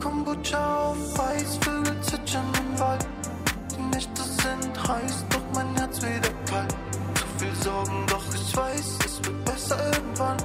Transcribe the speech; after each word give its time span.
Kombucha 0.00 0.90
auf 0.90 1.20
Eis, 1.20 1.58
Vögel 1.60 2.00
zitschen 2.00 2.42
im 2.58 2.78
Wald. 2.78 3.06
Die 3.76 3.82
Nächte 3.94 4.22
sind 4.22 4.88
heiß, 4.88 5.24
doch 5.30 5.40
mein 5.54 5.74
Herz 5.76 6.00
wieder 6.02 6.32
kalt. 6.50 6.74
Zu 7.14 7.26
viel 7.38 7.54
Sorgen, 7.62 8.06
doch 8.08 8.22
ich 8.34 8.56
weiß, 8.56 8.98
es 9.04 9.24
wird 9.24 9.44
besser 9.44 9.76
irgendwann. 9.92 10.36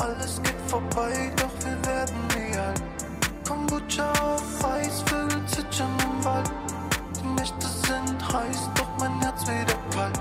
Alles 0.00 0.40
geht 0.42 0.60
vorbei, 0.66 1.32
doch 1.36 1.64
wir 1.64 1.86
werden 1.86 2.16
nie 2.36 2.58
alt. 2.58 2.82
Kombucha 3.46 4.10
auf 4.12 4.64
Eis, 4.64 5.02
Vögel 5.02 5.46
zitschen 5.46 5.86
im 6.04 6.24
Wald. 6.24 6.50
Die 7.16 7.40
Nächte 7.40 7.66
sind 7.66 8.32
heiß, 8.32 8.70
doch 8.74 8.88
mein 8.98 9.20
Herz 9.20 9.42
wieder 9.42 9.76
kalt 9.94 10.20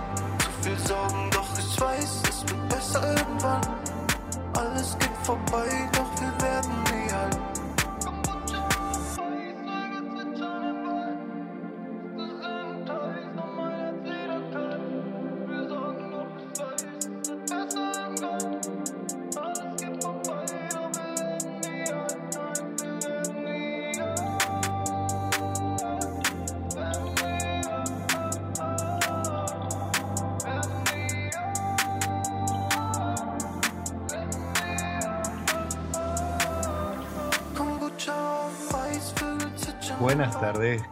viel 0.63 0.79
Sorgen, 0.87 1.29
doch 1.31 1.59
ich 1.59 1.81
weiß, 1.81 2.21
es 2.29 2.41
wird 2.47 2.69
besser 2.69 3.15
irgendwann. 3.17 3.61
Alles 4.53 4.97
geht 4.97 5.17
vorbei, 5.23 5.67
ne? 5.93 6.02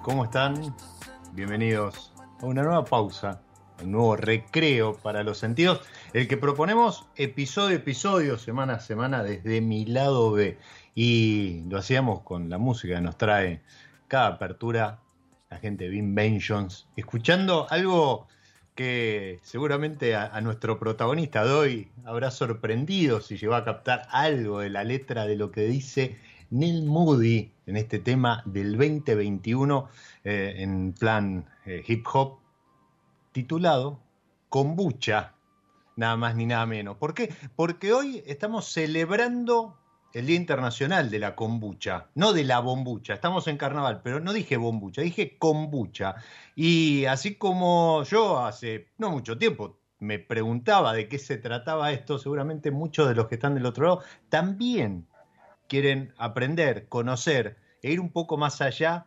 ¿Cómo 0.04 0.26
están? 0.26 0.76
Bienvenidos 1.34 2.14
a 2.40 2.46
una 2.46 2.62
nueva 2.62 2.86
pausa, 2.86 3.42
un 3.82 3.92
nuevo 3.92 4.16
recreo 4.16 4.96
para 4.98 5.24
los 5.24 5.40
sentidos, 5.40 5.82
el 6.14 6.28
que 6.28 6.38
proponemos 6.38 7.08
episodio 7.16 7.78
a 7.78 7.80
episodio, 7.80 8.38
semana 8.38 8.74
a 8.74 8.80
semana, 8.80 9.24
desde 9.24 9.60
mi 9.62 9.86
lado 9.86 10.32
B. 10.34 10.60
Y 10.94 11.64
lo 11.68 11.80
hacíamos 11.80 12.22
con 12.22 12.50
la 12.50 12.60
música 12.60 12.96
que 12.96 13.02
nos 13.02 13.18
trae 13.18 13.62
cada 14.08 14.28
apertura 14.28 15.00
la 15.50 15.58
gente 15.58 15.86
de 15.86 15.90
Vin 15.90 16.14
Vengeance, 16.14 16.86
escuchando 16.96 17.66
algo 17.72 18.28
que 18.76 19.40
seguramente 19.42 20.16
a, 20.16 20.28
a, 20.28 20.42
nuestro 20.42 20.80
protagonista 20.80 21.44
de 21.44 21.52
hoy 21.52 21.92
habrá 22.06 22.30
sorprendido 22.30 23.20
si 23.20 23.38
llegó 23.38 23.56
a 23.56 23.66
captar 23.66 24.08
algo 24.12 24.60
de 24.60 24.70
la 24.70 24.84
letra 24.84 25.26
de 25.26 25.36
lo 25.36 25.52
que 25.52 25.62
dice 25.62 26.18
Neil 26.52 26.84
Moody 26.86 27.52
en 27.66 27.78
este 27.78 28.00
tema 28.00 28.44
del 28.46 28.78
2021 28.78 29.90
eh, 30.24 30.54
en 30.58 30.94
plan 30.94 31.46
eh, 31.66 31.84
hip 31.88 32.06
hop 32.14 32.40
titulado 33.32 34.00
Kombucha, 34.50 35.34
nada 35.96 36.18
más 36.18 36.36
ni 36.36 36.46
nada 36.46 36.66
menos. 36.66 36.98
¿Por 36.98 37.14
qué? 37.14 37.34
Porque 37.56 37.94
hoy 37.94 38.22
estamos 38.28 38.68
celebrando 38.68 39.78
el 40.14 40.26
Día 40.26 40.36
Internacional 40.36 41.10
de 41.10 41.20
la 41.20 41.36
Kombucha, 41.36 42.10
no 42.16 42.34
de 42.34 42.44
la 42.44 42.60
bombucha. 42.60 43.14
Estamos 43.14 43.48
en 43.48 43.56
carnaval, 43.56 44.02
pero 44.04 44.20
no 44.20 44.34
dije 44.34 44.58
bombucha, 44.58 45.02
dije 45.02 45.38
kombucha. 45.38 46.16
Y 46.54 47.06
así 47.06 47.36
como 47.36 48.04
yo 48.04 48.40
hace 48.40 48.90
no 48.98 49.10
mucho 49.10 49.38
tiempo 49.38 49.80
me 50.00 50.20
preguntaba 50.20 50.94
de 50.94 51.08
qué 51.08 51.18
se 51.18 51.38
trataba 51.38 51.94
esto, 51.94 52.20
seguramente 52.20 52.72
muchos 52.72 53.08
de 53.08 53.16
los 53.16 53.28
que 53.28 53.36
están 53.36 53.54
del 53.54 53.68
otro 53.68 53.86
lado 53.86 54.02
también 54.30 55.08
quieren 55.72 56.14
aprender, 56.18 56.90
conocer 56.90 57.56
e 57.82 57.94
ir 57.94 58.02
un 58.02 58.12
poco 58.12 58.36
más 58.36 58.60
allá 58.60 59.06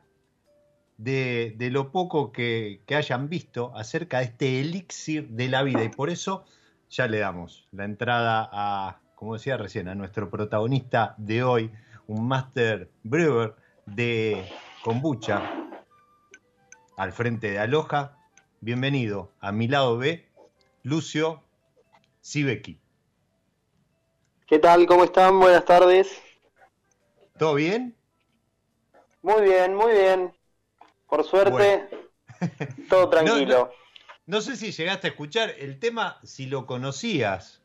de, 0.97 1.55
lo 1.71 1.93
poco 1.93 2.33
que, 2.33 2.81
hayan 2.89 3.29
visto 3.29 3.77
acerca 3.77 4.21
de 4.21 4.25
este 4.25 4.61
elixir 4.63 5.29
de 5.29 5.49
la 5.49 5.63
vida. 5.63 5.85
Y 5.85 5.91
por 5.91 6.09
eso 6.09 6.47
ya 6.89 7.07
le 7.07 7.19
damos 7.19 7.69
la 7.71 7.85
entrada 7.85 8.49
a, 8.51 9.03
como 9.15 9.35
decía 9.35 9.59
recién, 9.59 9.89
a 9.89 9.95
nuestro 9.95 10.31
protagonista 10.31 11.15
de 11.19 11.45
hoy, 11.45 11.71
un 12.07 12.27
Master 12.27 12.89
Brewer 13.03 13.57
de 13.85 14.51
kombucha 14.83 15.43
al 16.97 17.13
frente 17.13 17.51
de 17.51 17.59
Aloha. 17.59 18.17
Bienvenido 18.63 19.33
a 19.39 19.53
mi 19.53 19.69
lado 19.69 19.99
B, 19.99 20.27
Lucio 20.83 21.43
Sibeki. 22.23 22.79
¿Qué 24.47 24.59
tal? 24.59 24.87
¿Cómo 24.87 25.05
están? 25.05 25.39
Buenas 25.39 25.67
tardes. 25.67 26.24
¿Todo 27.39 27.55
bien? 27.55 27.97
Muy 29.23 29.43
bien, 29.43 29.75
muy 29.75 29.93
bien. 29.93 30.33
Por 31.09 31.25
suerte, 31.25 31.89
todo 32.89 33.09
tranquilo. 33.11 33.73
No, 34.27 34.41
sé 34.41 34.57
si 34.57 34.71
llegaste 34.71 35.09
a 35.09 35.11
escuchar 35.11 35.53
el 35.59 35.81
tema, 35.81 36.19
si 36.23 36.47
lo 36.47 36.67
conocías. 36.67 37.61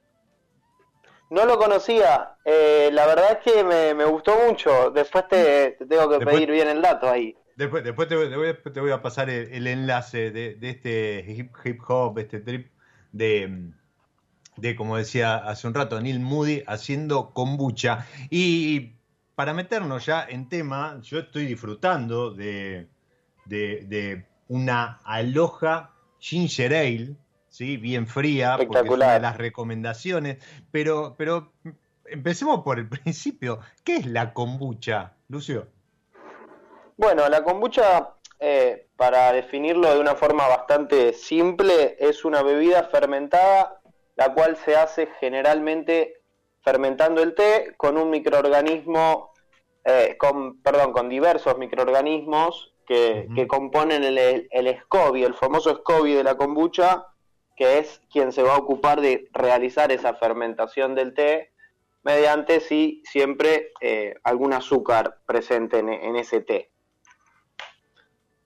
No 1.29 1.45
lo 1.45 1.59
conocía. 1.59 2.35
Eh, 2.45 2.89
la 2.91 3.05
verdad 3.05 3.33
es 3.33 3.53
que 3.53 3.63
me, 3.63 4.05
gustó 4.05 4.35
mucho. 4.47 4.89
Después 4.89 5.27
te, 5.27 5.77
tengo 5.87 6.09
que 6.09 6.25
pedir 6.25 6.49
bien 6.49 6.67
el 6.67 6.81
dato 6.81 7.07
ahí. 7.07 7.37
Después, 7.55 7.83
después 7.83 8.07
te, 8.07 8.15
voy, 8.15 8.55
te, 8.73 8.79
voy, 8.79 8.91
a 8.91 9.01
pasar 9.03 9.29
el, 9.29 9.67
enlace 9.67 10.31
de, 10.31 10.57
este 10.61 11.23
hip, 11.27 11.53
hip, 11.63 11.79
hop, 11.87 12.17
este 12.17 12.39
trip 12.39 12.71
de, 13.11 13.71
de, 14.55 14.75
como 14.75 14.97
decía 14.97 15.35
hace 15.35 15.67
un 15.67 15.75
rato, 15.75 15.99
Neil 16.01 16.19
Moody 16.19 16.63
haciendo 16.65 17.33
kombucha. 17.33 18.07
Y 18.31 18.98
para 19.39 19.53
meternos 19.53 20.05
ya 20.05 20.25
en 20.27 20.49
tema, 20.49 20.99
yo 21.01 21.19
estoy 21.19 21.45
disfrutando 21.45 22.29
de, 22.29 22.89
de, 23.45 24.25
una 24.49 24.99
aloja 25.05 25.93
ginger 26.19 26.75
ale, 26.75 27.15
¿sí? 27.47 27.77
bien 27.77 28.05
fría, 28.05 28.57
porque 28.57 28.79
es 28.79 28.89
una 28.89 29.13
de 29.13 29.21
las 29.21 29.37
recomendaciones, 29.37 30.43
pero, 30.71 31.15
pero 31.17 31.53
empecemos 32.03 32.65
por 32.65 32.79
el 32.79 32.89
principio. 32.89 33.61
¿Qué 33.85 33.95
es 33.95 34.07
la 34.07 34.33
kombucha, 34.33 35.13
Lucio? 35.29 35.67
Bueno, 36.97 37.29
la 37.29 37.41
kombucha, 37.41 38.15
eh, 38.41 38.89
para 38.97 39.31
definirlo 39.31 39.93
de 39.93 40.01
una 40.01 40.15
forma 40.15 40.49
bastante 40.49 41.13
simple, 41.13 41.95
es 41.97 42.25
una 42.25 42.43
bebida 42.43 42.83
fermentada, 42.89 43.79
la 44.17 44.33
cual 44.33 44.57
se 44.57 44.75
hace 44.75 45.07
generalmente 45.21 46.19
fermentando 46.61 47.23
el 47.23 47.35
té 47.35 47.73
con 47.77 47.97
un 47.97 48.09
microorganismo, 48.09 49.28
eh, 49.89 50.17
con, 50.17 50.61
perdón, 50.61 50.93
con 50.93 51.09
diversos 51.09 51.57
microorganismos 51.57 52.73
que, 52.87 53.45
componen 53.47 54.03
el, 54.03 54.47
el, 54.49 54.77
SCOBY, 54.81 55.23
el 55.23 55.35
famoso 55.35 55.75
SCOBY 55.75 56.13
de 56.13 56.23
la 56.23 56.37
kombucha, 56.37 57.05
que 57.55 57.77
es 57.77 58.01
quien 58.11 58.31
se 58.31 58.41
va 58.41 58.55
a 58.55 58.57
ocupar 58.57 58.99
de 59.01 59.29
realizar 59.31 59.91
esa 59.91 60.15
fermentación 60.15 60.95
del 60.95 61.13
té 61.13 61.51
mediante 62.03 62.59
sí 62.61 63.03
siempre 63.05 63.71
eh, 63.81 64.15
algún 64.23 64.53
azúcar 64.53 65.19
presente 65.25 65.79
en, 65.79 66.15
ese 66.15 66.41
té. 66.41 66.71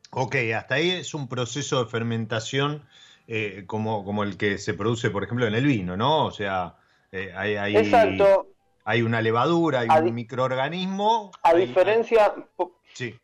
Ok, 0.10 0.36
hasta 0.56 0.76
ahí 0.76 0.92
es 0.92 1.14
un 1.14 1.28
proceso 1.28 1.84
de 1.84 1.90
fermentación 1.90 2.84
eh, 3.28 3.64
como, 3.68 4.04
como 4.04 4.24
el 4.24 4.38
que 4.38 4.58
se 4.58 4.74
produce, 4.74 5.10
por 5.10 5.24
ejemplo, 5.24 5.48
en 5.48 5.56
el 5.56 5.66
vino, 5.66 5.96
¿no? 5.96 6.26
O 6.26 6.32
sea, 6.32 6.76
eh, 7.12 7.32
hay, 7.36 7.56
hay, 7.56 7.78
Exacto. 7.78 8.53
Hay 8.84 9.02
una 9.02 9.22
levadura, 9.22 9.82
hay 9.82 9.90
un 9.90 10.16
microorganismo. 10.16 11.32
A 11.44 11.54
diferencia, 11.54 12.34
sí 12.94 13.20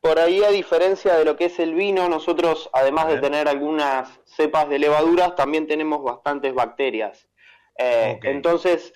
por 0.00 0.18
ahí, 0.18 0.42
a 0.42 0.50
diferencia 0.50 1.16
de 1.16 1.24
lo 1.24 1.36
que 1.36 1.46
es 1.46 1.58
el 1.58 1.74
vino, 1.74 2.08
nosotros, 2.08 2.70
además 2.72 3.08
de 3.08 3.18
tener 3.18 3.48
algunas 3.48 4.20
cepas 4.24 4.68
de 4.68 4.78
levaduras, 4.78 5.36
también 5.36 5.66
tenemos 5.66 6.02
bastantes 6.02 6.54
bacterias. 6.54 7.28
Eh, 7.76 8.18
entonces, 8.22 8.94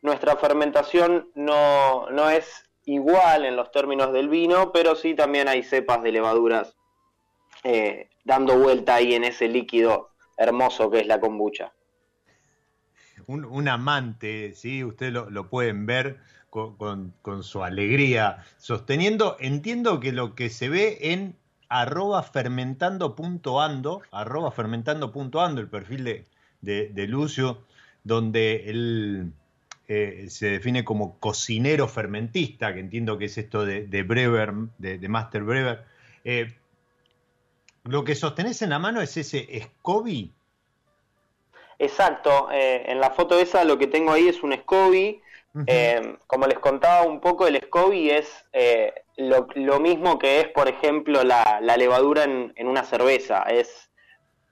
nuestra 0.00 0.36
fermentación 0.36 1.30
no, 1.34 2.10
no 2.10 2.28
es 2.28 2.68
igual 2.84 3.44
en 3.44 3.54
los 3.54 3.70
términos 3.70 4.12
del 4.12 4.28
vino, 4.28 4.72
pero 4.72 4.96
sí 4.96 5.14
también 5.14 5.46
hay 5.46 5.62
cepas 5.62 6.02
de 6.02 6.10
levaduras 6.10 6.76
eh, 7.62 8.10
dando 8.24 8.58
vuelta 8.58 8.96
ahí 8.96 9.14
en 9.14 9.22
ese 9.22 9.46
líquido 9.46 10.10
hermoso 10.36 10.90
que 10.90 11.00
es 11.00 11.06
la 11.06 11.20
kombucha. 11.20 11.72
Un, 13.26 13.68
amante, 13.68 14.54
¿sí? 14.54 14.84
Ustedes 14.84 15.12
lo, 15.12 15.30
lo 15.30 15.48
pueden 15.48 15.86
ver 15.86 16.18
con, 16.52 17.42
su 17.42 17.64
alegría 17.64 18.44
sosteniendo. 18.58 19.36
Entiendo 19.40 20.00
que 20.00 20.12
lo 20.12 20.34
que 20.34 20.50
se 20.50 20.68
ve 20.68 20.98
en 21.00 21.34
arroba 21.68 22.22
fermentando.ando, 22.22 24.02
arroba 24.10 24.50
fermentando.ando, 24.52 25.60
el 25.62 25.68
perfil 25.68 26.04
de, 26.04 26.26
de, 26.60 27.06
Lucio, 27.08 27.64
donde 28.04 28.68
él 28.68 29.32
eh, 29.88 30.26
se 30.28 30.50
define 30.50 30.84
como 30.84 31.18
cocinero 31.18 31.88
fermentista, 31.88 32.74
que 32.74 32.80
entiendo 32.80 33.16
que 33.16 33.24
es 33.24 33.38
esto 33.38 33.64
de, 33.64 33.86
de 33.86 34.02
Brewer, 34.02 34.52
de, 34.76 35.08
Master 35.08 35.44
Brewer. 35.44 35.84
Eh, 36.24 36.54
lo 37.84 38.04
que 38.04 38.14
sostenés 38.14 38.60
en 38.60 38.70
la 38.70 38.78
mano 38.78 39.00
es 39.00 39.16
ese 39.16 39.48
SCOBY. 39.58 40.34
Exacto, 41.82 42.48
eh, 42.52 42.84
en 42.86 43.00
la 43.00 43.10
foto 43.10 43.40
esa 43.40 43.64
lo 43.64 43.76
que 43.76 43.88
tengo 43.88 44.12
ahí 44.12 44.28
es 44.28 44.44
un 44.44 44.52
SCOBY 44.52 45.20
eh, 45.66 46.16
como 46.28 46.46
les 46.46 46.60
contaba 46.60 47.02
un 47.02 47.20
poco, 47.20 47.48
el 47.48 47.56
SCOBY 47.56 48.10
es 48.10 48.44
eh, 48.52 48.94
lo, 49.16 49.80
mismo 49.80 50.16
que 50.16 50.40
es, 50.40 50.48
por 50.48 50.68
ejemplo, 50.68 51.24
la, 51.24 51.60
levadura 51.76 52.22
en, 52.22 52.54
una 52.68 52.84
cerveza. 52.84 53.42
Es 53.42 53.90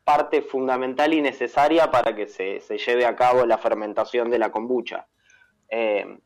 parte 0.02 0.42
fundamental 0.42 1.14
y 1.14 1.22
necesaria 1.22 1.88
para 1.92 2.16
que 2.16 2.26
se, 2.26 2.58
lleve 2.78 3.06
a 3.06 3.14
cabo 3.14 3.46
la 3.46 3.58
fermentación 3.58 4.28
de 4.28 4.38
la 4.40 4.50
kombucha. 4.50 5.06
En 5.68 6.20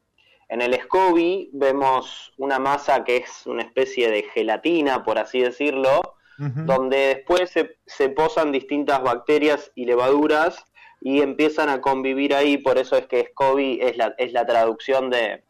el 0.48 0.74
SCOBY 0.74 1.50
vemos 1.52 2.32
una 2.38 2.58
masa 2.58 3.04
que 3.04 3.18
es 3.18 3.46
una 3.46 3.62
especie 3.62 4.10
de 4.10 4.22
gelatina, 4.22 5.04
por 5.04 5.18
así 5.18 5.42
decirlo, 5.42 6.16
donde 6.38 7.14
después 7.14 7.50
se, 7.50 7.76
se 7.86 8.08
posan 8.08 8.50
distintas 8.50 9.02
bacterias 9.02 9.70
y 9.76 9.84
levaduras 9.84 10.64
y 11.04 11.20
empiezan 11.20 11.68
a 11.68 11.82
convivir 11.82 12.34
ahí, 12.34 12.56
por 12.56 12.78
eso 12.78 12.96
es 12.96 13.06
que 13.06 13.26
SCOBY 13.26 13.78
es 13.82 13.98
la, 13.98 14.14
es 14.16 14.32
la 14.32 14.46
traducción 14.46 15.10
de 15.10 15.44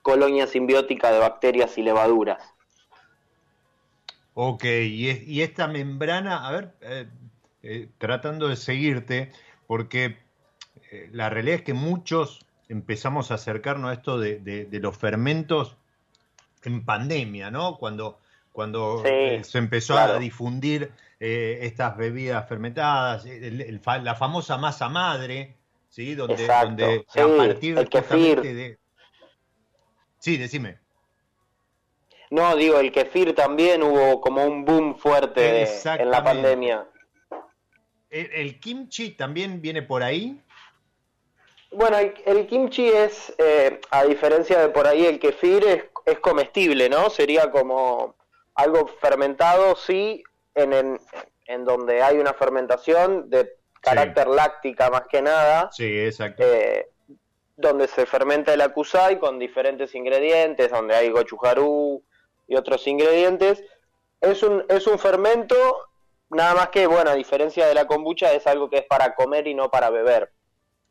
colonia 0.00 0.46
simbiótica 0.46 1.12
de 1.12 1.18
bacterias 1.18 1.76
y 1.76 1.82
levaduras. 1.82 2.42
Ok, 4.32 4.64
y, 4.64 5.42
esta 5.42 5.68
membrana, 5.68 6.48
a 6.48 6.52
ver, 6.52 6.70
eh, 6.80 7.06
eh, 7.62 7.88
tratando 7.98 8.48
de 8.48 8.56
seguirte, 8.56 9.30
porque 9.66 10.16
eh, 10.90 11.10
la 11.12 11.28
realidad 11.28 11.56
es 11.56 11.62
que 11.62 11.74
muchos 11.74 12.46
empezamos 12.70 13.30
a 13.30 13.34
acercarnos 13.34 13.90
a 13.90 13.92
esto 13.92 14.18
de, 14.18 14.66
los 14.80 14.96
fermentos 14.96 15.76
en 16.64 16.86
pandemia, 16.86 17.50
¿no? 17.50 17.76
Cuando, 17.76 18.18
cuando 18.52 19.02
se 19.02 19.58
empezó 19.58 19.98
a 19.98 20.18
difundir 20.18 20.90
eh, 21.22 21.58
estas 21.66 21.98
bebidas 21.98 22.48
fermentadas, 22.48 23.26
la 23.26 24.14
famosa 24.14 24.56
masa 24.56 24.88
madre, 24.88 25.54
¿sí? 25.90 26.14
Donde, 26.14 26.46
donde 26.46 27.04
a 27.14 27.26
partir 27.36 28.40
de... 28.40 28.78
Sí, 30.18 30.38
decime. 30.38 30.78
No, 32.30 32.56
digo, 32.56 32.78
el 32.78 32.90
kefir 32.90 33.34
también 33.34 33.82
hubo 33.82 34.20
como 34.22 34.44
un 34.44 34.64
boom 34.64 34.96
fuerte 34.96 35.68
en 35.84 36.10
la 36.10 36.24
pandemia. 36.24 36.86
¿El, 38.08 38.58
kimchi 38.58 39.10
también 39.10 39.60
viene 39.60 39.82
por 39.82 40.02
ahí? 40.02 40.40
Bueno, 41.70 41.98
el, 41.98 42.46
kimchi 42.46 42.88
es, 42.88 43.34
eh, 43.38 43.78
a 43.90 44.04
diferencia 44.04 44.58
de 44.58 44.68
por 44.70 44.86
ahí, 44.86 45.04
el 45.04 45.18
kefir 45.20 45.64
es, 45.64 45.84
es 46.06 46.18
comestible, 46.20 46.88
¿no? 46.88 47.10
Sería 47.10 47.50
como 47.50 48.16
algo 48.54 48.86
fermentado, 48.86 49.76
sí, 49.76 50.22
en, 50.62 51.00
en, 51.46 51.64
donde 51.64 52.02
hay 52.02 52.18
una 52.18 52.32
fermentación 52.34 53.30
de 53.30 53.56
carácter 53.80 54.28
láctica 54.28 54.90
más 54.90 55.02
que 55.08 55.22
nada. 55.22 55.70
Sí, 55.72 56.00
exacto. 56.00 56.42
Eh, 56.44 56.88
donde 57.56 57.88
se 57.88 58.06
fermenta 58.06 58.54
el 58.54 58.60
akusai 58.62 59.18
con 59.18 59.38
diferentes 59.38 59.94
ingredientes, 59.94 60.70
donde 60.70 60.94
hay 60.94 61.10
gochujaru 61.10 62.02
y 62.48 62.56
otros 62.56 62.86
ingredientes. 62.86 63.62
Es 64.20 64.42
un, 64.42 64.64
es 64.68 64.86
un 64.86 64.98
fermento, 64.98 65.56
nada 66.30 66.54
más 66.54 66.68
que, 66.70 66.86
bueno, 66.86 67.10
a 67.10 67.14
diferencia 67.14 67.66
de 67.66 67.74
la 67.74 67.86
kombucha, 67.86 68.32
es 68.32 68.46
algo 68.46 68.70
que 68.70 68.78
es 68.78 68.86
para 68.86 69.14
comer 69.14 69.46
y 69.46 69.54
no 69.54 69.70
para 69.70 69.90
beber. 69.90 70.32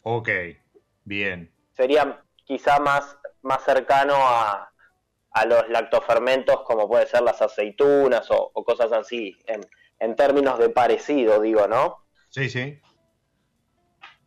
Ok, 0.04 0.30
bien. 1.04 1.52
Sería 1.74 2.22
quizá 2.46 2.80
más, 2.80 3.18
más 3.42 3.64
cercano 3.64 4.16
a, 4.16 4.69
a 5.32 5.46
los 5.46 5.70
lactofermentos 5.70 6.62
como 6.62 6.88
puede 6.88 7.08
ser 7.08 7.22
las 7.22 7.42
aceitunas 7.42 8.28
o, 8.32 8.52
cosas 8.64 8.92
así, 8.92 9.38
en, 9.46 9.62
en, 10.00 10.16
términos 10.16 10.60
de 10.60 10.70
parecido, 10.70 11.42
digo, 11.42 11.68
¿no? 11.68 11.98
Sí, 12.30 12.50
sí. 12.50 12.80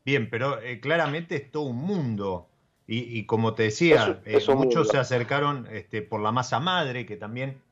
Bien, 0.05 0.29
pero 0.29 0.61
eh, 0.61 0.81
claramente 0.81 1.37
es 1.37 1.51
todo 1.51 1.65
un 1.65 1.77
mundo. 1.77 2.49
Y, 2.95 3.25
como 3.25 3.55
te 3.55 3.63
decía, 3.63 4.21
eh, 4.27 4.39
muchos 4.55 4.89
se 4.89 4.99
acercaron 4.99 5.67
este, 5.71 6.03
por 6.03 6.21
la 6.21 6.31
masa 6.31 6.61
madre, 6.61 7.07
que 7.07 7.17
también 7.17 7.63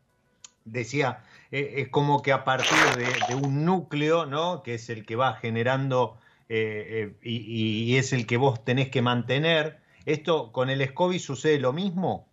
decía, 0.64 1.24
eh, 1.50 1.74
es 1.76 1.88
como 1.88 2.22
que 2.22 2.32
a 2.32 2.42
partir 2.42 2.78
de, 3.28 3.34
un 3.34 3.66
núcleo, 3.66 4.24
¿no? 4.24 4.62
Que 4.62 4.74
es 4.74 4.88
el 4.88 5.04
que 5.04 5.16
va 5.16 5.34
generando 5.34 6.16
y, 6.48 7.12
y, 7.22 7.96
es 7.98 8.14
el 8.14 8.26
que 8.26 8.38
vos 8.38 8.64
tenés 8.64 8.88
que 8.88 9.02
mantener. 9.02 9.80
¿Esto 10.06 10.52
con 10.52 10.70
el 10.70 10.82
SCOBY 10.82 11.18
sucede 11.18 11.58
lo 11.58 11.74
mismo? 11.74 12.29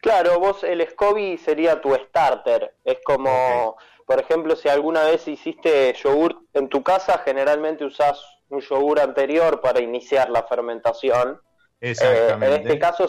Claro, 0.00 0.38
vos 0.38 0.64
el 0.64 0.86
SCOBY 0.86 1.38
sería 1.38 1.80
tu 1.80 1.94
starter. 1.94 2.74
Es 2.84 2.98
como, 3.04 3.76
por 4.06 4.20
ejemplo, 4.20 4.56
si 4.56 4.68
alguna 4.68 5.04
vez 5.04 5.28
hiciste 5.28 5.92
yogur 5.92 6.42
en 6.54 6.68
tu 6.68 6.82
casa, 6.82 7.18
generalmente 7.18 7.84
usás 7.84 8.18
un 8.48 8.60
yogur 8.60 9.00
anterior 9.00 9.60
para 9.60 9.80
iniciar 9.80 10.30
la 10.30 10.44
fermentación. 10.44 11.40
Exactamente. 11.80 12.46
Eh, 12.46 12.48
en 12.48 12.62
este 12.62 12.78
caso, 12.78 13.06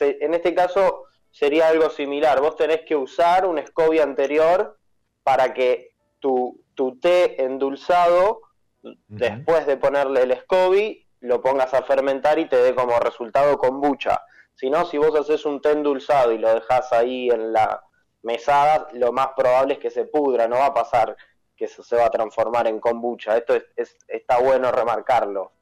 en 0.00 0.34
este 0.34 0.54
caso 0.54 1.04
sería 1.30 1.68
algo 1.68 1.90
similar. 1.90 2.40
Vos 2.40 2.56
tenés 2.56 2.82
que 2.82 2.96
usar 2.96 3.44
un 3.44 3.58
SCOBY 3.58 3.98
anterior 3.98 4.78
para 5.22 5.52
que 5.52 5.94
tu, 6.20 6.62
tu 6.74 6.98
té 6.98 7.42
endulzado, 7.42 8.40
después 9.08 9.66
de 9.66 9.76
ponerle 9.76 10.22
el 10.22 10.36
SCOBY, 10.40 11.06
lo 11.20 11.42
pongas 11.42 11.74
a 11.74 11.82
fermentar 11.82 12.38
y 12.38 12.46
te 12.46 12.56
dé 12.56 12.74
como 12.74 12.98
resultado 12.98 13.58
kombucha. 13.58 14.22
Si 14.60 14.68
no, 14.68 14.84
si 14.84 14.98
vos 14.98 15.18
haces 15.18 15.46
un 15.46 15.62
té 15.62 15.70
endulzado 15.70 16.32
y 16.32 16.38
lo 16.38 16.52
dejas 16.52 16.92
ahí 16.92 17.30
en 17.30 17.50
la 17.50 17.82
mesada, 18.22 18.88
lo 18.92 19.10
más 19.10 19.28
probable 19.34 19.72
es 19.72 19.80
que 19.80 19.90
se 19.90 20.04
pudra, 20.04 20.48
no 20.48 20.56
va 20.56 20.66
a 20.66 20.74
pasar 20.74 21.16
que 21.56 21.64
eso 21.64 21.82
se 21.82 21.96
va 21.96 22.04
a 22.04 22.10
transformar 22.10 22.66
en 22.66 22.78
kombucha. 22.78 23.38
Esto 23.38 23.54
es, 23.54 23.96
está 24.06 24.38
bueno 24.38 24.70
remarcarlo. 24.70 25.52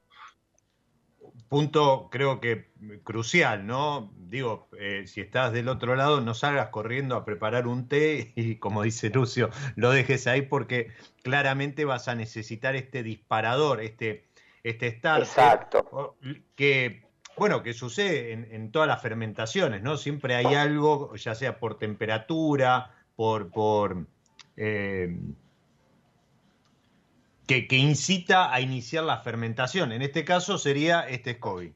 Punto 1.48 2.08
creo 2.10 2.40
que 2.40 2.72
crucial, 3.04 3.68
¿no? 3.68 4.12
Digo, 4.16 4.68
eh, 4.76 5.04
si 5.06 5.20
estás 5.20 5.52
del 5.52 5.68
otro 5.68 5.94
lado, 5.94 6.20
no 6.20 6.34
salgas 6.34 6.70
corriendo 6.70 7.14
a 7.14 7.24
preparar 7.24 7.68
un 7.68 7.86
té 7.86 8.32
y 8.34 8.56
como 8.56 8.82
dice 8.82 9.10
Lucio, 9.10 9.50
lo 9.76 9.92
dejes 9.92 10.26
ahí 10.26 10.42
porque 10.42 10.90
claramente 11.22 11.84
vas 11.84 12.08
a 12.08 12.16
necesitar 12.16 12.74
este 12.74 13.04
disparador, 13.04 13.80
este, 13.80 14.28
este 14.64 14.90
starter. 14.98 15.22
Exacto. 15.22 16.16
Que, 16.56 17.07
bueno, 17.38 17.62
que 17.62 17.72
sucede 17.72 18.32
en, 18.32 18.72
todas 18.72 18.88
las 18.88 19.00
fermentaciones, 19.00 19.82
¿no? 19.82 19.96
Siempre 19.96 20.34
hay 20.34 20.54
algo, 20.54 21.14
ya 21.16 21.34
sea 21.34 21.58
por 21.58 21.78
temperatura, 21.78 22.94
por... 23.16 23.50
eh, 24.56 25.16
que, 27.48 27.76
incita 27.76 28.52
a 28.52 28.60
iniciar 28.60 29.04
la 29.04 29.18
fermentación. 29.18 29.92
En 29.92 30.02
este 30.02 30.24
caso 30.24 30.58
sería 30.58 31.08
este 31.08 31.34
SCOBY. 31.34 31.74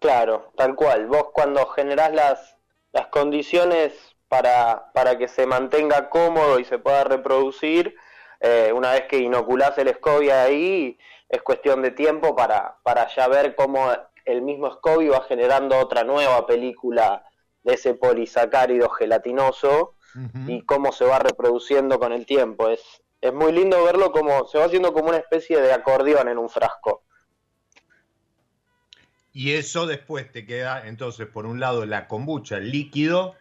Claro, 0.00 0.52
tal 0.56 0.74
cual. 0.74 1.06
Vos 1.06 1.28
cuando 1.32 1.64
generás 1.66 2.12
las, 2.12 2.56
las 2.92 3.06
condiciones 3.06 3.92
para, 4.28 4.90
para 4.92 5.16
que 5.16 5.28
se 5.28 5.46
mantenga 5.46 6.10
cómodo 6.10 6.58
y 6.58 6.64
se 6.64 6.78
pueda 6.78 7.04
reproducir, 7.04 7.96
eh, 8.40 8.72
una 8.74 8.92
vez 8.92 9.04
que 9.04 9.18
inoculás 9.18 9.78
el 9.78 9.88
SCOBY 9.88 10.30
ahí, 10.30 10.98
es 11.28 11.42
cuestión 11.42 11.82
de 11.82 11.92
tiempo 11.92 12.34
para, 12.34 12.76
para 12.82 13.08
ya 13.14 13.28
ver 13.28 13.54
cómo 13.54 13.90
el 14.24 14.42
mismo 14.42 14.70
SCOBY 14.70 15.08
va 15.08 15.22
generando 15.22 15.78
otra 15.78 16.04
nueva 16.04 16.46
película 16.46 17.24
de 17.62 17.74
ese 17.74 17.94
polisacárido 17.94 18.88
gelatinoso 18.90 19.96
y 20.46 20.64
cómo 20.64 20.92
se 20.92 21.04
va 21.04 21.18
reproduciendo 21.18 21.98
con 21.98 22.12
el 22.12 22.24
tiempo. 22.24 22.68
Es, 22.68 23.02
es 23.20 23.32
muy 23.32 23.52
lindo 23.52 23.82
verlo 23.82 24.12
como 24.12 24.46
se 24.46 24.58
va 24.58 24.66
haciendo 24.66 24.92
como 24.92 25.08
una 25.08 25.18
especie 25.18 25.60
de 25.60 25.72
acordeón 25.72 26.28
en 26.28 26.38
un 26.38 26.48
frasco. 26.48 27.02
Y 29.32 29.54
eso 29.54 29.86
después 29.86 30.30
te 30.30 30.46
queda, 30.46 30.86
entonces, 30.86 31.26
por 31.26 31.46
un 31.46 31.58
lado 31.58 31.84
la 31.86 32.06
kombucha, 32.06 32.58
el 32.58 32.70
líquido, 32.70 33.34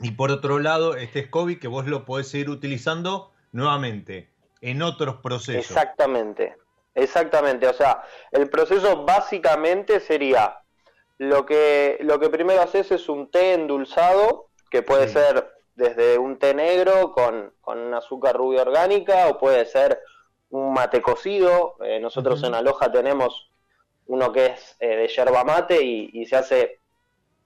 y 0.00 0.12
por 0.12 0.30
otro 0.30 0.58
lado 0.58 0.96
este 0.96 1.26
SCOBY 1.26 1.58
que 1.58 1.68
vos 1.68 1.86
lo 1.86 2.04
podés 2.04 2.28
seguir 2.28 2.50
utilizando 2.50 3.32
nuevamente 3.52 4.30
en 4.60 4.82
otros 4.82 5.16
procesos. 5.16 5.70
Exactamente, 5.70 6.56
exactamente. 6.94 7.68
O 7.68 7.72
sea, 7.72 8.02
el 8.32 8.48
proceso 8.48 9.04
básicamente 9.04 10.00
sería 10.00 10.60
lo 11.18 11.44
que, 11.46 11.98
lo 12.00 12.20
que 12.20 12.30
primero 12.30 12.62
haces 12.62 12.90
es 12.92 13.08
un 13.08 13.30
té 13.30 13.54
endulzado, 13.54 14.50
que 14.70 14.82
puede 14.82 15.08
ser 15.08 15.50
desde 15.74 16.18
un 16.18 16.38
té 16.38 16.54
negro 16.54 17.12
con, 17.12 17.54
con 17.60 17.94
azúcar 17.94 18.36
rubia 18.36 18.62
orgánica 18.62 19.28
o 19.28 19.38
puede 19.38 19.64
ser 19.64 20.00
un 20.50 20.72
mate 20.72 21.00
cocido. 21.02 21.76
Eh, 21.84 22.00
nosotros 22.00 22.42
en 22.42 22.54
Aloja 22.54 22.90
tenemos 22.90 23.50
uno 24.06 24.32
que 24.32 24.46
es 24.46 24.76
eh, 24.80 24.96
de 24.96 25.08
yerba 25.08 25.44
mate 25.44 25.82
y, 25.82 26.26
se 26.26 26.36
hace 26.36 26.80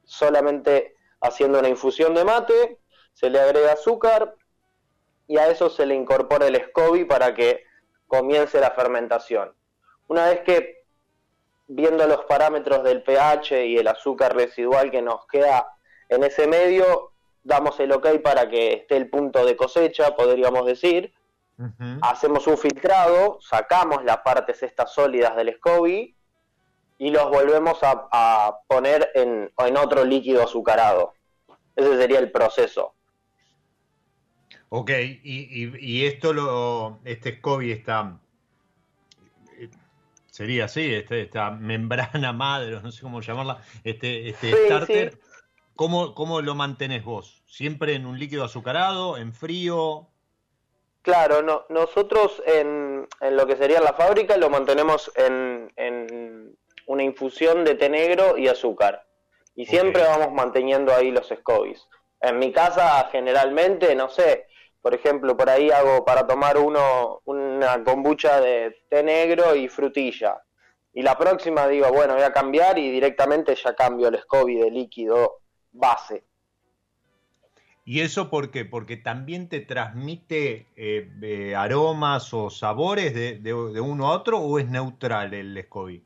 solamente 0.05 0.95
haciendo 1.21 1.59
una 1.59 1.69
infusión 1.69 2.15
de 2.15 2.25
mate, 2.25 2.79
se 3.13 3.31
le 3.31 3.41
agrega 3.41 3.73
azúcar 3.73 4.35
y 5.27 5.39
a 5.39 5.49
eso 5.49 5.69
se 5.71 5.87
le 5.87 5.95
incorpora 5.95 6.47
el 6.47 6.57
SCOBY 6.57 7.05
para 7.05 7.35
que 7.35 7.65
comience 8.13 8.61
la 8.61 8.73
fermentación. 8.73 9.55
Una 10.09 10.27
vez 10.27 10.41
que 10.41 10.85
viendo 11.67 12.07
los 12.07 12.27
parámetros 12.27 12.85
del 12.85 13.03
pH 13.03 13.65
y 13.65 13.79
el 13.79 13.89
azúcar 13.89 14.37
residual 14.37 14.91
que 14.91 15.01
nos 15.01 15.27
queda 15.29 15.67
en 16.11 16.23
ese 16.23 16.47
medio, 16.47 17.13
damos 17.43 17.81
el 17.81 17.91
ok 17.91 18.21
para 18.23 18.51
que 18.51 18.75
esté 18.75 18.99
el 18.99 19.09
punto 19.09 19.47
de 19.47 19.57
cosecha, 19.57 20.15
podríamos 20.15 20.67
decir. 20.67 21.15
Hacemos 22.03 22.47
un 22.49 22.59
filtrado, 22.59 23.39
sacamos 23.41 24.05
las 24.05 24.19
partes 24.19 24.63
estas 24.63 24.93
sólidas 24.93 25.35
del 25.37 25.55
SCOBY 25.55 26.15
y 26.99 27.11
los 27.11 27.31
volvemos 27.31 27.79
a, 27.83 28.59
poner 28.67 29.11
en, 29.15 29.51
otro 29.79 30.05
líquido 30.05 30.43
azucarado. 30.43 31.15
Ese 31.77 31.97
sería 31.97 32.19
el 32.19 32.31
proceso. 32.31 32.95
Ok, 34.75 34.91
y, 35.23 36.07
esto 36.07 36.33
lo, 36.33 37.01
este 37.05 37.37
SCOBY 37.37 37.73
está, 37.73 38.19
sería 40.31 40.65
así, 40.65 40.95
este, 40.95 41.21
esta 41.21 41.51
membrana 41.51 42.33
madre, 42.33 42.81
no 42.81 42.91
sé 42.91 43.03
cómo 43.03 43.21
llamarla, 43.21 43.61
este, 43.85 44.31
este 44.31 44.51
starter, 44.65 45.19
¿cómo, 45.77 46.41
lo 46.41 46.55
mantenés 46.55 47.05
vos? 47.05 47.43
¿Siempre 47.45 47.93
en 47.93 48.07
un 48.07 48.19
líquido 48.19 48.45
azucarado, 48.45 49.19
en 49.19 49.35
frío? 49.35 50.09
Claro, 51.03 51.43
no, 51.43 51.67
nosotros 51.69 52.43
en, 52.47 53.07
en 53.21 53.37
lo 53.37 53.47
que 53.47 53.57
sería 53.57 53.79
la 53.83 53.93
fábrica 53.93 54.39
lo 54.39 54.49
mantenemos 54.49 55.13
en, 55.17 56.57
una 56.87 57.03
infusión 57.03 57.63
de 57.65 57.75
té 57.75 57.91
negro 57.91 58.39
y 58.39 58.49
azúcar. 58.49 59.05
Y 59.55 59.67
siempre 59.67 60.03
vamos 60.03 60.33
manteniendo 60.33 60.95
ahí 60.95 61.11
los 61.11 61.29
scobies. 61.29 61.87
En 62.23 62.39
mi 62.39 62.53
casa 62.53 63.07
generalmente, 63.13 63.95
no 63.95 64.09
sé, 64.09 64.47
por 64.83 64.95
ejemplo, 64.95 65.37
por 65.37 65.49
ahí 65.49 65.71
hago 65.71 66.05
para 66.05 66.27
tomar 66.27 66.59
uno 66.59 67.23
una 67.25 67.83
kombucha 67.85 68.41
de 68.41 68.77
té 68.91 69.03
negro 69.03 69.55
y 69.55 69.69
frutilla. 69.69 70.43
Y 70.93 71.03
la 71.03 71.17
próxima 71.17 71.69
digo, 71.69 71.91
bueno, 71.91 72.15
voy 72.15 72.23
a 72.23 72.33
cambiar 72.33 72.79
y 72.79 72.91
directamente 72.91 73.55
ya 73.55 73.75
cambio 73.75 74.09
el 74.09 74.19
SCOBY 74.19 74.57
de 74.57 74.71
líquido 74.71 75.39
base. 75.73 76.25
¿Y 77.85 78.01
eso 78.01 78.29
por 78.29 78.51
qué? 78.51 78.65
¿Porque 78.65 78.97
también 78.97 79.49
te 79.49 79.61
transmite 79.61 80.67
eh, 80.77 81.11
eh, 81.23 81.55
aromas 81.57 82.33
o 82.35 82.51
sabores 82.51 83.15
de, 83.15 83.39
de, 83.39 83.53
uno 83.53 84.09
a 84.09 84.17
otro 84.17 84.39
o 84.39 84.59
es 84.59 84.69
neutral 84.69 85.33
el 85.35 85.61
SCOBY? 85.65 86.05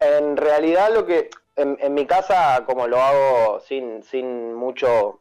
En 0.00 0.36
realidad 0.36 0.94
lo 0.94 1.04
que 1.04 1.28
en, 1.56 1.92
mi 1.92 2.06
casa, 2.06 2.64
como 2.64 2.86
lo 2.86 3.02
hago 3.02 3.60
sin, 3.60 4.02
sin 4.02 4.54
mucho, 4.54 5.20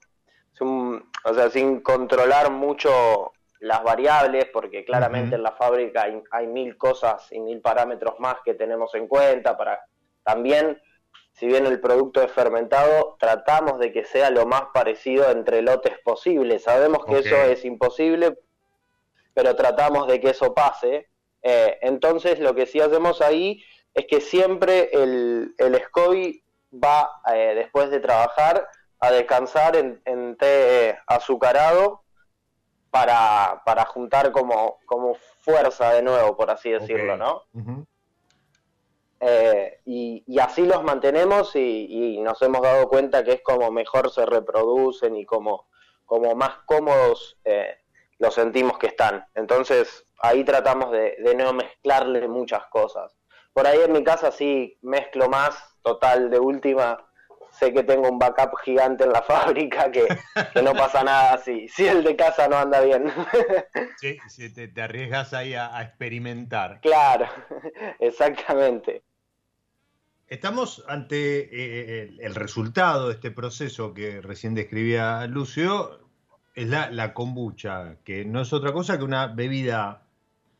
o 0.65 1.33
sea, 1.33 1.49
sin 1.49 1.81
controlar 1.81 2.51
mucho 2.51 3.33
las 3.59 3.83
variables, 3.83 4.45
porque 4.53 4.85
claramente 4.85 5.35
en 5.35 5.43
la 5.43 5.53
fábrica 5.53 6.07
hay, 6.31 6.47
mil 6.47 6.77
cosas 6.77 7.27
y 7.31 7.39
mil 7.39 7.61
parámetros 7.61 8.19
más 8.19 8.37
que 8.45 8.53
tenemos 8.53 8.93
en 8.95 9.07
cuenta 9.07 9.57
para 9.57 9.81
también, 10.23 10.79
si 11.31 11.47
bien 11.47 11.65
el 11.65 11.79
producto 11.79 12.21
es 12.21 12.31
fermentado, 12.31 13.15
tratamos 13.19 13.79
de 13.79 13.91
que 13.91 14.03
sea 14.03 14.29
lo 14.29 14.45
más 14.45 14.63
parecido 14.73 15.31
entre 15.31 15.61
lotes 15.61 15.97
posible. 16.03 16.59
Sabemos 16.59 17.05
que 17.05 17.19
eso 17.19 17.35
es 17.43 17.63
imposible, 17.63 18.37
pero 19.33 19.55
tratamos 19.55 20.07
de 20.07 20.19
que 20.19 20.31
eso 20.31 20.53
pase. 20.53 21.07
Eh, 21.41 21.77
entonces 21.81 22.39
lo 22.39 22.53
que 22.55 22.65
sí 22.65 22.81
hacemos 22.81 23.21
ahí 23.21 23.63
es 23.93 24.05
que 24.05 24.19
siempre 24.19 24.89
el, 24.91 25.55
el 25.57 25.75
SCOBY 25.75 26.43
va, 26.73 27.09
eh, 27.33 27.53
después 27.55 27.89
de 27.89 27.99
trabajar, 27.99 28.67
a 28.99 29.11
descansar 29.11 29.75
en, 29.75 30.37
té 30.37 30.97
azucarado 31.05 32.03
para, 32.89 33.61
para 33.65 33.85
juntar 33.85 34.31
como, 34.31 34.79
como, 34.85 35.15
fuerza 35.41 35.93
de 35.93 36.01
nuevo, 36.01 36.35
por 36.35 36.49
así 36.49 36.71
decirlo, 36.71 37.15
¿no? 37.17 37.43
Eh, 39.19 39.79
y, 39.85 40.39
así 40.39 40.65
los 40.65 40.83
mantenemos 40.83 41.55
y, 41.55 42.19
nos 42.21 42.41
hemos 42.41 42.61
dado 42.61 42.87
cuenta 42.87 43.23
que 43.23 43.33
es 43.33 43.41
como 43.41 43.71
mejor 43.71 44.11
se 44.11 44.25
reproducen 44.25 45.15
y 45.15 45.25
como, 45.25 45.67
como 46.05 46.35
más 46.35 46.59
cómodos 46.65 47.37
eh, 47.45 47.77
los 48.19 48.33
sentimos 48.33 48.77
que 48.77 48.87
están. 48.87 49.25
Entonces 49.35 50.05
ahí 50.19 50.43
tratamos 50.43 50.91
de, 50.91 51.17
de 51.19 51.35
no 51.35 51.53
mezclarle 51.53 52.27
muchas 52.27 52.65
cosas. 52.67 53.17
Por 53.53 53.65
ahí 53.65 53.79
en 53.79 53.93
mi 53.93 54.03
casa 54.03 54.31
sí 54.31 54.77
mezclo 54.81 55.29
más, 55.29 55.79
total, 55.81 56.29
de 56.29 56.39
última. 56.39 57.06
Sé 57.57 57.73
que 57.73 57.83
tengo 57.83 58.09
un 58.09 58.19
backup 58.19 58.55
gigante 58.63 59.03
en 59.03 59.11
la 59.11 59.21
fábrica, 59.27 59.91
que, 59.91 60.07
no 60.61 60.73
pasa 60.73 61.03
nada 61.03 61.37
si, 61.39 61.67
si 61.67 61.87
el 61.87 62.03
de 62.03 62.15
casa 62.15 62.47
no 62.47 62.57
anda 62.57 62.81
bien. 62.81 63.11
Sí, 63.99 64.17
si 64.27 64.53
te, 64.53 64.81
arriesgas 64.81 65.33
ahí 65.33 65.55
a, 65.55 65.81
experimentar. 65.81 66.79
Claro, 66.81 67.25
exactamente. 67.99 69.01
Estamos 70.27 70.83
ante 70.87 71.39
eh, 71.51 72.17
el, 72.19 72.35
resultado 72.35 73.07
de 73.07 73.15
este 73.15 73.31
proceso 73.31 73.93
que 73.93 74.21
recién 74.21 74.53
describía 74.53 75.25
Lucio, 75.25 75.99
es 76.53 76.67
la, 76.67 76.91
la 76.91 77.13
kombucha, 77.13 77.97
que 78.03 78.25
no 78.25 78.41
es 78.41 78.53
otra 78.53 78.71
cosa 78.71 78.97
que 78.97 79.03
una 79.03 79.27
bebida 79.27 80.06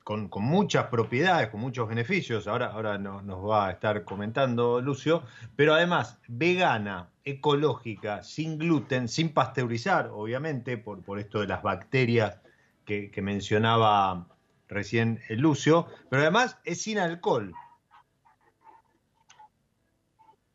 con, 0.07 0.29
muchas 0.35 0.85
propiedades, 0.85 1.49
con 1.49 1.59
muchos 1.59 1.89
beneficios, 1.89 2.47
ahora, 2.47 2.67
ahora 2.67 2.97
nos, 2.97 3.45
va 3.45 3.67
a 3.67 3.71
estar 3.71 4.05
comentando 4.05 4.79
Lucio, 4.79 5.23
pero 5.57 5.73
además 5.73 6.17
vegana, 6.29 7.09
ecológica, 7.25 8.23
sin 8.23 8.57
gluten, 8.57 9.09
sin 9.09 9.33
pasteurizar, 9.33 10.09
obviamente, 10.13 10.77
por, 10.77 11.03
por 11.03 11.19
esto 11.19 11.41
de 11.41 11.47
las 11.47 11.61
bacterias 11.61 12.39
que, 12.85 13.11
mencionaba 13.21 14.27
recién 14.69 15.19
Lucio, 15.27 15.87
pero 16.09 16.21
además 16.21 16.57
es 16.63 16.81
sin 16.81 16.99
alcohol. 16.99 17.53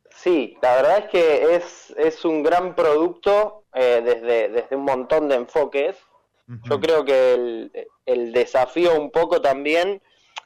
Sí, 0.09 0.56
la 0.62 0.76
verdad 0.76 0.99
es 1.00 1.11
que 1.11 1.54
es, 1.56 1.94
es 1.99 2.25
un 2.25 2.42
gran 2.42 2.75
producto 2.75 3.64
eh, 3.75 4.00
desde, 4.02 4.49
desde 4.49 4.76
un 4.76 4.85
montón 4.85 5.28
de 5.28 5.35
enfoques. 5.35 5.99
Yo 6.46 6.80
creo 6.80 7.04
que 7.04 7.34
el, 7.34 7.72
el 8.04 8.32
desafío 8.32 9.00
un 9.00 9.11
poco 9.11 9.40
también 9.40 10.02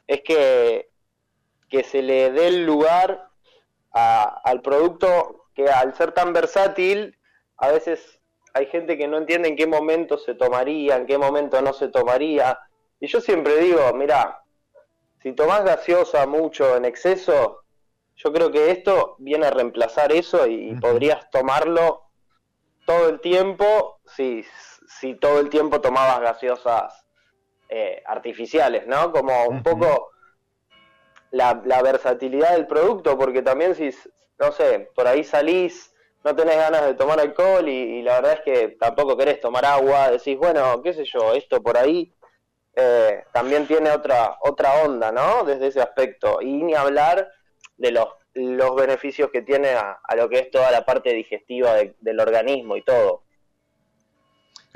es 0.06 0.22
que, 0.22 0.90
que 1.68 1.82
se 1.82 2.02
le 2.02 2.30
dé 2.30 2.48
el 2.48 2.66
lugar 2.66 3.28
al 3.92 4.60
producto 4.60 5.46
que 5.54 5.70
al 5.70 5.94
ser 5.94 6.12
tan 6.12 6.34
versátil, 6.34 7.18
a 7.56 7.68
veces 7.68 8.20
hay 8.52 8.66
gente 8.66 8.98
que 8.98 9.08
no 9.08 9.16
entiende 9.16 9.48
en 9.48 9.56
qué 9.56 9.66
momento 9.66 10.18
se 10.18 10.34
tomaría, 10.34 10.96
en 10.96 11.06
qué 11.06 11.16
momento 11.16 11.60
no 11.62 11.72
se 11.72 11.88
tomaría. 11.88 12.58
Y 13.00 13.06
yo 13.06 13.20
siempre 13.20 13.56
digo, 13.58 13.92
mira, 13.94 14.42
si 15.22 15.32
tomás 15.32 15.64
gaseosa 15.64 16.26
mucho 16.26 16.76
en 16.76 16.84
exceso, 16.84 17.62
yo 18.16 18.32
creo 18.32 18.50
que 18.50 18.70
esto 18.70 19.16
viene 19.18 19.46
a 19.46 19.50
reemplazar 19.50 20.12
eso 20.12 20.46
y, 20.46 20.74
podrías 20.76 21.30
tomarlo 21.30 22.04
todo 22.86 23.08
el 23.08 23.20
tiempo 23.20 24.00
si, 24.06 24.44
si 24.86 25.14
todo 25.14 25.40
el 25.40 25.50
tiempo 25.50 25.80
tomabas 25.80 26.20
gaseosas 26.20 27.06
eh, 27.68 28.02
artificiales, 28.06 28.86
¿no? 28.86 29.12
Como 29.12 29.46
un 29.46 29.62
poco 29.62 30.10
la, 31.30 31.60
la, 31.64 31.82
versatilidad 31.82 32.52
del 32.52 32.66
producto, 32.66 33.18
porque 33.18 33.42
también 33.42 33.74
si, 33.74 33.90
no 34.38 34.52
sé, 34.52 34.90
por 34.94 35.06
ahí 35.06 35.24
salís, 35.24 35.92
no 36.24 36.34
tenés 36.34 36.56
ganas 36.56 36.84
de 36.86 36.94
tomar 36.94 37.20
alcohol 37.20 37.68
y, 37.68 38.02
la 38.02 38.20
verdad 38.20 38.32
es 38.32 38.40
que 38.40 38.68
tampoco 38.80 39.16
querés 39.16 39.40
tomar 39.40 39.64
agua, 39.64 40.10
decís, 40.10 40.36
bueno, 40.36 40.82
qué 40.82 40.92
sé 40.92 41.04
yo, 41.04 41.32
esto 41.34 41.62
por 41.62 41.76
ahí 41.76 42.12
eh, 42.74 43.24
también 43.32 43.66
tiene 43.66 43.90
otra, 43.90 44.36
otra 44.40 44.82
onda, 44.82 45.12
¿no? 45.12 45.44
Desde 45.44 45.68
ese 45.68 45.80
aspecto. 45.80 46.42
Y 46.42 46.62
ni 46.62 46.74
hablar 46.74 47.30
de 47.76 47.90
los, 47.92 48.08
los 48.34 48.74
beneficios 48.74 49.30
que 49.30 49.42
tiene 49.42 49.70
a, 49.70 49.98
lo 50.16 50.28
que 50.28 50.40
es 50.40 50.50
toda 50.50 50.70
la 50.70 50.84
parte 50.84 51.12
digestiva 51.12 51.74
del 52.00 52.20
organismo 52.20 52.76
y 52.76 52.82
todo. 52.82 53.22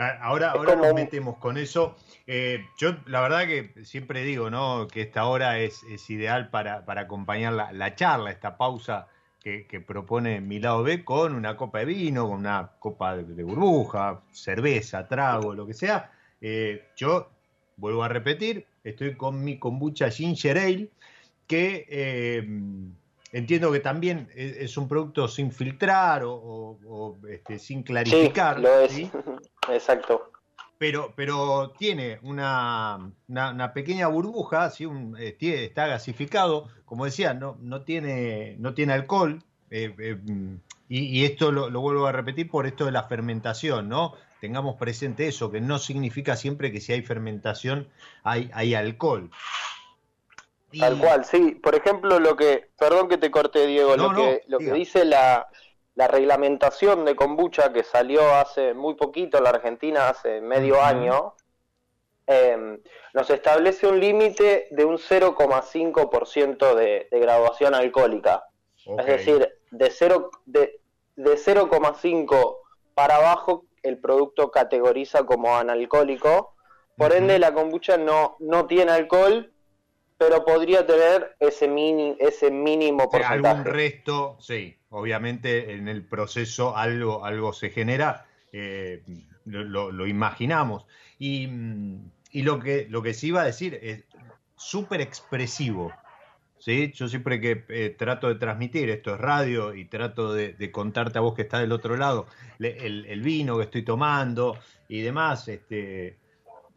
Ahora, 0.00 0.52
ahora 0.52 0.76
nos 0.76 0.94
metemos 0.94 1.36
con 1.36 1.58
eso. 1.58 1.94
Eh, 2.26 2.64
yo 2.78 2.96
la 3.06 3.20
verdad 3.20 3.46
que 3.46 3.84
siempre 3.84 4.22
digo, 4.24 4.48
¿no? 4.48 4.88
Que 4.88 5.02
esta 5.02 5.26
hora 5.26 5.58
es, 5.58 5.82
es 5.84 6.08
ideal 6.08 6.48
para, 6.48 6.86
para 6.86 7.02
acompañar 7.02 7.52
la, 7.52 7.72
la, 7.72 7.94
charla, 7.94 8.30
esta 8.30 8.56
pausa 8.56 9.08
que, 9.40 9.66
que, 9.66 9.80
propone 9.80 10.40
mi 10.40 10.58
lado 10.58 10.82
B 10.82 11.04
con 11.04 11.34
una 11.34 11.54
copa 11.56 11.80
de 11.80 11.84
vino, 11.84 12.28
con 12.28 12.38
una 12.38 12.72
copa 12.78 13.16
de, 13.16 13.42
burbuja, 13.42 14.22
cerveza, 14.32 15.06
trago, 15.06 15.54
lo 15.54 15.66
que 15.66 15.74
sea. 15.74 16.10
Eh, 16.40 16.88
yo 16.96 17.28
vuelvo 17.76 18.02
a 18.02 18.08
repetir, 18.08 18.66
estoy 18.82 19.16
con 19.16 19.44
mi 19.44 19.58
kombucha 19.58 20.10
ginger 20.10 20.58
ale, 20.58 20.88
que 21.46 21.86
eh, 21.90 22.46
entiendo 23.32 23.70
que 23.70 23.80
también 23.80 24.28
es, 24.34 24.78
un 24.78 24.88
producto 24.88 25.28
sin 25.28 25.52
filtrar 25.52 26.22
o, 26.24 27.18
este, 27.28 27.58
sin 27.58 27.82
clarificar. 27.82 28.56
Sí, 28.56 28.62
lo 28.62 28.80
es. 28.80 29.10
Exacto. 29.72 30.30
Pero, 30.78 31.12
pero 31.14 31.72
tiene 31.78 32.18
una, 32.22 33.12
una, 33.28 33.72
pequeña 33.74 34.06
burbuja, 34.06 34.70
¿sí? 34.70 34.88
Eh, 35.18 35.36
está 35.40 35.86
gasificado, 35.86 36.68
como 36.86 37.04
decía, 37.04 37.34
no, 37.34 37.58
no, 37.60 37.82
tiene, 37.82 38.56
no 38.58 38.72
tiene 38.72 38.94
alcohol, 38.94 39.42
eh, 39.70 40.18
y, 40.88 41.24
esto 41.24 41.52
lo, 41.52 41.68
lo, 41.68 41.80
vuelvo 41.80 42.06
a 42.06 42.12
repetir 42.12 42.50
por 42.50 42.66
esto 42.66 42.86
de 42.86 42.92
la 42.92 43.04
fermentación, 43.04 43.88
¿no? 43.88 44.14
tengamos 44.40 44.76
presente 44.76 45.28
eso, 45.28 45.50
que 45.50 45.60
no 45.60 45.78
significa 45.78 46.34
siempre 46.34 46.72
que 46.72 46.80
si 46.80 46.92
hay 46.92 47.02
fermentación 47.02 47.88
hay, 48.24 48.50
hay 48.54 48.74
alcohol. 48.74 49.30
Tal 50.78 50.98
cual, 50.98 51.24
sí. 51.24 51.58
Por 51.62 51.74
ejemplo, 51.74 52.18
lo 52.20 52.36
que, 52.36 52.70
perdón 52.78 53.08
que 53.08 53.18
te 53.18 53.30
corté, 53.30 53.66
Diego, 53.66 53.96
lo, 53.96 54.14
que, 54.14 54.42
lo 54.46 54.58
que 54.58 54.72
dice 54.72 55.04
la, 55.04 55.48
la, 56.00 56.08
reglamentación 56.08 57.04
de 57.04 57.14
kombucha 57.14 57.72
que 57.72 57.84
salió 57.84 58.34
hace 58.34 58.74
muy 58.74 58.94
poquito 58.94 59.38
en 59.38 59.44
la 59.44 59.50
Argentina, 59.50 60.08
hace 60.08 60.40
medio 60.40 60.82
año, 60.82 61.34
em, 62.26 62.80
nos 63.14 63.30
establece 63.30 63.86
un 63.86 64.00
límite 64.00 64.68
de 64.70 64.84
un 64.84 64.98
0,5% 64.98 66.74
de, 66.74 67.08
de 67.10 67.20
graduación 67.20 67.74
alcohólica. 67.74 68.44
Es 68.98 69.06
decir, 69.06 69.48
de 69.70 69.90
0,5 69.90 70.30
de, 70.46 70.80
de 71.16 71.32
0,5 71.32 72.56
para 72.94 73.16
abajo 73.16 73.64
el 73.82 73.98
producto 73.98 74.50
categoriza 74.50 75.24
como 75.24 75.56
analcohólico. 75.56 76.54
Por 76.96 77.12
ende, 77.12 77.38
la 77.38 77.54
kombucha 77.54 77.96
no, 77.96 78.36
no 78.40 78.66
tiene 78.66 78.92
alcohol, 78.92 79.52
pero 80.18 80.44
podría 80.44 80.86
tener 80.86 81.34
ese, 81.40 81.66
mini, 81.66 82.16
ese 82.18 82.50
mínimo 82.50 83.08
porcentaje. 83.08 83.48
algún 83.48 83.64
resto, 83.64 84.36
sí, 84.38 84.76
obviamente 84.90 85.72
en 85.72 85.88
el 85.88 86.04
proceso 86.04 86.76
algo, 86.76 87.24
algo 87.24 87.52
se 87.52 87.70
genera, 87.70 88.26
eh, 88.52 89.02
lo, 89.44 90.06
imaginamos. 90.06 90.84
Y, 91.18 91.48
y, 92.32 92.42
lo, 92.42 92.60
que, 92.60 92.86
lo 92.90 93.02
que 93.02 93.14
sí 93.14 93.28
iba 93.28 93.42
a 93.42 93.46
decir 93.46 93.78
es 93.82 94.04
súper 94.56 95.00
expresivo. 95.00 95.92
¿sí? 96.58 96.92
Yo 96.94 97.08
siempre 97.08 97.40
que 97.40 97.64
eh, 97.68 97.94
trato 97.98 98.28
de 98.28 98.34
transmitir, 98.36 98.90
esto 98.90 99.14
es 99.14 99.20
radio, 99.20 99.74
y 99.74 99.86
trato 99.86 100.32
de, 100.32 100.70
contarte 100.70 101.18
a 101.18 101.22
vos 101.22 101.34
que 101.34 101.42
está 101.42 101.58
del 101.58 101.72
otro 101.72 101.96
lado, 101.96 102.26
el, 102.58 103.22
vino 103.22 103.56
que 103.56 103.64
estoy 103.64 103.82
tomando 103.82 104.58
y 104.88 105.00
demás, 105.00 105.48
este, 105.48 106.18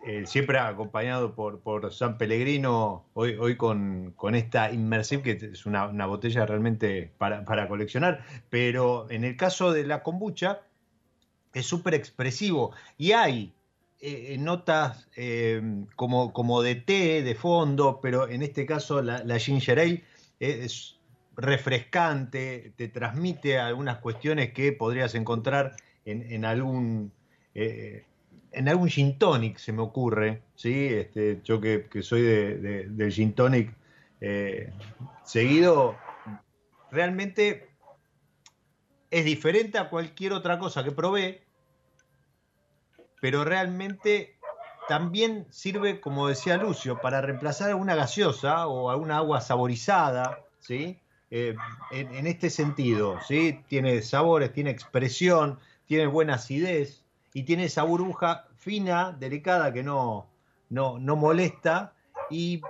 eh, 0.05 0.25
siempre 0.25 0.59
acompañado 0.59 1.33
por, 1.35 1.93
San 1.93 2.17
Pellegrino, 2.17 3.05
hoy, 3.13 3.35
hoy 3.39 3.57
con, 3.57 4.13
esta 4.33 4.71
Immersive, 4.71 5.23
que 5.23 5.31
es 5.51 5.65
una, 5.65 6.05
botella 6.05 6.45
realmente 6.45 7.11
para, 7.17 7.45
para, 7.45 7.67
coleccionar, 7.67 8.23
pero 8.49 9.09
en 9.09 9.23
el 9.23 9.37
caso 9.37 9.71
de 9.71 9.85
la 9.85 10.03
kombucha, 10.03 10.61
es 11.53 11.65
súper 11.65 11.93
expresivo. 11.93 12.73
Y 12.97 13.11
hay 13.11 13.53
eh, 14.05 14.37
notas 14.37 15.07
eh, 15.15 15.61
como, 15.95 16.33
como 16.33 16.61
de 16.61 16.75
té, 16.75 17.23
de 17.23 17.35
fondo, 17.35 17.99
pero 18.01 18.27
en 18.27 18.41
este 18.41 18.65
caso 18.65 19.01
la, 19.01 19.39
ginger 19.39 19.79
ale 19.79 20.03
es 20.41 20.99
refrescante, 21.37 22.73
te 22.75 22.89
transmite 22.89 23.57
algunas 23.59 23.99
cuestiones 23.99 24.51
que 24.51 24.73
podrías 24.73 25.15
encontrar 25.15 25.77
en, 26.03 26.43
algún 26.43 27.13
eh, 27.55 28.03
en 28.53 28.69
algún 28.69 28.89
gin 28.89 29.17
tonic, 29.17 29.57
se 29.57 29.73
me 29.73 29.81
ocurre, 29.81 30.43
¿sí? 30.55 30.87
Este, 30.87 31.41
yo 31.43 31.59
que, 31.59 31.87
soy 32.01 32.21
de, 32.21 32.87
del 32.89 33.11
gin 33.11 33.33
tonic 33.33 33.73
seguido, 35.23 35.97
realmente 36.91 37.67
es 39.11 39.25
diferente 39.25 39.77
a 39.77 39.89
cualquier 39.89 40.33
otra 40.33 40.57
cosa 40.59 40.83
que 40.83 40.91
probé, 40.91 41.43
pero 43.21 43.43
realmente 43.43 44.37
también 44.87 45.45
sirve, 45.49 46.01
como 46.01 46.27
decía 46.27 46.57
Lucio, 46.57 46.99
para 46.99 47.21
reemplazar 47.21 47.69
alguna 47.69 47.95
gaseosa 47.95 48.67
o 48.67 48.89
alguna 48.89 49.17
agua 49.17 49.41
saborizada, 49.41 50.39
¿sí? 50.59 50.99
Eh, 51.29 51.55
en, 51.91 52.27
este 52.27 52.49
sentido, 52.49 53.19
¿sí? 53.27 53.63
Tiene 53.67 54.01
sabores, 54.01 54.51
tiene 54.53 54.69
expresión, 54.69 55.59
tiene 55.85 56.05
buena 56.07 56.35
acidez 56.35 57.02
y 57.33 57.43
tiene 57.43 57.65
esa 57.65 57.83
burbuja 57.83 58.47
fina, 58.57 59.15
delicada, 59.17 59.73
que 59.73 59.83
no, 59.83 60.27
no, 60.69 60.97
molesta. 61.15 61.93
Y, 62.29 62.61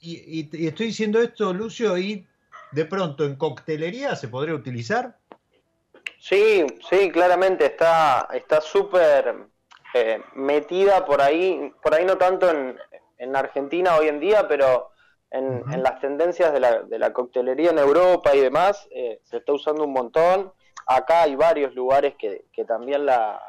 y, 0.00 0.66
estoy 0.66 0.86
diciendo 0.86 1.20
esto, 1.20 1.52
Lucio, 1.52 1.96
y 1.96 2.26
de 2.72 2.84
pronto 2.84 3.24
en 3.24 3.36
coctelería 3.36 4.16
se 4.16 4.28
podría 4.28 4.54
utilizar. 4.54 5.16
Sí, 6.18 6.66
sí, 6.88 7.10
claramente 7.10 7.66
está 7.66 8.28
súper 8.60 9.46
eh, 9.94 10.22
metida 10.34 11.04
por 11.04 11.20
ahí, 11.20 11.72
por 11.82 11.94
ahí 11.94 12.04
no 12.04 12.16
tanto 12.16 12.50
en, 12.50 12.78
en 13.18 13.34
Argentina 13.34 13.96
hoy 13.96 14.08
en 14.08 14.20
día, 14.20 14.46
pero 14.46 14.90
en, 15.30 15.62
en 15.72 15.82
las 15.82 16.00
tendencias 16.00 16.52
de 16.52 16.60
la, 16.60 16.82
de 16.82 16.98
la, 16.98 17.12
coctelería 17.12 17.70
en 17.70 17.78
Europa 17.78 18.34
y 18.34 18.40
demás, 18.40 18.88
eh, 18.90 19.20
se 19.24 19.38
está 19.38 19.52
usando 19.52 19.84
un 19.84 19.92
montón. 19.92 20.52
Acá 20.86 21.22
hay 21.22 21.36
varios 21.36 21.74
lugares 21.74 22.14
que, 22.18 22.46
que 22.52 22.64
también 22.64 23.06
la, 23.06 23.40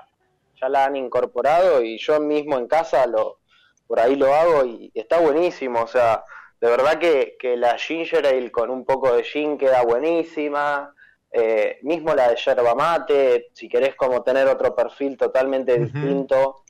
ya 0.61 0.69
la 0.69 0.85
han 0.85 0.95
incorporado 0.95 1.81
y 1.81 1.97
yo 1.97 2.19
mismo 2.19 2.57
en 2.57 2.67
casa 2.67 3.07
lo 3.07 3.39
por 3.87 3.99
ahí 3.99 4.15
lo 4.15 4.33
hago 4.33 4.63
y 4.63 4.89
está 4.93 5.19
buenísimo, 5.19 5.81
o 5.81 5.87
sea, 5.87 6.23
de 6.61 6.69
verdad 6.69 6.97
que, 6.97 7.35
que 7.37 7.57
la 7.57 7.77
ginger 7.77 8.25
ale 8.25 8.49
con 8.49 8.69
un 8.69 8.85
poco 8.85 9.13
de 9.13 9.23
gin 9.25 9.57
queda 9.57 9.81
buenísima, 9.81 10.93
eh, 11.29 11.79
mismo 11.81 12.13
la 12.13 12.29
de 12.29 12.35
yerba 12.35 12.75
mate, 12.75 13.49
si 13.53 13.67
querés 13.67 13.95
como 13.95 14.21
tener 14.21 14.47
otro 14.47 14.75
perfil 14.75 15.17
totalmente 15.17 15.77
distinto. 15.77 16.63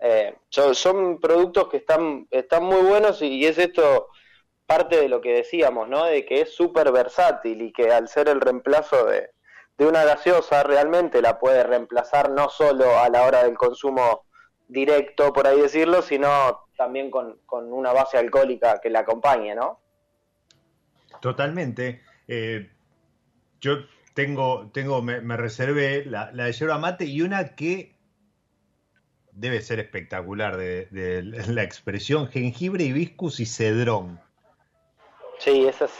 Eh, 0.00 0.36
son, 0.48 1.20
productos 1.20 1.68
que 1.68 1.78
están, 1.78 2.26
están 2.30 2.64
muy 2.64 2.80
buenos 2.82 3.20
y, 3.20 3.44
es 3.44 3.58
esto 3.58 4.08
parte 4.66 5.00
de 5.00 5.08
lo 5.08 5.20
que 5.20 5.34
decíamos, 5.34 5.88
¿no? 5.88 6.04
De 6.04 6.24
que 6.24 6.42
es 6.42 6.54
súper 6.54 6.92
versátil 6.92 7.62
y 7.62 7.72
que 7.72 7.90
al 7.92 8.08
ser 8.08 8.28
el 8.28 8.40
reemplazo 8.40 9.06
de, 9.06 9.30
de 9.78 9.86
una 9.86 10.04
gaseosa 10.04 10.64
realmente 10.64 11.22
la 11.22 11.38
puede 11.38 11.62
reemplazar 11.62 12.30
no 12.30 12.50
solo 12.50 12.98
a 12.98 13.08
la 13.08 13.22
hora 13.22 13.44
del 13.44 13.56
consumo 13.56 14.24
directo, 14.66 15.32
por 15.32 15.46
ahí 15.46 15.60
decirlo, 15.60 16.02
sino 16.02 16.66
también 16.76 17.10
con, 17.10 17.38
con 17.46 17.72
una 17.72 17.92
base 17.92 18.18
alcohólica 18.18 18.80
que 18.80 18.90
la 18.90 19.00
acompañe, 19.00 19.54
¿no? 19.54 19.80
Totalmente. 21.20 22.02
Eh, 22.26 22.70
yo 23.60 23.78
tengo, 24.14 24.70
tengo 24.72 25.00
me, 25.02 25.36
reservé 25.36 26.04
la, 26.04 26.32
de 26.32 26.52
yerba 26.52 26.78
mate 26.78 27.04
y 27.04 27.22
una 27.22 27.54
que 27.54 27.96
debe 29.32 29.60
ser 29.60 29.78
espectacular 29.78 30.56
de, 30.56 31.22
la 31.48 31.62
expresión 31.62 32.26
jengibre, 32.28 32.84
hibiscus 32.84 33.38
y 33.40 33.46
cedrón. 33.46 34.20
Sí, 35.38 35.66
esa 35.66 35.84
es, 35.84 35.92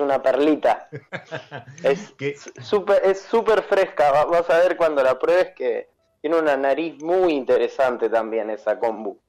una 0.00 0.22
perlita. 0.22 0.88
es 1.82 2.14
súper 2.60 3.04
es 3.04 3.20
super 3.22 3.62
fresca. 3.62 4.24
Vas 4.24 4.48
a 4.50 4.58
ver 4.58 4.76
cuando 4.76 5.02
la 5.02 5.18
pruebes 5.18 5.54
que 5.54 5.88
tiene 6.20 6.38
una 6.38 6.56
nariz 6.56 7.02
muy 7.02 7.32
interesante 7.32 8.08
también 8.08 8.50
esa 8.50 8.78
kombu. 8.78 9.20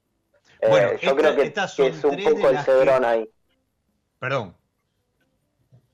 Bueno, 0.68 0.90
eh, 0.90 1.00
yo 1.02 1.16
creo 1.16 1.36
que, 1.36 1.54
es 1.54 2.04
un 2.04 2.22
poco 2.22 2.50
el 2.50 2.60
cedrón 2.60 3.06
ahí 3.06 3.30
Perdón. 4.20 4.56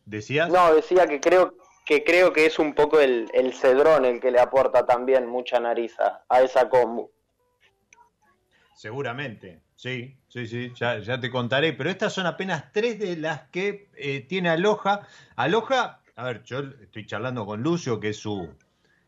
¿Decías? 0.05 0.49
No, 0.49 0.73
decía 0.73 1.07
que 1.07 1.19
creo 1.19 1.55
que 1.85 2.03
creo 2.03 2.33
que 2.33 2.47
es 2.47 2.57
un 2.57 2.73
poco 2.73 2.99
el, 2.99 3.29
el 3.33 3.53
cedrón 3.53 4.05
el 4.05 4.19
que 4.19 4.31
le 4.31 4.39
aporta 4.39 4.85
también 4.85 5.27
mucha 5.27 5.59
nariz 5.59 5.95
a, 5.99 6.41
esa 6.41 6.67
combo. 6.69 7.11
Seguramente, 8.75 9.61
sí, 9.75 10.17
sí, 10.27 10.45
sí, 10.47 10.71
ya, 10.75 10.99
ya, 10.99 11.19
te 11.19 11.29
contaré, 11.29 11.73
pero 11.73 11.89
estas 11.89 12.13
son 12.13 12.25
apenas 12.25 12.71
tres 12.73 12.99
de 12.99 13.15
las 13.15 13.43
que 13.49 13.89
eh, 13.95 14.19
tiene 14.21 14.49
Aloja. 14.49 15.07
Aloja, 15.37 16.01
a 16.15 16.23
ver, 16.25 16.43
yo 16.43 16.59
estoy 16.59 17.05
charlando 17.05 17.45
con 17.45 17.63
Lucio, 17.63 17.99
que 17.99 18.09
es 18.09 18.17
su, 18.17 18.53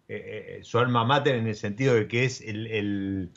eh, 0.07 0.59
eh, 0.59 0.63
su 0.63 0.79
alma 0.79 1.03
mater 1.03 1.35
en 1.35 1.47
el 1.47 1.55
sentido 1.55 1.95
de 1.95 2.07
que 2.07 2.23
es 2.23 2.39
el, 2.39 2.67
el, 2.67 3.31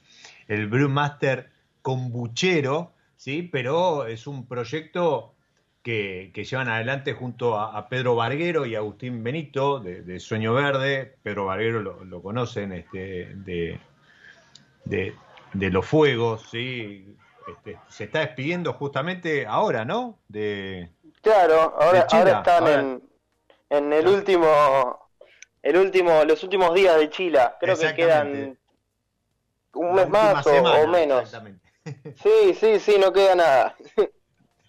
el 0.46 0.66
brewmaster 0.68 1.50
kombuchero, 1.82 2.94
¿sí? 3.16 3.48
Pero 3.50 4.06
es 4.06 4.28
un 4.28 4.46
proyecto 4.46 5.34
que, 5.82 6.32
llevan 6.48 6.68
adelante 6.68 7.12
junto 7.12 7.58
a, 7.58 7.88
Pedro 7.88 8.14
Barguero 8.14 8.66
y 8.66 8.74
Agustín 8.74 9.22
Benito 9.22 9.80
de, 9.80 10.20
Sueño 10.20 10.54
Verde. 10.54 11.16
Pedro 11.22 11.46
Barguero 11.46 11.80
lo, 11.82 12.22
conocen 12.22 12.72
este, 12.72 13.34
de, 13.34 13.80
los 15.52 15.86
fuegos, 15.86 16.48
¿sí? 16.50 17.16
Este, 17.48 17.78
se 17.88 18.04
está 18.04 18.20
despidiendo 18.20 18.72
justamente 18.74 19.46
ahora, 19.46 19.84
¿no? 19.84 20.18
De, 20.28 20.90
claro, 21.22 21.74
ahora, 21.78 22.00
están 22.00 22.66
En, 22.68 23.02
en, 23.70 23.92
el 23.92 24.06
último, 24.06 25.08
el 25.62 25.76
último, 25.76 26.24
los 26.24 26.42
últimos 26.44 26.74
días 26.74 26.96
de 26.96 27.10
Chile. 27.10 27.40
Creo 27.58 27.76
que 27.78 27.94
quedan 27.94 28.58
un 29.74 29.94
mes 29.94 30.08
más 30.08 30.46
o, 30.46 30.86
menos. 30.88 31.36
Sí, 32.22 32.54
sí, 32.54 32.78
sí, 32.78 32.96
no 33.00 33.10
queda 33.10 33.34
nada. 33.34 33.76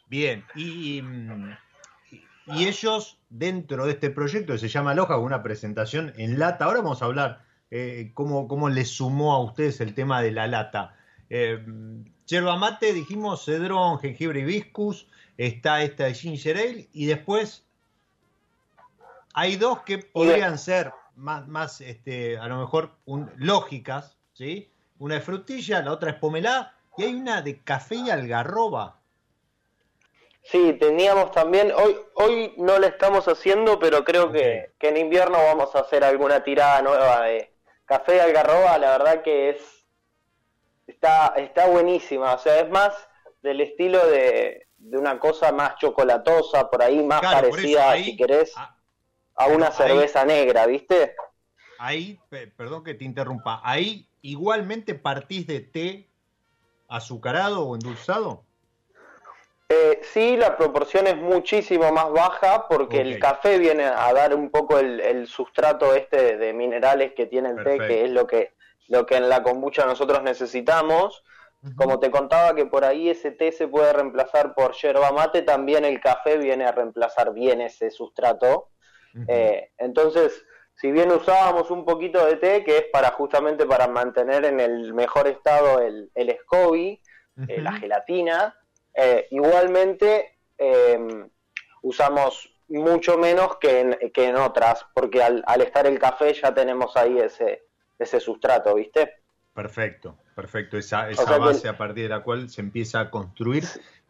Bien, 0.08 0.46
y, 0.56 1.02
y, 2.48 2.66
ellos 2.66 3.20
dentro 3.30 3.86
de 3.86 3.92
este 3.92 4.10
proyecto 4.10 4.54
que 4.54 4.60
se 4.60 4.70
llama 4.70 4.96
Loja, 4.96 5.16
con 5.16 5.26
una 5.26 5.44
presentación 5.44 6.14
en 6.18 6.40
lata, 6.40 6.66
ahora 6.66 6.80
vamos 6.80 7.02
a 7.02 7.06
hablar 7.06 7.44
eh, 7.72 8.12
cómo, 8.14 8.48
cómo 8.48 8.70
les 8.70 8.90
sumó 8.90 9.34
a 9.34 9.42
ustedes 9.42 9.82
el 9.82 9.96
tema 9.96 10.22
de 10.22 10.32
la 10.32 10.48
lata. 10.48 10.96
Eh, 11.30 11.66
yerba 12.28 12.58
mate, 12.58 12.94
dijimos 12.94 13.46
cedrón, 13.46 14.00
jengibre 14.00 14.42
hibiscus, 14.42 15.08
está 15.38 15.82
esta 15.82 16.06
de 16.06 16.14
ginger 16.14 16.58
ale 16.58 16.90
y 16.94 17.06
después 17.06 17.66
hay 19.34 19.56
dos 19.56 19.82
que 19.82 20.00
podrían 20.00 20.58
ser 20.58 20.92
más, 21.16 21.48
más 21.48 21.82
este, 21.82 22.38
a 22.38 22.48
lo 22.48 22.60
mejor 22.60 22.92
lógicas, 23.38 24.18
¿sí? 24.34 24.70
Una 25.00 25.16
de 25.16 25.22
frutilla, 25.22 25.82
la 25.82 25.94
otra 25.94 26.12
es 26.12 26.18
pomelá 26.18 26.76
y 26.98 27.04
hay 27.04 27.16
una 27.16 27.42
de 27.42 27.60
café 27.62 27.96
y 27.96 28.10
algarroba. 28.10 29.02
Sí, 30.44 30.74
teníamos 30.80 31.32
también, 31.32 31.72
hoy, 31.72 31.96
hoy 32.16 32.54
no 32.58 32.80
la 32.80 32.88
estamos 32.88 33.28
haciendo, 33.28 33.80
pero 33.80 34.04
creo 34.04 34.32
que, 34.32 34.72
en 34.80 34.98
invierno 34.98 35.38
vamos 35.38 35.76
a 35.76 35.80
hacer 35.80 36.04
alguna 36.04 36.44
tirada 36.44 36.82
nueva 36.82 37.22
de 37.22 37.51
café 37.92 38.14
de 38.14 38.22
algarroba, 38.22 38.78
la 38.78 38.98
verdad 38.98 39.22
que 39.22 39.50
es, 39.50 39.86
está, 40.88 41.34
está 41.36 41.68
buenísima, 41.68 42.36
o 42.36 42.38
sea, 42.38 42.62
es 42.62 42.70
más 42.70 42.94
del 43.42 43.60
estilo 43.60 44.08
de, 44.08 44.66
una 44.94 45.20
cosa 45.20 45.52
más 45.52 45.76
chocolatosa, 45.76 46.70
por 46.70 46.82
ahí 46.82 47.04
más 47.04 47.20
parecida, 47.20 47.98
si 47.98 48.16
querés, 48.16 48.54
a, 49.36 49.48
una 49.48 49.72
cerveza 49.72 50.24
negra, 50.24 50.68
¿viste? 50.68 51.16
Ahí, 51.80 52.18
perdón 52.56 52.86
que 52.86 52.94
te 52.94 53.04
interrumpa, 53.04 53.60
ahí 53.62 54.08
igualmente 54.22 54.96
partís 54.96 55.46
de 55.46 55.60
té 55.60 56.08
azucarado 56.88 57.68
o 57.68 57.76
endulzado. 57.76 58.46
Eh, 59.74 60.02
sí, 60.04 60.36
la 60.36 60.58
proporción 60.58 61.08
es 61.08 61.16
muchísimo 61.16 61.94
más 61.94 62.12
baja 62.12 62.68
porque 62.68 63.00
el 63.00 63.20
café 63.20 63.58
viene 63.58 63.86
a 63.86 64.12
dar 64.12 64.36
un 64.36 64.52
poco 64.52 64.78
el, 64.78 65.28
sustrato 65.28 65.96
este 65.96 66.36
de, 66.36 66.52
minerales 66.52 67.14
que 67.14 67.26
tiene 67.26 67.52
el 67.52 67.64
té, 67.64 67.78
que 67.78 68.04
es 68.04 68.12
lo 68.12 68.28
que, 68.28 68.54
lo 68.90 69.06
que 69.06 69.16
en 69.16 69.30
la 69.30 69.42
kombucha 69.44 69.86
nosotros 69.86 70.24
necesitamos. 70.24 71.24
Como 71.78 72.00
te 72.00 72.12
contaba 72.12 72.54
que 72.54 72.66
por 72.66 72.84
ahí 72.84 73.10
ese 73.10 73.32
té 73.32 73.54
se 73.54 73.70
puede 73.70 73.94
reemplazar 73.94 74.56
por 74.56 74.74
yerba 74.74 75.14
mate, 75.14 75.42
también 75.42 75.86
el 75.86 76.02
café 76.02 76.38
viene 76.38 76.66
a 76.66 76.74
reemplazar 76.74 77.32
bien 77.34 77.62
ese 77.62 77.92
sustrato. 77.92 78.72
Eh, 79.30 79.72
entonces, 79.78 80.44
si 80.74 80.92
bien 80.92 81.12
usábamos 81.12 81.72
un 81.72 81.86
poquito 81.86 82.26
de 82.26 82.36
té, 82.36 82.66
que 82.66 82.78
es 82.78 82.86
para 82.92 83.12
justamente 83.12 83.66
para 83.66 83.88
mantener 83.88 84.44
en 84.44 84.60
el 84.60 84.94
mejor 84.94 85.28
estado 85.28 85.80
el, 85.80 86.12
el 86.14 86.38
SCOBY, 86.40 87.02
eh, 87.48 87.62
la 87.62 87.72
gelatina, 87.74 88.56
eh, 88.94 89.28
igualmente 89.32 90.38
em, 90.58 91.30
usamos 91.82 92.54
mucho 92.68 93.18
menos 93.18 93.58
que 93.58 93.82
en, 93.82 93.98
que 94.14 94.28
en 94.28 94.38
otras, 94.38 94.86
porque 94.94 95.22
al, 95.22 95.44
estar 95.62 95.86
el 95.86 96.00
café 96.00 96.34
ya 96.34 96.54
tenemos 96.54 96.96
ahí 96.96 97.18
ese, 97.20 97.64
ese 98.00 98.20
sustrato, 98.20 98.76
¿viste? 98.76 99.16
Perfecto, 99.54 100.18
perfecto. 100.36 100.78
Esa, 100.78 101.10
esa 101.10 101.38
base 101.38 101.68
a 101.68 101.78
partir 101.78 102.04
de 102.04 102.10
la 102.10 102.24
cual 102.24 102.50
se 102.50 102.62
empieza 102.62 103.02
a 103.02 103.10
construir 103.12 103.66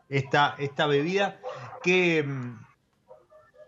esta, 0.09 0.55
esta 0.59 0.85
bebida 0.85 1.39
que 1.81 2.19
em, 2.19 2.59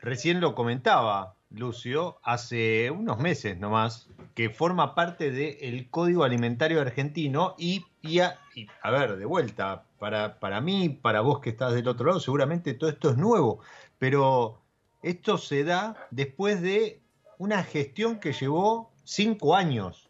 recién 0.02 0.39
lo 0.39 0.54
comentaba 0.54 1.36
Lucio 1.49 2.19
hace 2.23 2.91
unos 2.91 3.19
meses 3.19 3.60
nomás, 3.60 4.10
que 4.34 4.49
forma 4.49 4.95
parte 4.95 5.32
del 5.32 5.89
Código 5.89 6.23
Alimentario 6.23 6.82
Argentino 6.82 7.56
y, 7.58 7.86
y, 8.02 8.19
a, 8.19 8.39
a 8.82 8.91
ver, 8.91 9.17
de 9.17 9.26
vuelta, 9.26 9.86
para, 10.04 10.38
para 10.38 10.60
mí, 10.60 10.89
para 10.89 11.22
vos 11.22 11.39
que 11.39 11.52
estás 11.52 11.74
del 11.74 11.88
otro 11.88 12.08
lado, 12.08 12.20
seguramente 12.20 12.74
todo 12.74 12.89
esto 12.89 13.12
es 13.12 13.16
nuevo, 13.16 13.60
pero 13.98 14.60
esto 15.02 15.38
se 15.38 15.63
da 15.63 15.96
después 16.12 16.62
de 16.62 17.00
una 17.38 17.63
gestión 17.63 18.20
que 18.20 18.34
llevó 18.34 18.92
cinco 19.06 19.56
años. 19.56 20.10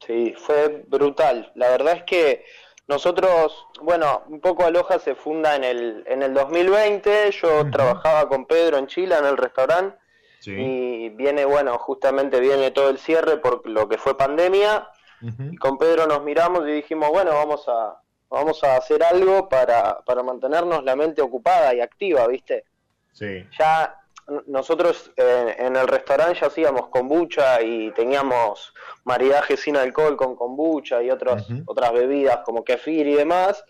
Sí, 0.00 0.34
fue 0.34 0.82
brutal. 0.88 1.52
La 1.56 1.68
verdad 1.68 1.96
es 1.96 2.02
que 2.04 2.46
nosotros, 2.86 3.66
bueno, 3.82 4.22
un 4.28 4.40
poco 4.40 4.64
Aloja 4.64 4.98
se 4.98 5.14
funda 5.14 5.54
en 5.54 5.64
el, 5.64 6.04
en 6.06 6.22
el 6.22 6.32
2020, 6.32 7.30
yo 7.32 7.70
trabajaba 7.70 8.30
con 8.30 8.46
Pedro 8.46 8.78
en 8.78 8.86
Chile 8.86 9.14
en 9.18 9.26
el 9.26 9.36
restaurante 9.36 9.98
y 10.46 11.10
viene, 11.10 11.44
bueno, 11.44 11.76
justamente 11.76 12.40
viene 12.40 12.70
todo 12.70 12.88
el 12.88 12.96
cierre 12.96 13.36
por 13.36 13.68
lo 13.68 13.90
que 13.90 13.98
fue 13.98 14.16
pandemia 14.16 14.88
y 15.20 15.56
con 15.58 15.76
Pedro 15.76 16.06
nos 16.06 16.24
miramos 16.24 16.66
y 16.66 16.70
dijimos, 16.70 17.10
bueno, 17.10 17.32
vamos 17.32 17.68
a, 17.68 18.00
vamos 18.28 18.62
a 18.64 18.76
hacer 18.76 19.02
algo 19.02 19.48
para, 19.48 20.00
para 20.00 20.22
mantenernos 20.22 20.84
la 20.84 20.96
mente 20.96 21.22
ocupada 21.22 21.74
y 21.74 21.80
activa, 21.80 22.26
¿viste? 22.26 22.64
Sí. 23.12 23.46
Ya 23.58 23.98
nosotros 24.46 25.10
eh, 25.16 25.56
en 25.58 25.76
el 25.76 25.88
restaurante 25.88 26.40
ya 26.40 26.48
hacíamos 26.48 26.88
kombucha 26.88 27.62
y 27.62 27.90
teníamos 27.92 28.74
maridaje 29.04 29.56
sin 29.56 29.76
alcohol 29.76 30.16
con 30.16 30.36
kombucha 30.36 31.02
y 31.02 31.10
otras, 31.10 31.46
otras 31.66 31.92
bebidas 31.92 32.40
como 32.44 32.62
kefir 32.62 33.06
y 33.06 33.14
demás. 33.14 33.64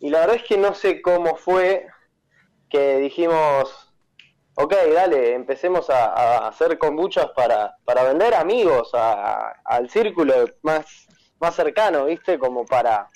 Y 0.00 0.10
la 0.10 0.20
verdad 0.20 0.36
es 0.36 0.42
que 0.42 0.56
no 0.56 0.74
sé 0.74 1.00
cómo 1.00 1.36
fue 1.36 1.86
que 2.68 2.98
dijimos, 2.98 3.92
ok, 4.54 4.74
dale, 4.92 5.34
empecemos 5.34 5.88
a, 5.90 6.48
hacer 6.48 6.76
kombuchas 6.78 7.30
para, 7.34 7.76
para 7.84 8.02
vender 8.02 8.34
amigos, 8.34 8.90
al 8.92 9.88
círculo 9.90 10.34
más, 10.62 11.06
más 11.40 11.54
cercano, 11.54 12.06
¿viste? 12.06 12.38
Como 12.38 12.66
para, 12.66 13.08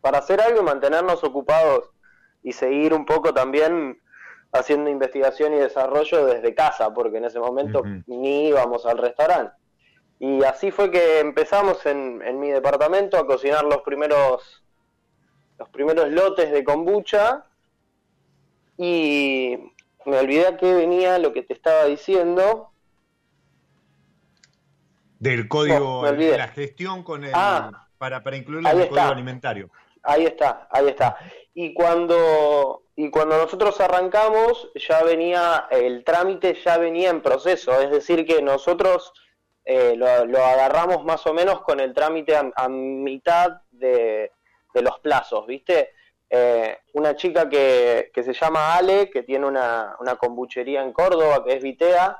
para 0.00 0.18
hacer 0.18 0.40
algo 0.40 0.60
y 0.60 0.64
mantenernos 0.64 1.22
ocupados 1.24 1.90
y 2.42 2.52
seguir 2.52 2.94
un 2.94 3.04
poco 3.04 3.34
también 3.34 4.00
haciendo 4.52 4.90
investigación 4.90 5.54
y 5.54 5.58
desarrollo 5.58 6.26
desde 6.26 6.54
casa, 6.54 6.92
porque 6.92 7.18
en 7.18 7.26
ese 7.26 7.38
momento 7.38 7.82
ni 8.06 8.48
íbamos 8.48 8.86
al 8.86 8.98
restaurante. 8.98 9.54
Y 10.18 10.42
así 10.44 10.70
fue 10.70 10.90
que 10.90 11.20
empezamos 11.20 11.86
en, 11.86 12.20
en, 12.22 12.38
mi 12.40 12.50
departamento 12.50 13.16
a 13.16 13.26
cocinar 13.26 13.64
los 13.64 13.78
primeros 13.82 14.62
los 15.58 15.68
primeros 15.68 16.10
lotes 16.10 16.50
de 16.50 16.64
kombucha 16.64 17.44
y 18.76 19.72
me 20.06 20.18
olvidé 20.18 20.56
que 20.56 20.74
venía 20.74 21.18
lo 21.18 21.32
que 21.32 21.42
te 21.42 21.52
estaba 21.52 21.84
diciendo. 21.84 22.70
Del 25.18 25.48
código 25.48 26.00
oh, 26.00 26.12
de 26.12 26.38
la 26.38 26.48
gestión 26.48 27.02
con 27.02 27.24
el, 27.24 27.32
ah. 27.34 27.88
para, 27.98 28.22
para 28.22 28.36
incluirlo 28.38 28.70
en 28.70 28.80
el 28.80 28.88
código 28.88 29.08
alimentario. 29.08 29.70
Ahí 30.02 30.24
está, 30.24 30.68
ahí 30.70 30.88
está. 30.88 31.16
Y 31.54 31.74
cuando, 31.74 32.84
y 32.96 33.10
cuando 33.10 33.36
nosotros 33.36 33.80
arrancamos, 33.80 34.70
ya 34.74 35.02
venía, 35.02 35.66
el 35.70 36.04
trámite 36.04 36.54
ya 36.64 36.78
venía 36.78 37.10
en 37.10 37.22
proceso, 37.22 37.80
es 37.80 37.90
decir, 37.90 38.24
que 38.26 38.40
nosotros 38.42 39.12
eh, 39.64 39.94
lo, 39.96 40.06
agarramos 40.44 41.04
más 41.04 41.26
o 41.26 41.34
menos 41.34 41.62
con 41.62 41.80
el 41.80 41.92
trámite 41.92 42.36
a, 42.36 42.68
mitad 42.68 43.60
de, 43.70 44.32
los 44.74 44.98
plazos, 45.00 45.46
¿viste? 45.46 45.90
Eh, 46.28 46.78
una 46.92 47.16
chica 47.16 47.48
que, 47.48 48.10
que, 48.14 48.22
se 48.22 48.32
llama 48.32 48.76
Ale, 48.76 49.10
que 49.10 49.24
tiene 49.24 49.46
una, 49.46 49.96
una 49.98 50.16
kombuchería 50.16 50.82
en 50.82 50.92
Córdoba, 50.92 51.44
que 51.44 51.54
es 51.54 51.62
Vitea, 51.62 52.16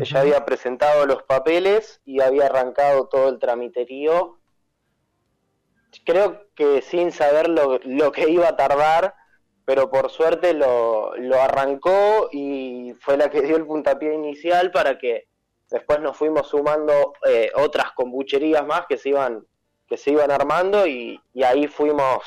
ella 0.00 0.20
había 0.20 0.44
presentado 0.44 1.06
los 1.06 1.22
papeles 1.22 2.00
y 2.04 2.20
había 2.20 2.46
arrancado 2.46 3.06
todo 3.06 3.28
el 3.28 3.38
tramiterío 3.38 4.38
creo 6.04 6.46
que 6.54 6.82
sin 6.82 7.12
saber 7.12 7.48
lo, 7.48 8.12
que 8.12 8.28
iba 8.28 8.48
a 8.48 8.56
tardar, 8.56 9.14
pero 9.64 9.90
por 9.90 10.10
suerte 10.10 10.54
lo, 10.54 11.16
lo 11.16 11.40
arrancó 11.40 12.28
y 12.32 12.94
fue 13.00 13.16
la 13.16 13.30
que 13.30 13.42
dio 13.42 13.56
el 13.56 13.66
puntapié 13.66 14.14
inicial 14.14 14.70
para 14.70 14.98
que 14.98 15.26
después 15.70 16.00
nos 16.00 16.16
fuimos 16.16 16.48
sumando 16.48 17.14
eh, 17.26 17.50
otras 17.56 17.92
kombucherías 17.92 18.66
más 18.66 18.86
que 18.86 18.96
se 18.96 19.10
iban 19.10 19.46
que 19.88 19.96
se 19.96 20.12
iban 20.12 20.30
armando 20.30 20.86
y, 20.86 21.20
ahí 21.44 21.66
fuimos 21.66 22.22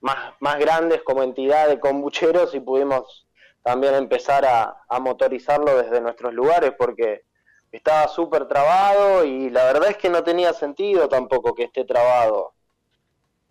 más, 0.00 0.34
más 0.38 0.58
grandes 0.58 1.02
como 1.02 1.22
entidad 1.22 1.68
de 1.68 1.80
kombucheros 1.80 2.54
y 2.54 2.60
pudimos 2.60 3.26
también 3.62 3.94
empezar 3.94 4.44
a, 4.44 4.84
a 4.88 5.00
motorizarlo 5.00 5.76
desde 5.82 6.00
nuestros 6.00 6.32
lugares 6.32 6.72
porque 6.78 7.24
estaba 7.72 8.06
súper 8.08 8.46
trabado 8.46 9.24
y 9.24 9.50
la 9.50 9.64
verdad 9.64 9.90
es 9.90 9.96
que 9.96 10.10
no 10.10 10.22
tenía 10.22 10.52
sentido 10.52 11.08
tampoco 11.08 11.54
que 11.54 11.64
esté 11.64 11.84
trabado 11.84 12.54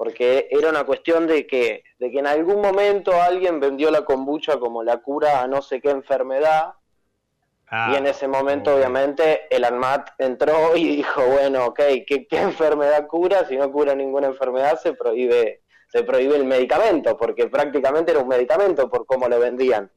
porque 0.02 0.48
era 0.50 0.70
una 0.70 0.84
cuestión 0.84 1.28
de 1.28 1.46
que, 1.46 1.84
de 2.00 2.10
que 2.10 2.18
en 2.18 2.26
algún 2.26 2.60
momento 2.60 3.22
alguien 3.22 3.60
vendió 3.60 3.92
la 3.92 4.04
kombucha 4.04 4.58
como 4.58 4.82
la 4.82 4.98
cura 4.98 5.42
a 5.44 5.48
no 5.48 5.62
sé 5.62 5.80
qué 5.80 5.92
enfermedad, 5.92 6.74
y 7.70 7.96
en 7.96 8.08
ah, 8.08 8.10
ese 8.10 8.28
momento 8.28 8.76
obviamente 8.76 9.42
el 9.56 9.64
ANMAT 9.64 10.10
entró 10.18 10.76
y 10.76 10.96
dijo, 10.96 11.24
bueno, 11.28 11.68
ok, 11.68 11.82
¿qué, 12.08 12.26
enfermedad 12.32 13.06
cura? 13.06 13.46
Si 13.46 13.56
no 13.56 13.72
cura 13.72 13.94
ninguna 13.94 14.26
enfermedad 14.26 14.80
se 14.80 14.94
prohíbe, 14.94 15.62
se 15.90 16.02
prohíbe 16.02 16.36
el 16.36 16.46
medicamento, 16.46 17.16
porque 17.16 17.46
prácticamente 17.46 18.10
era 18.10 18.22
un 18.22 18.28
medicamento 18.28 18.90
por 18.90 19.06
cómo 19.06 19.30
lo 19.30 19.40
vendían. 19.40 19.92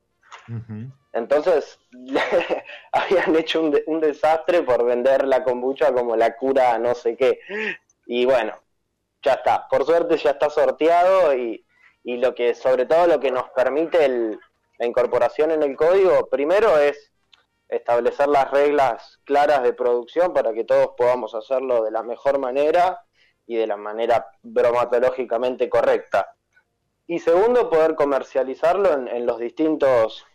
Entonces, 1.14 1.78
habían 2.92 3.34
hecho 3.36 3.62
un, 3.62 3.80
un, 3.86 4.00
desastre 4.00 4.60
por 4.64 4.84
vender 4.84 5.26
la 5.26 5.42
kombucha 5.42 5.94
como 5.94 6.14
la 6.14 6.36
cura 6.36 6.74
a 6.74 6.78
no 6.78 6.94
sé 6.94 7.16
qué. 7.16 7.40
Y 8.04 8.26
bueno, 8.26 8.52
ya 9.24 9.34
está. 9.34 9.66
Por 9.68 9.84
suerte 9.84 10.16
ya 10.16 10.30
está 10.30 10.50
sorteado 10.50 11.34
y, 11.34 11.64
y 12.04 12.18
lo 12.18 12.34
que, 12.34 12.54
sobre 12.54 12.86
todo 12.86 13.06
lo 13.06 13.18
que 13.18 13.30
nos 13.30 13.50
permite 13.50 14.04
el, 14.04 14.38
la 14.78 14.86
incorporación 14.86 15.50
en 15.50 15.62
el 15.62 15.76
código, 15.76 16.28
primero 16.28 16.78
es 16.78 17.12
establecer 17.68 18.28
las 18.28 18.50
reglas 18.50 19.18
claras 19.24 19.62
de 19.62 19.72
producción 19.72 20.32
para 20.32 20.52
que 20.52 20.64
todos 20.64 20.90
podamos 20.96 21.34
hacerlo 21.34 21.82
de 21.82 21.90
la 21.90 22.02
mejor 22.02 22.38
manera 22.38 23.02
y 23.46 23.56
de 23.56 23.66
la 23.66 23.76
manera 23.76 24.26
bromatológicamente 24.42 25.68
correcta. 25.68 26.34
Y 27.06 27.18
segundo, 27.18 27.68
poder 27.68 27.94
comercializarlo 27.94 28.92
en, 28.92 29.26
los 29.26 29.38
distintos 29.38 30.26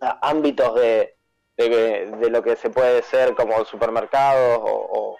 ámbitos 0.00 0.74
de, 0.74 1.16
de, 1.56 2.30
lo 2.30 2.42
que 2.42 2.56
se 2.56 2.70
puede 2.70 3.02
ser 3.02 3.34
como 3.34 3.64
supermercados 3.64 4.58
o, 4.64 4.88
o 4.90 5.18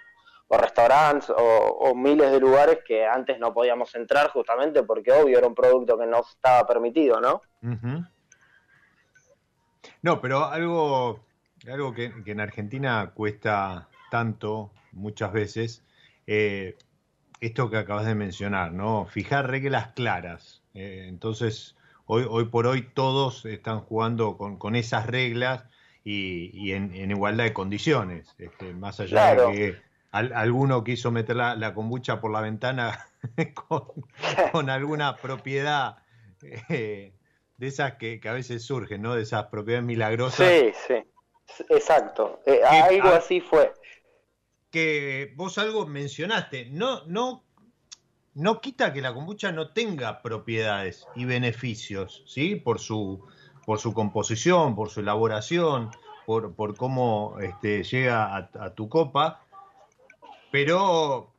restaurantes 0.57 1.31
o, 1.35 1.93
miles 1.95 2.31
de 2.31 2.39
lugares 2.39 2.79
que 2.85 3.05
antes 3.05 3.39
no 3.39 3.53
podíamos 3.53 3.93
entrar 3.95 4.29
justamente 4.29 4.83
porque 4.83 5.11
obvio 5.11 5.37
era 5.37 5.47
un 5.47 5.55
producto 5.55 5.97
que 5.97 6.05
no 6.05 6.21
estaba 6.21 6.65
permitido, 6.67 7.21
¿no? 7.21 7.41
No, 10.01 10.21
pero 10.21 10.45
algo, 10.45 11.19
algo 11.71 11.93
que, 11.93 12.11
en 12.25 12.39
Argentina 12.39 13.11
cuesta 13.13 13.87
tanto 14.11 14.71
muchas 14.91 15.31
veces, 15.31 15.83
eh, 16.27 16.77
esto 17.39 17.69
que 17.69 17.77
acabas 17.77 18.05
de 18.05 18.15
mencionar, 18.15 18.71
¿no? 18.71 19.05
Fijar 19.05 19.49
reglas 19.49 19.87
claras. 19.95 20.61
Eh, 20.73 21.05
entonces, 21.07 21.75
hoy, 22.05 22.25
hoy 22.29 22.45
por 22.45 22.67
hoy 22.67 22.89
todos 22.93 23.45
están 23.45 23.79
jugando 23.81 24.37
con, 24.37 24.75
esas 24.75 25.07
reglas 25.07 25.65
y, 26.03 26.71
en, 26.73 26.93
igualdad 27.11 27.45
de 27.45 27.53
condiciones, 27.53 28.35
este, 28.37 28.73
más 28.73 28.99
allá 28.99 29.35
de 29.35 29.53
que 29.53 29.92
alguno 30.13 30.83
quiso 30.83 31.11
meter 31.11 31.35
la, 31.35 31.55
la 31.55 31.73
kombucha 31.73 32.21
por 32.21 32.31
la 32.31 32.41
ventana 32.41 33.07
con, 34.51 34.69
alguna 34.69 35.15
propiedad 35.17 35.97
eh, 36.69 37.13
de 37.57 37.67
esas 37.67 37.95
que, 37.95 38.21
a 38.23 38.33
veces 38.33 38.63
surgen, 38.63 39.01
¿no? 39.01 39.15
De 39.15 39.23
esas 39.23 39.47
propiedades 39.47 39.85
milagrosas. 39.85 40.47
Sí, 40.47 40.71
sí, 40.87 41.63
exacto. 41.69 42.41
Eh, 42.45 42.61
algo 42.63 43.09
así 43.09 43.41
fue. 43.41 43.73
Que 44.69 45.33
vos 45.35 45.57
algo 45.57 45.87
mencionaste, 45.87 46.67
no, 46.69 47.05
no, 47.05 47.43
no 48.35 48.61
quita 48.61 48.93
que 48.93 49.01
la 49.01 49.13
kombucha 49.13 49.51
no 49.51 49.71
tenga 49.71 50.21
propiedades 50.21 51.07
y 51.15 51.25
beneficios, 51.25 52.23
¿sí? 52.27 52.55
Por 52.55 52.79
su, 52.79 53.25
por 53.65 53.79
su 53.79 53.93
composición, 53.93 54.75
por 54.75 54.89
su 54.89 54.99
elaboración, 54.99 55.89
por, 56.27 56.55
por 56.55 56.75
cómo 56.75 57.37
este, 57.41 57.83
llega 57.83 58.35
a 58.35 58.73
tu 58.75 58.89
copa 58.89 59.42
pero 60.53 61.31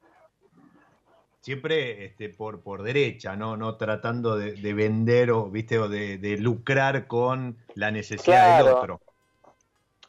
siempre 1.38 2.05
este, 2.07 2.31
por, 2.31 2.62
por 2.62 2.83
derecha, 2.83 3.37
¿no? 3.37 3.57
No 3.57 3.77
tratando 3.77 4.37
de, 4.37 4.74
vender 4.74 5.31
o, 5.31 5.44
¿viste? 5.44 5.79
o 5.79 5.88
de, 5.88 6.37
lucrar 6.40 7.07
con 7.07 7.57
la 7.77 7.92
necesidad 7.92 8.59
del 8.59 8.74
otro. 8.74 9.00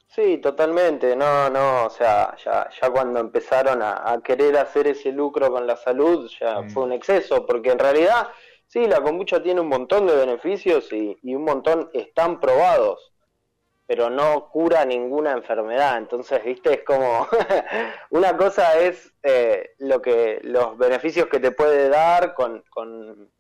Sí, 0.08 0.40
totalmente. 0.40 1.16
No, 1.16 1.52
no, 1.52 1.86
o 1.86 1.90
sea, 1.92 2.36
ya, 2.44 2.68
ya 2.82 2.90
cuando 2.90 3.20
empezaron 3.20 3.84
a, 3.84 4.20
querer 4.24 4.58
hacer 4.58 4.88
ese 4.88 5.12
lucro 5.12 5.52
con 5.52 5.68
la 5.68 5.78
salud, 5.78 6.28
ya 6.42 6.62
mm. 6.62 6.72
fue 6.72 6.84
un 6.86 6.94
exceso, 6.94 7.46
porque 7.46 7.74
en 7.74 7.78
realidad, 7.78 8.30
sí, 8.66 8.88
la 8.88 9.02
kombucha 9.04 9.44
tiene 9.44 9.62
un 9.62 9.70
montón 9.70 10.08
de 10.08 10.16
beneficios 10.16 10.92
y, 10.92 11.16
y 11.22 11.36
un 11.36 11.44
montón 11.44 11.92
están 11.94 12.40
probados 12.40 13.12
pero 13.88 14.10
no 14.10 14.50
cura 14.50 14.86
ninguna 14.86 15.32
enfermedad. 15.32 15.98
Entonces, 15.98 16.44
viste, 16.44 16.74
es 16.74 16.84
como 16.84 17.28
una 18.10 18.36
cosa 18.36 18.80
es 18.80 19.14
eh, 19.24 19.76
lo 19.80 20.02
que 20.02 20.40
los 20.44 20.78
beneficios 20.78 21.28
que 21.28 21.40
te 21.40 21.52
puede 21.52 21.90
dar 21.90 22.34
con, 22.34 22.64
con 22.70 23.32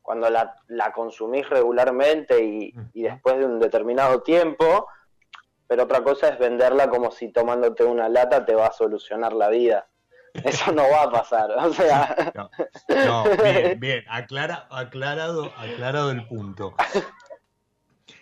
cuando 0.00 0.28
la, 0.28 0.56
la, 0.66 0.92
consumís 0.92 1.48
regularmente 1.48 2.42
y, 2.42 2.74
y, 2.92 3.02
después 3.02 3.38
de 3.38 3.46
un 3.46 3.60
determinado 3.60 4.22
tiempo, 4.22 4.88
pero 5.68 5.84
otra 5.84 6.02
cosa 6.02 6.28
es 6.28 6.38
venderla 6.40 6.90
como 6.90 7.12
si 7.12 7.28
tomándote 7.28 7.84
una 7.84 8.08
lata 8.08 8.44
te 8.44 8.54
va 8.54 8.66
a 8.66 8.72
solucionar 8.72 9.32
la 9.32 9.48
vida. 9.48 9.88
Eso 10.44 10.72
no 10.72 10.82
va 10.90 11.02
a 11.02 11.10
pasar, 11.10 11.50
o 11.52 11.72
sea. 11.72 12.32
No, 12.88 13.24
bien, 13.42 13.80
bien, 13.80 14.04
Aclara, 14.08 14.66
aclarado, 14.70 15.52
aclarado 15.56 16.10
el 16.10 16.26
punto. 16.26 16.74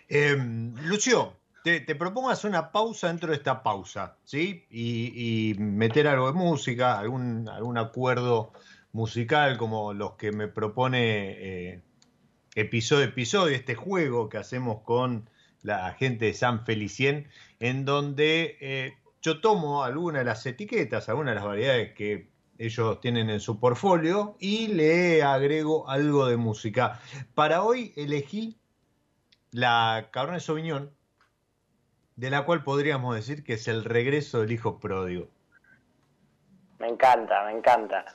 Eh, 0.09 0.35
Lucio, 0.83 1.40
te, 1.63 1.95
propongo 1.95 2.29
hacer 2.29 2.49
una 2.49 2.71
pausa 2.71 3.07
dentro 3.07 3.29
de 3.29 3.37
esta 3.37 3.63
pausa, 3.63 4.17
¿sí? 4.23 4.65
Y, 4.69 5.55
meter 5.59 6.07
algo 6.07 6.27
de 6.27 6.33
música, 6.33 6.97
algún, 6.97 7.47
algún 7.49 7.77
acuerdo 7.77 8.51
musical 8.93 9.57
como 9.57 9.93
los 9.93 10.13
que 10.13 10.31
me 10.31 10.47
propone 10.47 11.73
eh, 11.73 11.81
episodio 12.55 13.05
episodio, 13.05 13.55
este 13.55 13.75
juego 13.75 14.27
que 14.27 14.37
hacemos 14.37 14.81
con 14.81 15.29
la 15.61 15.93
gente 15.93 16.25
de 16.25 16.33
San 16.33 16.65
Felicien, 16.65 17.27
en 17.59 17.85
donde 17.85 18.57
eh, 18.59 18.93
yo 19.21 19.39
tomo 19.39 19.83
alguna 19.83 20.19
de 20.19 20.25
las 20.25 20.45
etiquetas, 20.45 21.09
algunas 21.09 21.31
de 21.31 21.35
las 21.35 21.45
variedades 21.45 21.93
que 21.93 22.31
ellos 22.57 22.99
tienen 22.99 23.29
en 23.29 23.39
su 23.39 23.59
portfolio 23.59 24.35
y 24.39 24.67
le 24.67 25.23
agrego 25.23 25.89
algo 25.89 26.27
de 26.27 26.37
música. 26.37 26.99
Para 27.33 27.63
hoy 27.63 27.93
elegí 27.95 28.59
la 29.51 30.09
Cabernet 30.11 30.41
Sauvignon 30.41 30.91
de 32.15 32.29
la 32.29 32.45
cual 32.45 32.63
podríamos 32.63 33.15
decir 33.15 33.43
que 33.43 33.53
es 33.53 33.67
el 33.67 33.83
regreso 33.83 34.41
del 34.41 34.51
hijo 34.51 34.79
pródigo. 34.79 35.27
Me 36.79 36.87
encanta, 36.87 37.43
me 37.45 37.51
encanta. 37.51 38.05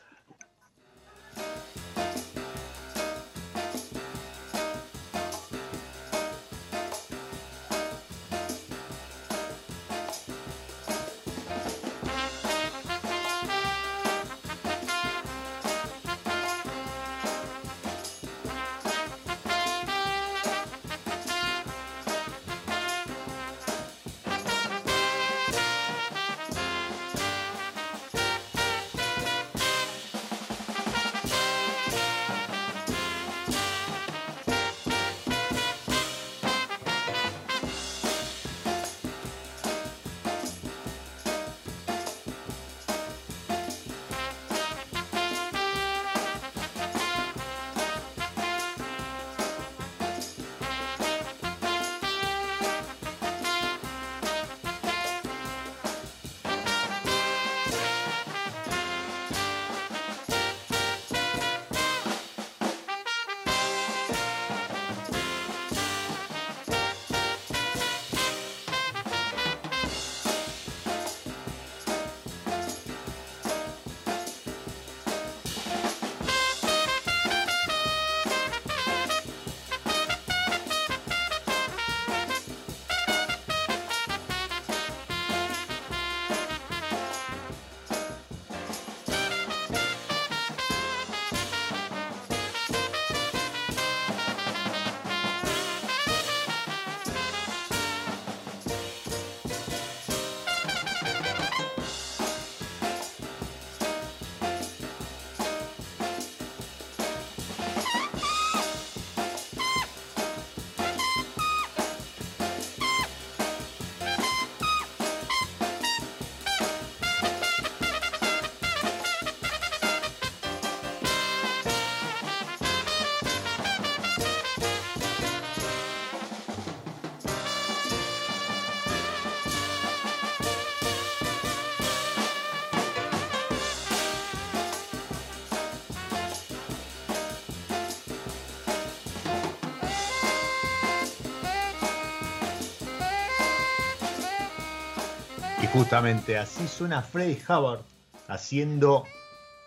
Justamente 145.77 146.39
así 146.39 146.67
suena 146.69 147.03
Freddie 147.03 147.39
Hubbard 147.47 147.83
haciendo 148.29 149.05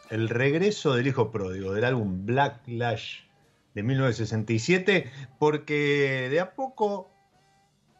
el 0.09 0.27
regreso 0.27 0.95
del 0.95 1.05
hijo 1.05 1.29
pródigo 1.29 1.71
del 1.71 1.83
álbum 1.83 2.25
Black 2.25 2.61
Lash 2.65 3.19
de 3.75 3.83
1967, 3.83 5.11
porque 5.37 6.27
de 6.31 6.39
a 6.39 6.55
poco 6.55 7.11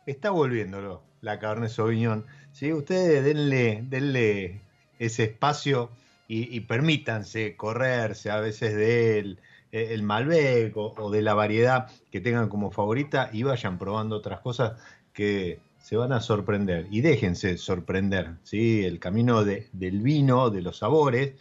está 0.08 0.32
volviéndolo 0.32 1.04
la 1.22 1.38
Cabernet 1.38 1.70
Sauvignon. 1.70 2.26
¿sí? 2.52 2.74
Ustedes 2.74 3.24
denle, 3.24 3.84
denle 3.88 4.62
ese 4.98 5.26
espacio 5.26 5.92
y, 6.28 6.60
permítanse 6.62 7.56
correrse 7.56 8.32
a 8.32 8.40
veces 8.40 8.76
de 8.76 9.20
él, 9.20 9.40
eh, 9.72 9.90
el 9.92 10.02
Malbec 10.02 10.76
o, 10.76 11.12
de 11.12 11.22
la 11.22 11.36
variedad 11.36 11.92
que 12.12 12.22
tengan 12.22 12.50
como 12.50 12.72
favorita 12.72 13.30
y 13.32 13.44
vayan 13.44 13.78
probando 13.78 14.16
otras 14.16 14.40
cosas 14.40 14.82
que 15.14 15.60
se 15.90 15.98
van 15.98 16.14
a 16.14 16.22
sorprender 16.22 16.86
y 16.92 17.02
déjense 17.02 17.58
sorprender, 17.58 18.36
¿sí? 18.44 18.86
El 18.86 19.00
camino 19.00 19.44
del 19.44 20.02
vino, 20.04 20.52
de 20.52 20.62
los 20.62 20.78
sabores, 20.78 21.34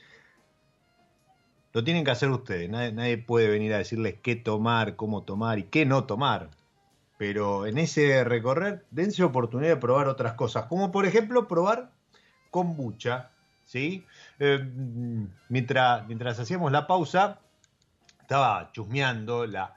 lo 1.74 1.84
tienen 1.84 2.02
que 2.02 2.12
hacer 2.12 2.30
ustedes, 2.30 2.70
nadie, 2.70 2.92
nadie, 2.92 3.18
puede 3.18 3.50
venir 3.50 3.74
a 3.74 3.76
decirles 3.76 4.14
qué 4.22 4.36
tomar, 4.36 4.96
cómo 4.96 5.22
tomar 5.24 5.58
y 5.58 5.64
qué 5.64 5.84
no 5.84 6.04
tomar. 6.04 6.48
Pero 7.18 7.66
en 7.66 7.76
ese 7.76 8.24
recorrer, 8.24 8.86
dense 8.90 9.22
oportunidad 9.22 9.74
de 9.74 9.76
probar 9.76 10.08
otras 10.08 10.32
cosas, 10.32 10.64
como 10.64 10.90
por 10.90 11.04
ejemplo 11.04 11.46
probar 11.46 11.90
kombucha, 12.50 13.28
¿sí? 13.66 14.06
Eh, 14.38 14.66
mientras, 15.50 16.06
mientras 16.06 16.40
hacíamos 16.40 16.72
la 16.72 16.86
pausa, 16.86 17.38
estaba 18.18 18.70
chusmeando 18.72 19.46
la, 19.46 19.76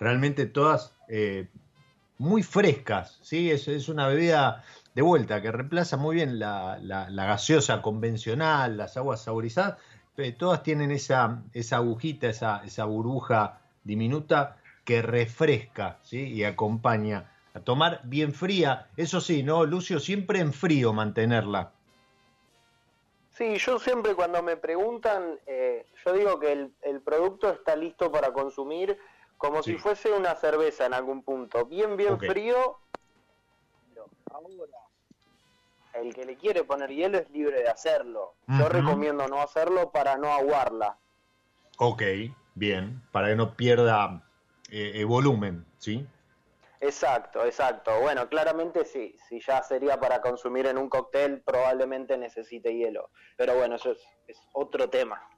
Realmente 0.00 0.46
todas 0.46 0.94
eh, 1.08 1.48
muy 2.18 2.42
frescas, 2.42 3.18
¿sí? 3.22 3.50
Es, 3.50 3.88
una 3.88 4.08
bebida 4.08 4.64
de 4.94 5.02
vuelta 5.02 5.42
que 5.42 5.52
reemplaza 5.52 5.96
muy 5.96 6.16
bien 6.16 6.38
la, 6.38 6.78
gaseosa 7.10 7.82
convencional, 7.82 8.76
las 8.76 8.96
aguas 8.96 9.22
saborizadas, 9.22 9.78
pero 10.14 10.36
todas 10.36 10.62
tienen 10.62 10.90
esa, 10.90 11.42
esa 11.52 11.76
agujita, 11.76 12.28
esa, 12.28 12.62
esa 12.64 12.84
burbuja 12.84 13.60
diminuta 13.84 14.56
que 14.84 15.02
refresca, 15.02 15.98
¿sí? 16.02 16.22
Y 16.32 16.44
acompaña 16.44 17.30
a 17.54 17.60
tomar 17.60 18.00
bien 18.04 18.32
fría, 18.32 18.88
eso 18.96 19.20
sí, 19.20 19.42
¿no, 19.42 19.64
Lucio? 19.64 20.00
Siempre 20.00 20.40
en 20.40 20.52
frío 20.52 20.92
mantenerla 20.92 21.72
Sí, 23.36 23.58
yo 23.58 23.78
siempre 23.78 24.14
cuando 24.14 24.42
me 24.42 24.56
preguntan, 24.56 25.38
eh, 25.46 25.84
yo 26.02 26.12
digo 26.14 26.40
que 26.40 26.52
el, 26.52 27.00
producto 27.02 27.50
está 27.50 27.76
listo 27.76 28.10
para 28.10 28.32
consumir 28.32 28.98
como 29.36 29.62
si 29.62 29.76
fuese 29.76 30.12
una 30.12 30.34
cerveza 30.34 30.86
en 30.86 30.94
algún 30.94 31.22
punto, 31.22 31.64
bien, 31.66 31.96
bien 31.96 32.18
frío. 32.18 32.78
Pero 33.88 34.08
ahora, 34.30 34.78
el 35.94 36.14
que 36.14 36.24
le 36.24 36.36
quiere 36.36 36.64
poner 36.64 36.90
hielo 36.90 37.18
es 37.18 37.30
libre 37.30 37.62
de 37.62 37.68
hacerlo. 37.68 38.34
Yo 38.46 38.68
recomiendo 38.68 39.28
no 39.28 39.40
hacerlo 39.40 39.90
para 39.90 40.16
no 40.16 40.32
aguarla. 40.32 40.98
Ok, 41.78 42.02
bien, 42.54 43.02
para 43.12 43.28
que 43.28 43.36
no 43.36 43.54
pierda 43.54 44.22
eh, 44.70 45.04
volumen, 45.04 45.66
¿sí? 45.78 46.06
Exacto, 46.80 47.44
exacto. 47.44 48.00
Bueno, 48.00 48.28
claramente 48.28 48.84
sí, 48.84 49.16
si 49.28 49.40
ya 49.40 49.62
sería 49.62 49.98
para 49.98 50.20
consumir 50.20 50.66
en 50.66 50.78
un 50.78 50.88
cóctel, 50.88 51.40
probablemente 51.40 52.16
necesite 52.18 52.74
hielo. 52.74 53.10
Pero 53.36 53.54
bueno, 53.56 53.76
eso 53.76 53.92
es, 54.26 54.38
otro 54.52 54.88
tema. 54.90 55.28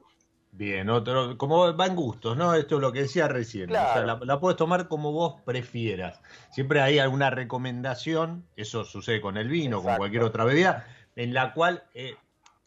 Bien, 0.53 0.91
otro, 0.91 1.39
como 1.39 1.77
va 1.77 1.87
en 1.87 1.95
gustos, 1.95 2.37
¿no? 2.37 2.55
Esto 2.55 2.77
es 2.77 2.81
lo 2.81 2.93
que 2.93 3.03
decía 3.03 3.29
recién. 3.29 3.71
O 3.71 3.75
sea, 3.75 4.03
la, 4.05 4.41
puedes 4.41 4.57
tomar 4.57 4.89
como 4.89 5.13
vos 5.13 5.41
prefieras. 5.45 6.21
Siempre 6.51 6.81
hay 6.81 6.99
alguna 6.99 7.31
recomendación, 7.31 8.45
eso 8.57 8.85
sucede 8.85 9.21
con 9.21 9.37
el 9.37 9.49
vino, 9.49 9.83
con 9.83 9.97
cualquier 9.97 10.23
otra 10.25 10.45
bebida, 10.45 10.87
en 11.15 11.33
la 11.33 11.53
cual 11.53 11.85
eh, 11.95 12.17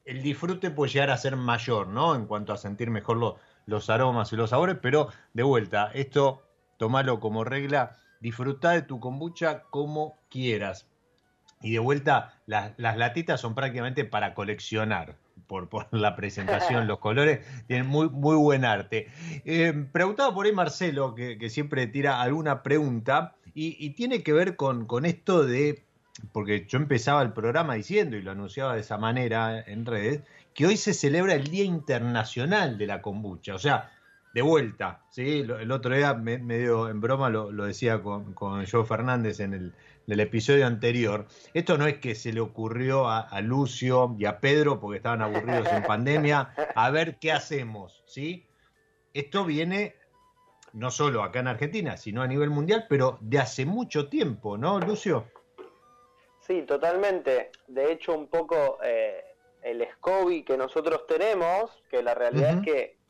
el 0.06 0.22
disfrute 0.22 0.72
puede 0.72 0.92
llegar 0.94 1.10
a 1.10 1.18
ser 1.18 1.36
mayor, 1.36 1.88
¿no? 1.88 2.16
En 2.16 2.28
cuanto 2.28 2.54
a 2.54 2.58
sentir 2.58 2.90
mejor 2.90 3.38
los 3.66 3.90
aromas 3.90 4.32
y 4.32 4.36
los 4.36 4.52
sabores, 4.52 4.78
pero 4.82 5.10
de 5.34 5.44
vuelta, 5.44 5.92
esto 5.94 6.44
tomalo 6.78 7.20
como 7.20 7.44
regla 7.44 7.98
disfruta 8.22 8.72
de 8.72 8.84
tu 8.84 9.00
kombucha 9.00 9.64
como 9.64 10.18
quieras. 10.30 10.88
Y 11.62 11.74
de 11.74 11.80
vuelta, 11.80 12.42
las, 12.46 12.74
latitas 12.78 13.42
son 13.42 13.54
prácticamente 13.54 14.06
para 14.06 14.34
coleccionar. 14.34 15.18
Por, 15.52 15.88
la 15.92 16.16
presentación, 16.16 16.88
los 16.88 17.00
colores, 17.00 17.46
tienen 17.68 17.86
muy, 17.86 18.10
muy 18.10 18.38
buen 18.38 18.64
arte. 18.64 19.10
Eh, 19.44 19.74
preguntaba 19.92 20.34
por 20.34 20.46
ahí 20.46 20.54
Marcelo, 20.54 21.14
que, 21.14 21.50
siempre 21.50 21.88
tira 21.88 22.22
alguna 22.22 22.64
pregunta, 22.64 23.36
y, 23.54 23.90
tiene 23.92 24.24
que 24.24 24.32
ver 24.32 24.56
con, 24.56 24.86
con, 24.86 25.06
esto 25.06 25.46
de, 25.46 25.84
porque 26.32 26.66
yo 26.70 26.78
empezaba 26.78 27.22
el 27.22 27.34
programa 27.34 27.74
diciendo, 27.74 28.16
y 28.16 28.22
lo 28.22 28.32
anunciaba 28.32 28.76
de 28.76 28.80
esa 28.80 28.98
manera 28.98 29.60
en 29.60 29.86
redes, 29.86 30.22
que 30.54 30.68
hoy 30.68 30.78
se 30.78 30.94
celebra 30.94 31.34
el 31.34 31.48
Día 31.48 31.66
Internacional 31.66 32.78
de 32.78 32.88
la 32.88 33.02
Kombucha. 33.02 33.54
O 33.54 33.60
sea, 33.60 33.92
de 34.34 34.42
vuelta, 34.42 35.02
¿sí? 35.10 35.40
El 35.40 35.72
otro 35.74 35.94
día, 35.94 36.14
medio 36.14 36.88
en 36.88 37.02
broma, 37.02 37.30
lo, 37.30 37.52
decía 37.66 38.02
con, 38.02 38.34
con 38.34 38.66
Joe 38.66 38.86
Fernández 38.86 39.42
en 39.42 39.54
el, 39.54 39.74
episodio 40.20 40.68
anterior. 40.68 41.28
Esto 41.54 41.78
no 41.78 41.88
es 41.88 42.00
que 42.00 42.16
se 42.16 42.34
le 42.34 42.42
ocurrió 42.42 43.08
a, 43.08 43.42
Lucio 43.42 44.16
y 44.20 44.26
a 44.26 44.40
Pedro, 44.40 44.80
porque 44.80 44.98
estaban 44.98 45.22
aburridos 45.22 45.68
en 45.72 45.84
pandemia, 45.84 46.54
a 46.76 46.90
ver 46.92 47.18
qué 47.20 47.32
hacemos, 47.32 48.04
¿sí? 48.06 48.48
Esto 49.14 49.46
viene 49.46 49.96
no 50.74 50.92
solo 50.92 51.24
acá 51.24 51.40
en 51.40 51.48
Argentina, 51.48 51.98
sino 51.98 52.22
a 52.22 52.28
nivel 52.28 52.50
mundial, 52.50 52.86
pero 52.88 53.18
de 53.22 53.40
hace 53.40 53.66
mucho 53.66 54.10
tiempo, 54.10 54.58
¿no, 54.58 54.80
Lucio? 54.80 55.26
Sí, 56.40 56.64
totalmente. 56.64 57.52
De 57.68 57.92
hecho, 57.92 58.14
un 58.14 58.28
poco 58.28 58.80
eh, 58.84 59.24
el 59.62 59.88
SCOBY 59.96 60.44
que 60.44 60.58
nosotros 60.58 61.06
tenemos, 61.08 61.72
que 61.90 62.02
la 62.02 62.14
realidad 62.14 62.58
es 62.58 62.62
que 62.64 63.02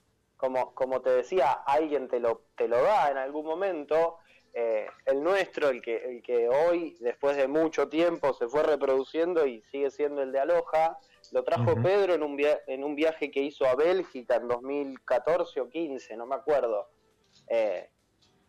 como, 0.41 0.73
como 0.73 1.01
te 1.01 1.11
decía, 1.11 1.51
alguien 1.51 2.07
te 2.07 2.19
lo, 2.19 2.41
te 2.55 2.67
lo 2.67 2.81
da 2.81 3.11
en 3.11 3.17
algún 3.17 3.45
momento. 3.45 4.17
Eh, 4.53 4.87
el 5.05 5.23
nuestro, 5.23 5.69
el 5.69 5.81
que, 5.81 5.97
el 5.97 6.21
que 6.21 6.49
hoy, 6.49 6.97
después 6.99 7.37
de 7.37 7.47
mucho 7.47 7.87
tiempo, 7.87 8.33
se 8.33 8.47
fue 8.47 8.63
reproduciendo 8.63 9.45
y 9.45 9.61
sigue 9.71 9.89
siendo 9.91 10.21
el 10.21 10.31
de 10.31 10.39
Aloja, 10.39 10.97
lo 11.31 11.43
trajo 11.43 11.75
Pedro 11.81 12.13
en 12.13 12.23
un, 12.23 12.37
en 12.67 12.83
un 12.83 12.95
viaje 12.95 13.31
que 13.31 13.41
hizo 13.41 13.65
a 13.65 13.75
Bélgica 13.75 14.35
en 14.35 14.49
2014 14.49 15.61
o 15.61 15.69
15, 15.69 16.17
no 16.17 16.25
me 16.25 16.35
acuerdo. 16.35 16.89
Eh, 17.47 17.89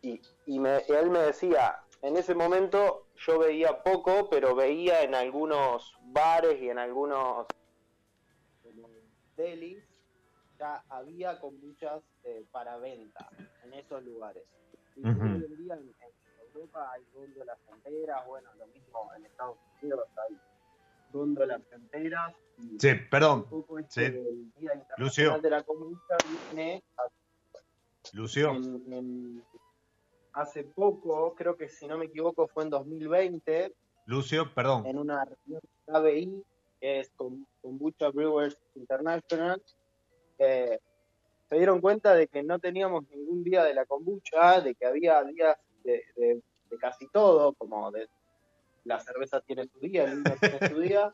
y, 0.01 0.21
y, 0.45 0.57
él 0.57 1.09
me 1.09 1.19
decía, 1.19 1.79
en 2.01 2.17
ese 2.17 2.35
momento 2.35 3.07
yo 3.15 3.39
veía 3.39 3.81
poco, 3.81 4.29
pero 4.29 4.55
veía 4.55 5.03
en 5.03 5.15
algunos 5.15 5.95
bares 6.01 6.61
y 6.61 6.69
en 6.69 6.79
algunos 6.79 7.47
delis, 9.35 9.83
ya 10.59 10.83
había 10.89 11.39
kombuchas 11.39 12.03
eh, 12.23 12.45
para 12.51 12.77
venta 12.77 13.29
en 13.63 13.73
esos 13.73 14.03
lugares. 14.03 14.43
Y 14.95 15.05
hoy 15.05 15.11
en 15.11 15.57
día 15.57 15.75
en, 15.75 15.93
Europa 16.53 16.91
hay 16.91 17.01
góndolas 17.13 17.57
enteras, 17.71 18.27
bueno, 18.27 18.49
lo 18.59 18.67
mismo 18.67 19.09
en 19.15 19.25
Estados 19.25 19.57
Unidos 19.81 20.07
hay 20.17 20.37
góndolas 21.11 21.61
enteras. 21.71 22.33
Sí, 22.77 22.89
perdón. 23.09 23.47
Este 23.79 24.11
sí. 24.11 24.17
El 24.17 24.53
Día 24.59 24.73
Internacional 24.75 25.41
de 25.41 25.49
la 25.49 25.63
Kombucha 25.63 26.17
viene 26.51 26.83
Lucio. 28.11 28.51
hace 30.33 30.63
poco, 30.63 31.33
creo 31.35 31.55
que 31.55 31.67
si 31.69 31.87
no 31.87 31.97
me 31.97 32.05
equivoco 32.05 32.47
fue 32.47 32.63
en 32.63 32.69
2020. 32.69 33.73
Lucio, 34.05 34.53
perdón. 34.53 34.85
En 34.85 34.99
una 34.99 35.25
reunión 35.25 35.61
de 35.87 35.97
ABI, 35.97 36.43
que 36.79 36.99
es 36.99 37.11
Kombucha 37.61 38.09
Brewers 38.09 38.61
International, 38.75 39.61
eh, 40.37 40.79
se 41.53 41.59
dieron 41.59 41.81
cuenta 41.81 42.15
de 42.15 42.27
que 42.27 42.41
no 42.41 42.57
teníamos 42.57 43.07
ningún 43.11 43.43
día 43.43 43.63
de 43.63 43.75
la 43.75 43.85
kombucha, 43.85 44.59
de 44.59 44.73
que 44.73 44.87
había 44.87 45.23
días 45.23 45.55
de, 45.83 46.41
casi 46.79 47.07
todo, 47.09 47.53
como 47.53 47.91
de 47.91 48.07
la 48.85 48.99
cerveza 48.99 49.39
tiene 49.41 49.67
su 49.67 49.79
día, 49.79 50.05
el 50.05 50.23
vino 50.23 50.35
tiene 50.39 50.67
su 50.67 50.79
día, 50.81 51.13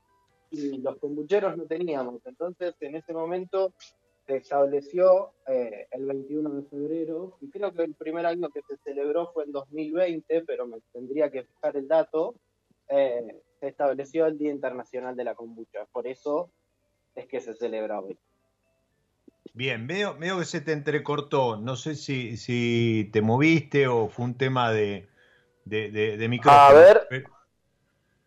y 0.50 0.78
los 0.78 0.98
kombucheros 0.98 1.58
no 1.58 1.66
teníamos. 1.66 2.26
Entonces, 2.26 2.74
en 2.80 2.96
ese 2.96 3.12
momento 3.12 3.74
se 4.26 4.38
estableció 4.38 5.34
eh, 5.46 5.88
el 5.92 6.06
21 6.06 6.50
de 6.52 6.70
febrero, 6.70 7.38
y 7.42 7.50
creo 7.50 7.74
que 7.74 7.84
el 7.84 7.96
primer 7.96 8.26
año 8.26 8.48
que 8.48 8.62
se 8.62 8.78
celebró 8.78 9.34
fue 9.34 9.44
en 9.44 9.52
2020, 9.52 10.44
pero 10.44 10.68
me 10.68 10.78
tendría 10.94 11.30
que 11.30 11.44
fijar 11.44 11.76
el 11.76 11.90
dato, 11.90 12.36
eh, 12.88 13.42
se 13.60 13.68
estableció 13.68 14.26
el 14.26 14.38
Día 14.38 14.52
Internacional 14.52 15.18
de 15.18 15.26
la 15.26 15.36
Kombucha. 15.36 15.86
Por 15.92 16.08
eso 16.08 16.50
es 17.14 17.28
que 17.28 17.42
se 17.42 17.54
celebra 17.56 18.00
hoy. 18.00 18.18
Bien, 19.54 19.88
veo, 19.88 20.16
veo 20.18 20.40
que 20.40 20.46
se 20.46 20.62
te 20.62 20.72
entrecortó. 20.72 21.58
No 21.58 21.76
sé 21.76 21.96
si, 21.96 22.38
si 22.38 23.10
te 23.12 23.22
moviste 23.22 23.88
o 23.88 24.10
fue 24.10 24.26
un 24.26 24.38
tema 24.38 24.72
de, 24.72 25.08
de, 25.66 26.28
micrófono. 26.30 26.64
A 26.64 26.74
ver. 26.74 27.08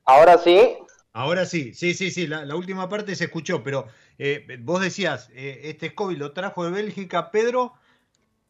Ahora 0.05 0.39
sí. 0.39 0.77
Ahora 1.13 1.45
sí, 1.45 1.75
sí, 1.75 1.95
sí, 1.95 2.11
sí. 2.11 2.27
La, 2.27 2.55
última 2.57 2.89
parte 2.89 3.15
se 3.15 3.25
escuchó, 3.25 3.63
pero 3.63 3.87
eh, 4.19 4.47
vos 4.61 4.81
decías, 4.81 5.31
eh, 5.35 5.61
este 5.65 5.91
SCOBY 5.91 6.17
lo 6.17 6.33
trajo 6.33 6.65
de 6.65 6.71
Bélgica, 6.71 7.31
Pedro, 7.31 7.75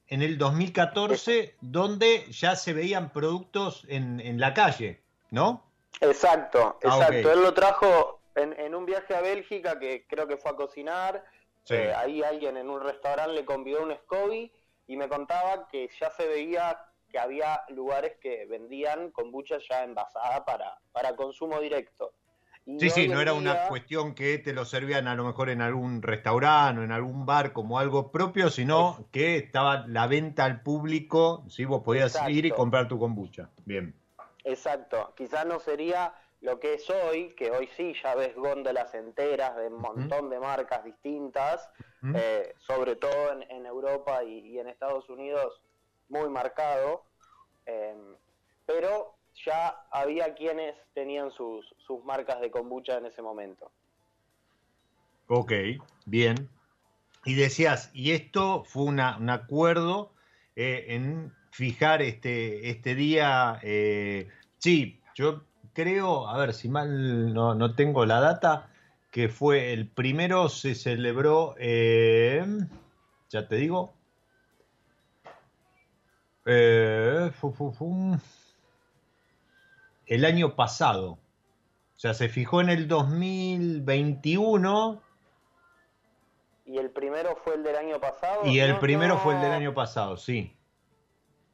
en 0.09 0.23
el 0.23 0.39
2014, 0.39 1.57
donde 1.61 2.27
ya 2.31 2.55
se 2.55 2.73
veían 2.73 3.11
productos 3.13 3.85
en, 3.89 4.21
en 4.21 4.39
la 4.39 4.55
calle, 4.55 5.01
¿no? 5.31 5.65
Exacto, 6.01 6.79
ah, 6.85 6.87
exacto. 6.87 7.33
Él 7.33 7.43
lo 7.43 7.53
trajo 7.53 8.21
en, 8.37 8.53
en 8.59 8.75
un 8.75 8.87
viaje 8.87 9.15
a 9.15 9.21
Bélgica 9.21 9.79
que 9.79 10.07
creo 10.09 10.27
que 10.27 10.37
fue 10.37 10.53
a 10.53 10.57
cocinar 10.57 11.25
eh, 11.71 11.93
ahí 11.97 12.23
alguien 12.23 12.57
en 12.57 12.69
un 12.69 12.81
restaurante 12.81 13.35
le 13.35 13.45
convidó 13.45 13.83
un 13.83 13.95
SCOBY 13.95 14.53
y 14.89 14.97
me 14.97 15.09
contaba 15.09 15.69
que 15.69 15.89
ya 16.01 16.11
se 16.11 16.27
veía 16.27 16.79
que 17.11 17.19
había 17.19 17.63
lugares 17.69 18.15
que 18.21 18.47
vendían 18.47 19.11
kombucha 19.11 19.59
ya 19.69 19.85
envasada 19.85 20.45
para, 20.45 20.79
para 20.93 21.15
consumo 21.15 21.61
directo. 21.61 22.15
sí, 22.79 22.89
sí, 22.89 23.07
no 23.07 23.21
era 23.21 23.35
una 23.35 23.69
cuestión 23.69 24.15
que 24.15 24.39
te 24.39 24.55
lo 24.55 24.65
servían 24.65 25.07
a 25.07 25.15
lo 25.15 25.25
mejor 25.25 25.51
en 25.51 25.61
algún 25.61 26.01
restaurante 26.01 26.81
o 26.81 26.85
en 26.85 26.91
algún 26.91 27.27
bar 27.27 27.53
como 27.53 27.79
algo 27.79 28.11
propio, 28.11 28.49
sino 28.49 29.07
que 29.13 29.37
estaba 29.37 29.87
la 29.87 30.07
venta 30.07 30.47
al 30.47 30.63
público, 30.63 31.45
si 31.49 31.67
vos 31.67 31.83
podías 31.85 32.19
ir 32.29 32.47
y 32.47 32.51
comprar 32.51 32.89
tu 32.89 32.99
kombucha. 32.99 33.51
Bien. 33.67 33.95
Exacto, 34.45 35.13
quizás 35.17 35.47
no 35.47 35.61
sería 35.61 36.15
lo 36.43 36.59
que 36.59 36.75
es 36.75 36.91
hoy, 36.91 37.35
que 37.37 37.51
hoy 37.51 37.69
sí 37.77 37.95
ya 38.03 38.15
ves 38.17 38.35
góndolas 38.35 38.93
enteras 38.95 39.57
de 39.57 39.69
un 39.69 39.81
montón 39.81 40.29
de 40.29 40.41
marcas 40.41 40.85
distintas, 40.85 41.71
eh, 42.15 42.53
sobre 42.59 42.97
todo 42.97 43.41
en, 43.49 43.65
Europa 43.65 44.25
y, 44.25 44.59
en 44.59 44.69
Estados 44.69 45.09
Unidos, 45.09 45.63
muy 46.09 46.29
marcado, 46.29 47.05
em, 47.65 48.17
pero 48.67 49.15
ya 49.45 49.87
había 49.93 50.35
quienes 50.35 50.75
tenían 50.95 51.31
sus, 51.31 51.65
sus 51.87 52.05
marcas 52.05 52.41
de 52.41 52.51
kombucha 52.51 52.99
en 52.99 53.07
ese 53.07 53.23
momento. 53.23 53.71
Ok, 55.29 55.53
bien. 56.07 56.49
Y 57.25 57.35
decías, 57.35 57.91
y 57.95 58.13
esto 58.13 58.65
fue 58.65 58.83
un 58.83 58.99
acuerdo 59.01 60.13
eh, 60.57 60.87
en 60.89 61.33
fijar 61.53 62.03
este, 62.03 62.69
este 62.69 62.97
día. 62.97 63.61
Eh, 63.63 64.29
sí, 64.59 65.01
yo 65.15 65.45
creo, 65.73 66.29
a 66.29 66.39
ver 66.39 66.55
si 66.55 66.69
mal 66.69 67.35
no, 67.35 67.75
tengo 67.75 68.07
la 68.07 68.21
data, 68.21 68.69
que 69.11 69.29
fue 69.29 69.73
el 69.73 69.89
primero, 69.89 70.49
se 70.49 70.75
celebró, 70.75 71.55
eh, 71.59 72.45
ya 73.29 73.49
te 73.49 73.57
digo, 73.57 73.95
eh, 76.47 77.31
el 80.07 80.25
año 80.25 80.57
pasado. 80.57 81.13
O 81.13 81.19
sea, 82.03 82.15
se 82.15 82.29
fijó 82.29 82.61
en 82.61 82.69
el 82.69 82.89
2021. 82.89 85.01
¿Y 86.67 86.79
el 86.79 86.91
primero 86.91 87.37
fue 87.37 87.55
el 87.55 87.63
del 87.63 87.77
año 87.77 88.01
pasado? 88.01 88.45
Y 88.47 88.59
el 88.59 88.77
primero 88.79 89.19
fue 89.19 89.35
el 89.35 89.41
del 89.41 89.53
año 89.53 89.75
pasado, 89.75 90.17
sí. 90.17 90.57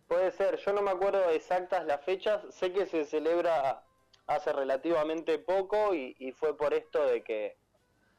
Puede 0.06 0.32
ser, 0.32 0.56
yo 0.56 0.72
no 0.72 0.80
me 0.80 0.90
acuerdo 0.90 1.28
exactas 1.30 1.84
las 1.84 2.02
fechas, 2.02 2.40
sé 2.50 2.72
que 2.72 2.86
se 2.86 3.04
celebra 3.04 3.82
hace 4.28 4.52
relativamente 4.52 5.38
poco 5.38 5.94
y, 5.94 6.32
fue 6.36 6.56
por 6.56 6.74
esto 6.74 7.04
de 7.06 7.22
que 7.22 7.56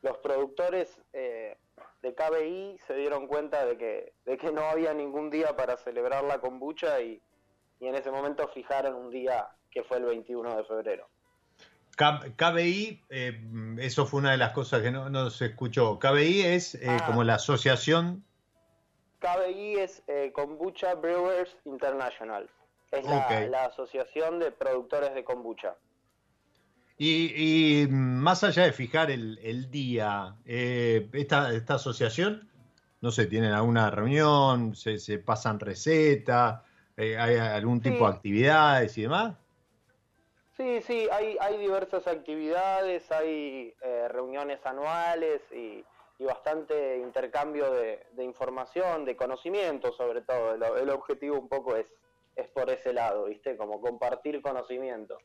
los 0.02 0.18
productores 0.18 1.00
eh, 1.14 1.56
de 2.02 2.16
KBI 2.16 2.80
se 2.88 2.96
dieron 2.96 3.28
cuenta 3.28 3.66
de 3.66 3.78
que, 3.78 4.14
de 4.26 4.38
que 4.38 4.52
no 4.52 4.64
había 4.64 4.94
ningún 4.94 5.30
día 5.30 5.56
para 5.56 5.78
celebrar 5.78 6.24
la 6.24 6.40
kombucha 6.40 7.00
y, 7.00 7.22
y 7.80 7.88
en 7.88 7.96
ese 7.96 8.12
momento 8.12 8.48
fijaron 8.48 8.96
un 8.96 9.12
día 9.12 9.48
que 9.72 9.84
fue 9.84 9.98
el 9.98 10.06
21 10.06 10.58
de 10.58 10.64
febrero. 10.64 11.08
KBI, 11.96 13.04
eh, 13.10 13.42
eso 13.80 14.06
fue 14.06 14.22
una 14.22 14.32
de 14.32 14.38
las 14.38 14.54
cosas 14.54 14.82
que 14.82 14.90
no, 14.90 15.30
se 15.30 15.48
escuchó. 15.48 16.00
KBI 16.00 16.42
es 16.42 16.76
eh, 16.76 16.88
ah. 16.88 17.04
como 17.06 17.24
la 17.24 17.36
asociación. 17.36 18.24
KBI 19.20 19.80
es 19.80 20.02
Kombucha 20.34 20.96
Brewers 20.96 21.56
International. 21.66 22.50
Es 22.92 23.06
la, 23.06 23.48
la, 23.48 23.66
asociación 23.66 24.40
de 24.40 24.52
productores 24.52 25.14
de 25.14 25.24
kombucha. 25.26 25.76
Y, 27.02 27.88
más 27.90 28.44
allá 28.44 28.64
de 28.64 28.74
fijar 28.74 29.10
el, 29.10 29.72
día, 29.72 30.36
eh, 30.46 31.08
esta, 31.14 31.54
esta, 31.54 31.76
asociación, 31.76 32.50
no 33.00 33.10
sé, 33.12 33.26
¿tienen 33.28 33.54
alguna 33.54 33.90
reunión? 33.90 34.76
¿Se, 34.76 34.98
se 35.00 35.18
pasan 35.18 35.62
recetas? 35.62 36.62
Eh, 36.98 37.18
¿Hay 37.18 37.38
algún 37.38 37.80
tipo 37.80 38.06
de 38.06 38.16
actividades 38.16 38.98
y 38.98 39.04
demás? 39.04 39.38
Sí, 40.58 40.82
sí, 40.82 41.08
hay, 41.10 41.38
hay 41.40 41.58
diversas 41.58 42.06
actividades, 42.06 43.10
hay 43.14 43.74
eh, 43.82 44.10
reuniones 44.10 44.60
anuales 44.66 45.42
y, 45.54 45.86
bastante 46.22 46.98
intercambio 46.98 47.72
de, 47.72 48.24
información, 48.26 49.06
de 49.06 49.16
conocimiento 49.16 49.94
sobre 49.94 50.20
todo. 50.20 50.56
El, 50.56 50.64
el 50.82 50.90
objetivo 50.90 51.40
un 51.40 51.48
poco 51.48 51.78
es, 51.78 51.86
es 52.36 52.50
por 52.50 52.70
ese 52.70 52.92
lado, 52.92 53.28
¿viste? 53.28 53.56
Como 53.56 53.80
compartir 53.80 54.42
conocimiento. 54.42 55.18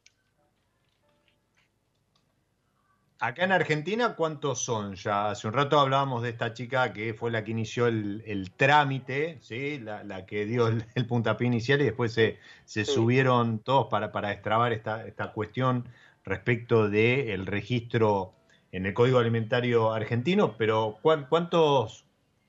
Acá 3.21 3.45
en 3.45 3.53
Argentina, 3.53 4.17
¿cuántos 4.17 4.61
son 4.61 4.97
ya? 4.97 5.31
Hace 5.31 5.47
un 5.47 5.55
rato 5.55 5.79
hablábamos 5.79 6.23
de 6.23 6.31
esta 6.31 6.53
chica 6.53 6.93
que 6.93 7.15
fue 7.15 7.31
la 7.31 7.45
que 7.45 7.53
inició 7.53 7.87
el, 7.87 8.51
trámite, 8.57 9.39
¿sí? 9.41 9.79
La, 9.79 10.27
que 10.27 10.45
dio 10.45 10.69
el, 10.69 11.07
puntapié 11.07 11.47
inicial 11.47 11.81
y 11.81 11.85
después 11.85 12.13
se, 12.13 12.39
subieron 12.85 13.61
todos 13.61 13.87
para, 13.87 14.13
para 14.13 14.31
destrabar 14.31 14.73
esta, 14.73 15.07
esta 15.07 15.33
cuestión 15.33 15.89
respecto 16.25 16.89
del 16.89 17.47
registro 17.47 18.35
en 18.73 18.87
el 18.87 18.95
Código 18.95 19.19
Alimentario 19.19 19.93
argentino, 19.93 20.57
pero 20.59 20.99
¿cuántos 21.01 22.05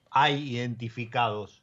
hay 0.10 0.56
identificados? 0.56 1.62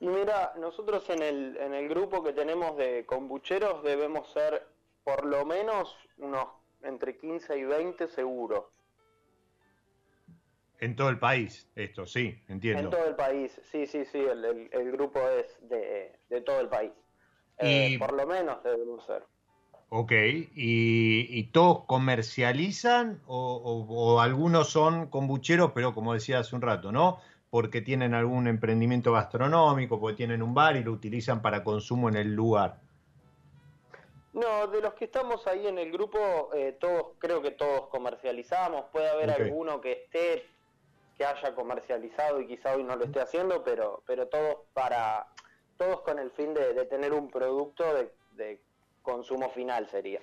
Mira, 0.00 0.54
nosotros 0.58 1.10
en 1.10 1.22
el, 1.22 1.56
en 1.58 1.74
el 1.74 1.88
grupo 1.88 2.22
que 2.22 2.32
tenemos 2.32 2.76
de 2.78 3.04
kombucheros 3.04 3.82
debemos 3.82 4.32
ser 4.32 4.66
por 5.04 5.26
lo 5.26 5.44
menos 5.44 5.94
unos 6.16 6.46
entre 6.82 7.16
15 7.16 7.58
y 7.58 7.64
20 7.64 8.08
seguro. 8.08 8.70
En 10.80 10.94
todo 10.94 11.08
el 11.08 11.18
país, 11.18 11.68
esto, 11.74 12.06
sí, 12.06 12.40
entiendo. 12.46 12.84
En 12.84 12.90
todo 12.90 13.08
el 13.08 13.16
país, 13.16 13.60
sí, 13.64 13.86
sí, 13.86 14.04
sí, 14.04 14.18
el, 14.18 14.44
el, 14.70 14.92
grupo 14.92 15.18
es 15.28 15.58
de, 15.68 16.12
de, 16.28 16.40
todo 16.42 16.60
el 16.60 16.68
país. 16.68 16.92
Eh, 17.58 17.96
por 17.98 18.12
lo 18.12 18.24
menos 18.26 18.62
deben 18.62 19.00
ser. 19.04 19.24
Ok, 19.88 20.12
¿Y, 20.12 21.26
¿y, 21.30 21.44
todos 21.50 21.84
comercializan 21.86 23.20
o, 23.26 23.86
o, 23.88 24.20
algunos 24.20 24.68
son 24.68 25.06
kombucheros, 25.06 25.72
pero 25.74 25.94
como 25.94 26.14
decía 26.14 26.38
hace 26.38 26.54
un 26.54 26.62
rato, 26.62 26.92
¿no? 26.92 27.18
Porque 27.50 27.80
tienen 27.80 28.14
algún 28.14 28.46
emprendimiento 28.46 29.12
gastronómico, 29.12 29.98
porque 29.98 30.18
tienen 30.18 30.42
un 30.42 30.54
bar 30.54 30.76
y 30.76 30.84
lo 30.84 30.92
utilizan 30.92 31.42
para 31.42 31.64
consumo 31.64 32.08
en 32.08 32.16
el 32.16 32.34
lugar. 32.34 32.80
No, 34.38 34.68
de 34.68 34.80
los 34.80 34.94
que 34.94 35.06
estamos 35.06 35.44
ahí 35.48 35.66
en 35.66 35.78
el 35.78 35.90
grupo, 35.90 36.50
eh, 36.54 36.76
todos, 36.78 37.14
creo 37.18 37.42
que 37.42 37.50
todos 37.50 37.88
comercializamos. 37.88 38.84
Puede 38.92 39.08
haber 39.08 39.30
alguno 39.30 39.80
que 39.80 39.92
esté, 40.04 40.46
que 41.16 41.24
haya 41.24 41.54
comercializado 41.56 42.40
y 42.40 42.46
quizá 42.46 42.76
hoy 42.76 42.84
no 42.84 42.94
lo 42.94 43.06
esté 43.06 43.20
haciendo, 43.20 43.64
pero, 43.64 44.04
pero 44.06 44.28
todos 44.28 44.58
para, 44.74 45.26
todos 45.76 46.02
con 46.02 46.20
el 46.20 46.30
fin 46.30 46.54
de, 46.54 46.84
tener 46.84 47.12
un 47.12 47.30
producto 47.30 47.84
de, 48.36 48.60
consumo 49.02 49.50
final 49.50 49.88
sería. 49.90 50.20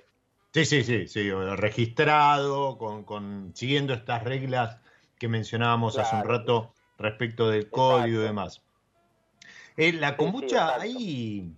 Sí, 0.53 0.63
sí, 0.63 0.83
sí, 0.83 1.07
sí, 1.07 1.31
registrado, 1.31 2.77
con, 2.77 3.03
con 3.03 3.51
siguiendo 3.53 3.93
estas 3.93 4.23
reglas 4.23 4.79
que 5.19 5.27
mencionábamos 5.27 5.97
hace 5.97 6.15
un 6.15 6.23
rato 6.23 6.71
respecto 6.97 7.49
del 7.49 7.69
código 7.69 8.21
y 8.21 8.23
demás. 8.23 8.61
Eh, 9.75 9.91
la 9.91 10.15
kombucha, 10.15 10.79
¿hay, 10.79 11.51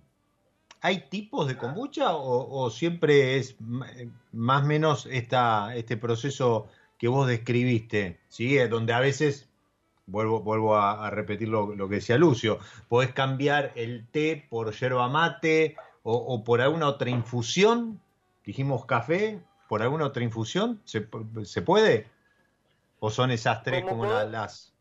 ¿hay 0.80 1.08
tipos 1.08 1.48
de 1.48 1.56
kombucha 1.56 2.14
o, 2.14 2.70
siempre 2.70 3.36
es 3.36 3.56
más 4.32 4.62
o 4.62 4.66
menos 4.66 5.06
esta, 5.10 5.74
este 5.76 5.96
proceso 5.96 6.68
que 6.98 7.08
vos 7.08 7.26
describiste? 7.26 8.20
¿sí? 8.28 8.56
Donde 8.68 8.92
a 8.92 9.00
veces, 9.00 9.48
vuelvo, 10.06 10.40
vuelvo 10.40 10.76
a, 10.76 11.10
repetir 11.10 11.48
lo, 11.48 11.76
que 11.76 11.96
decía 11.96 12.18
Lucio, 12.18 12.58
podés 12.88 13.12
cambiar 13.12 13.72
el 13.74 14.06
té 14.08 14.46
por 14.48 14.72
yerba 14.72 15.08
mate 15.08 15.76
o, 16.02 16.42
por 16.44 16.60
alguna 16.60 16.88
otra 16.88 17.10
infusión. 17.10 18.00
Dijimos 18.44 18.86
café, 18.86 19.40
por 19.68 19.82
alguna 19.82 20.06
otra 20.06 20.22
infusión, 20.22 20.80
¿se, 20.84 21.06
se 21.44 21.62
puede? 21.62 22.08
¿O 23.00 23.10
son 23.10 23.30
esas 23.30 23.62
tres 23.62 23.84
como, 23.84 24.06
las... 24.06 24.72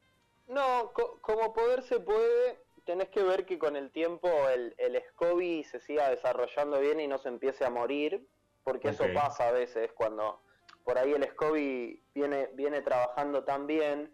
No, 0.47 0.91
como 1.21 1.53
poder 1.53 1.83
se 1.83 1.99
puede, 1.99 2.57
tenés 2.87 3.09
que 3.09 3.21
ver 3.21 3.45
que 3.45 3.59
con 3.59 3.75
el 3.75 3.91
tiempo 3.91 4.29
el, 4.49 4.73
el 4.77 4.99
SCOBY 5.09 5.65
se 5.65 5.79
siga 5.81 6.09
desarrollando 6.09 6.79
bien 6.79 7.01
y 7.01 7.07
no 7.07 7.17
se 7.17 7.27
empiece 7.27 7.65
a 7.65 7.69
morir, 7.69 8.25
porque 8.63 8.89
eso 8.89 9.05
pasa 9.13 9.49
a 9.49 9.51
veces 9.51 9.91
cuando 9.93 10.39
por 10.85 10.97
ahí 10.97 11.11
el 11.11 11.23
SCOBY 11.23 12.01
viene, 12.15 12.49
viene 12.53 12.81
trabajando 12.81 13.43
tan 13.43 13.67
bien 13.67 14.11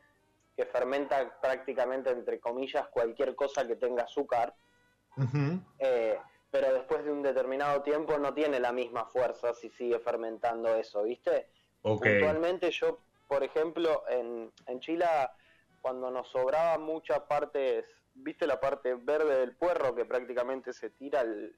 que 0.57 0.65
fermenta 0.65 1.39
prácticamente, 1.39 2.09
entre 2.09 2.39
comillas, 2.39 2.87
cualquier 2.87 3.35
cosa 3.35 3.65
que 3.67 3.75
tenga 3.75 4.03
azúcar, 4.03 4.55
eh, 5.77 6.19
pero 6.49 6.73
después 6.73 7.05
de 7.05 7.11
un 7.11 7.21
determinado 7.21 7.83
tiempo 7.83 8.17
no 8.17 8.33
tiene 8.33 8.59
la 8.59 8.71
misma 8.71 9.05
fuerza 9.05 9.53
si 9.53 9.69
sigue 9.69 9.99
fermentando 9.99 10.75
eso, 10.75 11.03
¿viste? 11.03 11.47
Puntualmente 11.83 12.71
yo, 12.71 12.99
por 13.27 13.43
ejemplo, 13.43 14.03
en, 14.09 14.51
en 14.65 14.79
Chile, 14.79 15.05
cuando 15.81 16.09
nos 16.09 16.27
sobraban 16.29 16.81
muchas 16.81 17.19
partes 17.21 17.85
¿viste 18.15 18.47
la 18.47 18.59
parte 18.59 18.95
verde 18.95 19.37
del 19.37 19.55
puerro 19.55 19.95
que 19.95 20.05
prácticamente 20.05 20.73
se 20.73 20.89
tira 20.89 21.21
el, 21.21 21.55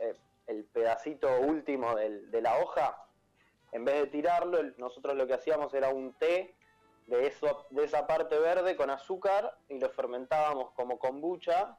eh, 0.00 0.14
el 0.46 0.64
pedacito 0.64 1.40
último 1.40 1.94
de 1.96 2.40
la 2.42 2.58
hoja? 2.58 3.06
En 3.72 3.84
vez 3.84 3.96
de 4.02 4.06
tirarlo, 4.06 4.62
nosotros 4.76 5.16
lo 5.16 5.26
que 5.26 5.34
hacíamos 5.34 5.74
era 5.74 5.88
un 5.88 6.12
té 6.14 6.54
de, 7.06 7.26
eso, 7.26 7.66
de 7.70 7.84
esa 7.84 8.06
parte 8.06 8.38
verde 8.38 8.76
con 8.76 8.90
azúcar 8.90 9.56
y 9.68 9.78
lo 9.78 9.90
fermentábamos 9.90 10.70
como 10.72 10.98
kombucha, 10.98 11.76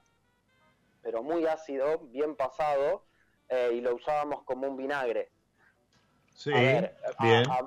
pero 1.01 1.23
muy 1.23 1.45
ácido, 1.45 1.99
bien 1.99 2.35
pasado, 2.35 3.05
eh, 3.49 3.71
y 3.73 3.81
lo 3.81 3.95
usábamos 3.95 4.43
como 4.43 4.67
un 4.67 4.77
vinagre. 4.77 5.31
Sí, 6.33 6.51
bien. 6.51 6.91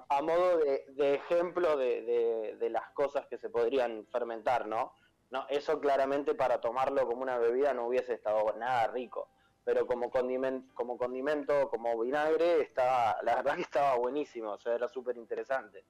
A, 0.09 0.20
modo 0.20 0.59
de, 0.59 1.14
ejemplo 1.14 1.78
de, 1.78 2.55
de, 2.59 2.70
las 2.70 2.91
cosas 2.91 3.26
que 3.26 3.39
se 3.39 3.49
podrían 3.49 4.05
fermentar, 4.12 4.66
¿no? 4.66 4.93
No, 5.31 5.47
eso 5.49 5.79
claramente 5.81 6.35
para 6.35 6.61
tomarlo 6.61 7.07
como 7.07 7.22
una 7.22 7.39
bebida 7.39 7.74
no 7.74 7.87
hubiese 7.87 8.14
estado 8.14 8.55
nada 8.59 8.87
rico. 8.89 9.29
Pero 9.64 9.87
como 9.87 10.11
condimento, 10.11 10.74
como 10.74 10.97
condimento, 10.97 11.68
como 11.68 12.01
vinagre, 12.01 12.62
estaba, 12.62 13.18
la 13.22 13.37
verdad 13.37 13.57
que 13.57 13.62
estaba 13.62 13.97
buenísimo, 13.97 14.53
o 14.53 14.59
sea, 14.59 14.74
era 14.74 14.89
súper 14.89 15.18
interesante. 15.18 15.85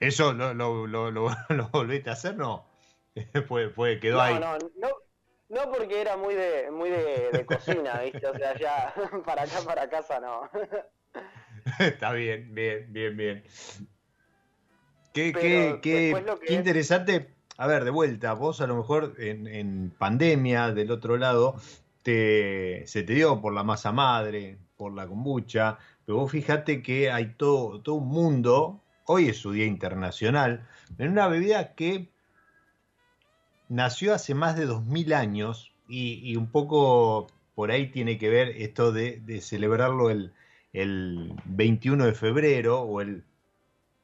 ¿Eso 0.00 0.32
lo, 0.32 0.54
lo, 0.54 0.86
lo, 0.86 1.10
lo, 1.10 1.28
volviste 1.72 2.10
a 2.10 2.14
hacer? 2.14 2.36
No. 2.36 2.66
fue, 3.48 3.70
fue, 3.70 4.00
quedó 4.00 4.20
ahí. 4.20 4.38
No, 4.38 4.56
no, 4.76 4.88
no, 5.48 5.72
porque 5.72 6.00
era 6.00 6.16
muy 6.16 6.34
de, 6.34 6.70
muy 6.70 6.90
de, 6.90 7.44
cocina, 7.46 8.00
¿viste? 8.02 8.26
O 8.26 8.34
sea, 8.34 8.58
ya 8.58 8.94
para 9.24 9.42
acá, 9.42 9.60
para 9.64 9.88
casa, 9.88 10.20
no. 10.20 10.50
Está 11.78 12.12
bien, 12.12 12.54
bien, 12.54 12.86
bien, 12.92 13.16
bien. 13.16 13.44
Qué, 15.16 15.80
qué, 15.80 16.54
interesante. 16.54 17.30
A 17.56 17.66
ver, 17.66 17.84
de 17.84 17.90
vuelta, 17.90 18.34
vos 18.34 18.60
a 18.60 18.66
lo 18.66 18.76
mejor 18.76 19.14
en, 19.16 19.90
pandemia, 19.96 20.72
del 20.72 20.90
otro 20.90 21.16
lado, 21.16 21.56
te, 22.02 22.86
se 22.86 23.02
te 23.02 23.14
dio 23.14 23.40
por 23.40 23.54
la 23.54 23.64
masa 23.64 23.92
madre, 23.92 24.58
por 24.76 24.94
la 24.94 25.06
kombucha, 25.06 25.78
pero 26.04 26.18
vos 26.18 26.30
fíjate 26.30 26.82
que 26.82 27.10
hay 27.10 27.32
todo, 27.38 27.80
todo 27.80 27.94
un 27.94 28.08
mundo, 28.08 28.82
hoy 29.06 29.30
es 29.30 29.38
su 29.38 29.52
Día 29.52 29.64
Internacional, 29.64 30.68
en 30.98 31.12
una 31.12 31.28
bebida 31.28 31.74
que 31.74 32.10
nació 33.70 34.12
hace 34.12 34.34
más 34.34 34.54
de 34.54 34.66
2000 34.66 35.14
años 35.14 35.72
y, 35.88 36.36
un 36.36 36.48
poco 36.50 37.28
por 37.54 37.70
ahí 37.70 37.90
tiene 37.90 38.18
que 38.18 38.28
ver 38.28 38.48
esto 38.50 38.92
de, 38.92 39.40
celebrarlo 39.40 40.10
el, 40.10 40.34
el 40.74 41.32
21 41.46 42.04
de 42.04 42.12
febrero 42.12 42.82
o 42.82 43.00
el 43.00 43.24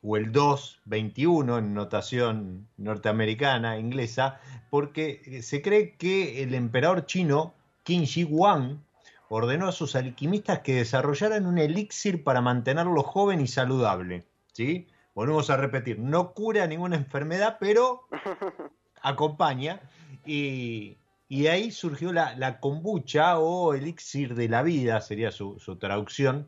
o 0.02 0.16
el 0.16 0.32
221 0.32 1.58
en 1.58 1.74
notación 1.74 2.68
norteamericana, 2.76 3.78
inglesa, 3.78 4.40
porque 4.68 5.22
eh, 5.24 5.42
se 5.42 5.62
cree 5.62 5.96
que 5.96 6.42
el 6.42 6.54
emperador 6.54 7.06
chino 7.06 7.54
Qin 7.84 8.04
Shi 8.04 8.24
Huang 8.24 8.82
ordenó 9.28 9.68
a 9.68 9.72
sus 9.72 9.96
alquimistas 9.96 10.60
que 10.60 10.74
desarrollaran 10.74 11.46
un 11.46 11.58
elixir 11.58 12.22
para 12.24 12.40
mantenerlo 12.40 13.02
joven 13.02 13.40
y 13.40 13.46
saludable. 13.46 14.26
¿sí? 14.52 14.88
Volvemos 15.14 15.50
a 15.50 15.56
repetir, 15.56 15.98
no 15.98 16.34
cura 16.34 16.66
ninguna 16.66 16.96
enfermedad, 16.96 17.56
pero 17.60 18.08
acompaña. 19.02 19.80
Y, 20.26 20.98
de 21.28 21.48
ahí 21.48 21.70
surgió 21.70 22.12
la, 22.12 22.60
kombucha 22.60 23.38
o 23.38 23.72
elixir 23.72 24.34
de 24.34 24.50
la 24.50 24.62
vida, 24.62 25.00
sería 25.00 25.30
su, 25.30 25.58
su 25.58 25.76
traducción, 25.76 26.46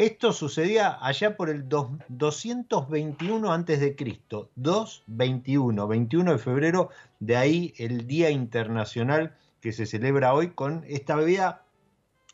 esto 0.00 0.32
sucedía 0.32 0.96
allá 0.98 1.36
por 1.36 1.50
el 1.50 1.68
221 1.68 3.52
antes 3.52 3.80
de 3.80 3.94
Cristo, 3.94 4.48
221, 4.56 5.86
21 5.86 6.32
de 6.32 6.38
febrero, 6.38 6.88
de 7.18 7.36
ahí 7.36 7.74
el 7.76 8.06
Día 8.06 8.30
Internacional 8.30 9.36
que 9.60 9.72
se 9.72 9.84
celebra 9.84 10.32
hoy 10.32 10.52
con 10.52 10.84
esta 10.88 11.16
bebida 11.16 11.64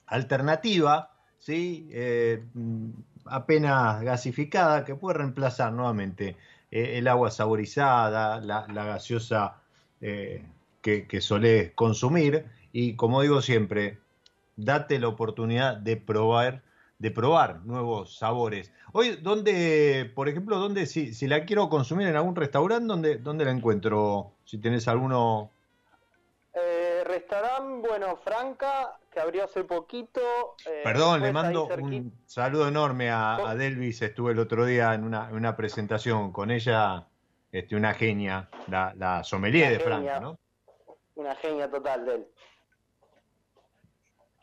alternativa, 0.06 1.10
¿sí? 1.38 1.88
Eh, 1.90 2.44
apenas 3.24 4.00
gasificada, 4.00 4.84
que 4.84 4.94
puede 4.94 5.18
reemplazar 5.18 5.72
nuevamente 5.72 6.36
eh, 6.70 6.98
el 6.98 7.08
agua 7.08 7.32
saborizada, 7.32 8.40
la, 8.42 8.64
gaseosa 8.68 9.56
eh, 10.00 10.44
que, 10.82 11.08
que 11.08 11.72
consumir. 11.74 12.46
Y 12.70 12.94
como 12.94 13.22
digo 13.22 13.42
siempre, 13.42 13.98
date 14.54 15.00
la 15.00 15.08
oportunidad 15.08 15.78
de 15.78 15.96
probar 15.96 16.62
de 16.98 17.10
probar 17.10 17.60
nuevos 17.64 18.16
sabores. 18.16 18.72
Hoy, 18.92 19.18
¿dónde, 19.22 20.10
por 20.14 20.28
ejemplo, 20.28 20.58
dónde, 20.58 20.86
si, 20.86 21.12
si 21.12 21.26
la 21.26 21.44
quiero 21.44 21.68
consumir 21.68 22.08
en 22.08 22.16
algún 22.16 22.36
restaurante, 22.36 22.86
¿dónde, 22.86 23.16
dónde 23.18 23.44
la 23.44 23.50
encuentro? 23.50 24.32
Si 24.44 24.58
tenés 24.58 24.88
alguno... 24.88 25.50
Eh, 26.54 27.04
restaurante, 27.04 27.86
bueno, 27.86 28.16
Franca, 28.16 28.98
que 29.12 29.20
abrió 29.20 29.44
hace 29.44 29.64
poquito. 29.64 30.20
Eh, 30.64 30.80
Perdón, 30.82 31.20
le 31.20 31.30
mando 31.30 31.66
un 31.66 32.12
saludo 32.24 32.68
enorme 32.68 33.10
a, 33.10 33.50
a, 33.50 33.54
Delvis. 33.54 34.00
Estuve 34.00 34.32
el 34.32 34.38
otro 34.38 34.64
día 34.64 34.94
en 34.94 35.04
una, 35.04 35.28
en 35.28 35.36
una 35.36 35.54
presentación 35.54 36.32
con 36.32 36.50
ella, 36.50 37.06
este, 37.52 37.76
una 37.76 37.92
genia, 37.92 38.48
la, 38.68 38.94
la 38.96 39.22
sommelier 39.22 39.72
de 39.72 39.80
Franca, 39.80 40.18
¿no? 40.20 40.38
Una 41.14 41.34
genia 41.34 41.70
total 41.70 42.06
de 42.06 42.14
él. 42.14 42.26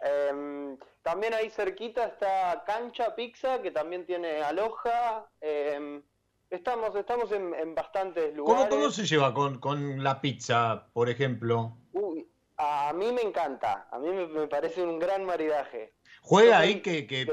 Eh, 0.06 0.78
también 1.04 1.34
ahí 1.34 1.50
cerquita 1.50 2.06
está 2.06 2.64
Cancha 2.66 3.14
Pizza, 3.14 3.62
que 3.62 3.72
también 3.72 4.06
tiene 4.06 4.42
aloja. 4.42 5.28
Em, 5.42 6.02
estamos 6.50 6.96
estamos 6.96 7.32
en, 7.34 7.76
bastantes 7.76 8.34
lugares. 8.34 8.68
¿Cómo, 8.70 8.90
se 8.90 9.06
lleva 9.06 9.34
con, 9.34 10.02
la 10.02 10.22
pizza, 10.22 10.88
por 10.94 11.10
ejemplo? 11.10 11.78
Uy, 11.92 12.26
a 12.58 12.94
mí 12.94 13.12
me 13.12 13.22
encanta. 13.22 13.88
A 13.92 14.00
mí 14.00 14.10
me, 14.10 14.48
parece 14.48 14.82
un 14.82 14.98
gran 14.98 15.26
maridaje. 15.26 15.94
¿Juega 16.22 16.60
ahí 16.60 16.82
que, 16.82 17.28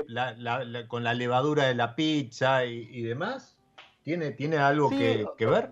con 0.88 1.04
la 1.04 1.14
levadura 1.14 1.66
de 1.66 1.74
la 1.76 1.94
pizza 1.94 2.64
y, 2.64 3.02
demás? 3.02 3.56
¿Tiene, 4.02 4.32
tiene 4.32 4.56
algo 4.58 4.90
que, 4.90 5.46
ver? 5.46 5.70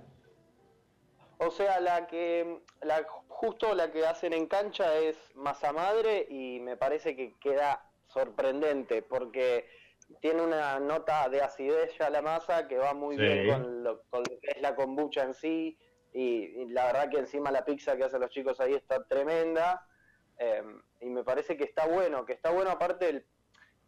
O 1.38 1.50
sea, 1.50 1.80
la 1.80 2.06
que 2.06 2.62
la, 2.82 3.04
justo 3.26 3.74
la 3.74 3.90
que 3.90 4.06
hacen 4.06 4.32
en 4.32 4.46
cancha 4.46 4.96
es 4.96 5.16
masa 5.34 5.72
madre 5.72 6.26
y 6.28 6.60
me 6.60 6.76
parece 6.76 7.16
que 7.16 7.34
queda 7.40 7.87
sorprendente 8.08 9.02
porque 9.02 9.68
tiene 10.20 10.42
una 10.42 10.80
nota 10.80 11.28
de 11.28 11.42
acidez 11.42 11.96
ya 11.98 12.10
la 12.10 12.22
masa 12.22 12.66
que 12.66 12.78
va 12.78 12.94
muy 12.94 13.16
bien 13.16 13.48
con 13.48 13.84
lo, 13.84 14.02
que 14.24 14.50
es 14.54 14.60
la 14.60 14.74
kombucha 14.74 15.22
en 15.22 15.34
sí 15.34 15.78
y, 16.12 16.66
la 16.72 16.86
verdad 16.86 17.10
que 17.10 17.18
encima 17.18 17.50
la 17.50 17.64
pizza 17.64 17.96
que 17.96 18.04
hacen 18.04 18.20
los 18.20 18.30
chicos 18.30 18.60
ahí 18.60 18.74
está 18.74 19.04
tremenda 19.06 19.84
Em, 20.38 20.80
y 21.00 21.10
me 21.10 21.24
parece 21.24 21.56
que 21.56 21.64
está 21.64 21.86
bueno, 21.86 22.24
que 22.24 22.32
está 22.32 22.50
bueno 22.50 22.70
aparte 22.70 23.08
el, 23.08 23.24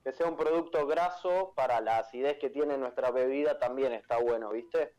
que 0.03 0.13
sea 0.13 0.27
un 0.27 0.37
producto 0.37 0.87
graso 0.87 1.53
para 1.55 1.81
la 1.81 1.99
acidez 1.99 2.39
que 2.39 2.51
tiene 2.51 2.77
nuestra 2.77 3.11
bebida 3.13 3.59
también 3.59 3.93
está 3.93 4.19
bueno, 4.19 4.51
¿viste? 4.51 4.95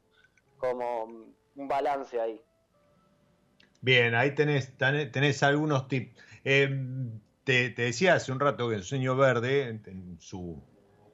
Como 0.58 1.04
un 1.04 1.68
balance 1.68 2.20
ahí. 2.22 2.42
Bien, 3.82 4.16
ahí 4.16 4.34
tenés, 4.34 4.78
tenés 4.78 5.44
algunos 5.44 5.88
tips. 5.88 6.16
Em, 6.44 7.20
te, 7.44 7.70
decía 7.70 8.16
hace 8.16 8.32
un 8.32 8.40
rato 8.40 8.70
que 8.70 8.76
el 8.76 8.84
sueño 8.84 9.16
verde, 9.16 9.70
en 9.70 10.18
su 10.20 10.62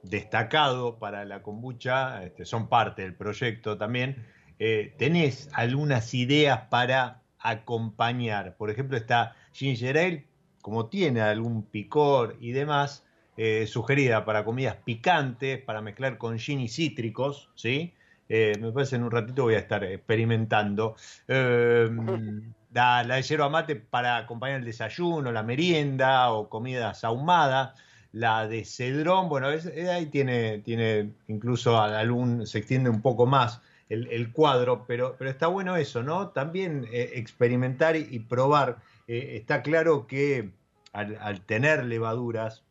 destacado 0.02 0.98
para 0.98 1.24
la 1.24 1.42
kombucha, 1.42 2.22
este, 2.24 2.44
son 2.44 2.68
parte 2.68 3.02
del 3.02 3.14
proyecto 3.14 3.76
también. 3.76 4.26
Eh, 4.58 4.94
¿Tenés 4.98 5.48
algunas 5.52 6.14
ideas 6.14 6.62
para 6.70 7.22
acompañar? 7.38 8.56
Por 8.56 8.70
ejemplo, 8.70 8.96
está 8.96 9.36
ginger 9.52 9.98
ale, 9.98 10.26
como 10.62 10.86
tiene 10.86 11.20
algún 11.20 11.62
picor 11.62 12.36
y 12.40 12.52
demás, 12.52 13.04
eh, 13.36 13.66
sugerida 13.66 14.24
para 14.24 14.44
comidas 14.44 14.76
picantes, 14.84 15.62
para 15.62 15.80
mezclar 15.80 16.18
con 16.18 16.38
gin 16.38 16.60
y 16.60 16.68
cítricos, 16.68 17.50
¿sí? 17.54 17.94
Eh, 18.28 18.52
me 18.60 18.72
parece 18.72 18.96
en 18.96 19.04
un 19.04 19.10
ratito 19.10 19.44
voy 19.44 19.54
a 19.54 19.60
estar 19.60 19.84
experimentando. 19.84 20.96
Em, 21.28 22.52
la, 22.72 23.02
la, 23.04 23.16
de 23.16 23.22
yerba 23.22 23.48
mate 23.48 23.76
para 23.76 24.16
acompañar 24.16 24.58
el 24.60 24.64
desayuno, 24.64 25.32
la 25.32 25.42
merienda 25.42 26.32
o 26.32 26.48
comidas 26.48 27.04
ahumadas. 27.04 27.74
La 28.12 28.48
de 28.48 28.64
cedrón, 28.64 29.28
bueno, 29.28 29.48
ahí 29.48 30.06
tiene, 30.06 30.60
tiene 30.60 31.12
incluso 31.28 31.78
algún, 31.78 32.46
se 32.46 32.58
extiende 32.58 32.88
un 32.88 33.02
poco 33.02 33.26
más 33.26 33.60
el, 33.88 34.32
cuadro, 34.32 34.84
pero, 34.86 35.16
pero 35.18 35.30
está 35.30 35.46
bueno 35.46 35.76
eso, 35.76 36.02
¿no? 36.02 36.28
También 36.28 36.86
eh, 36.92 37.12
experimentar 37.14 37.96
y, 37.96 38.18
probar. 38.20 38.78
Eh, 39.06 39.36
está 39.36 39.62
claro 39.62 40.06
que 40.06 40.50
al, 40.92 41.40
tener 41.42 41.84
levaduras 41.84 42.64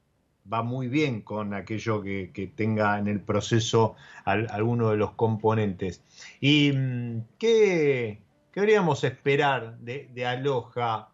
va 0.51 0.63
muy 0.63 0.87
bien 0.87 1.21
con 1.21 1.53
aquello 1.53 2.01
que, 2.01 2.51
tenga 2.55 2.99
en 2.99 3.07
el 3.07 3.19
proceso 3.19 3.95
alguno 4.25 4.91
de 4.91 4.97
los 4.97 5.11
componentes. 5.11 6.03
¿Y 6.39 6.71
mm, 6.71 7.21
qué, 7.39 8.21
qué 8.57 8.61
deberíamos 8.61 9.03
esperar 9.03 9.77
de, 9.77 10.07
de 10.13 10.25
Aloha 10.25 11.11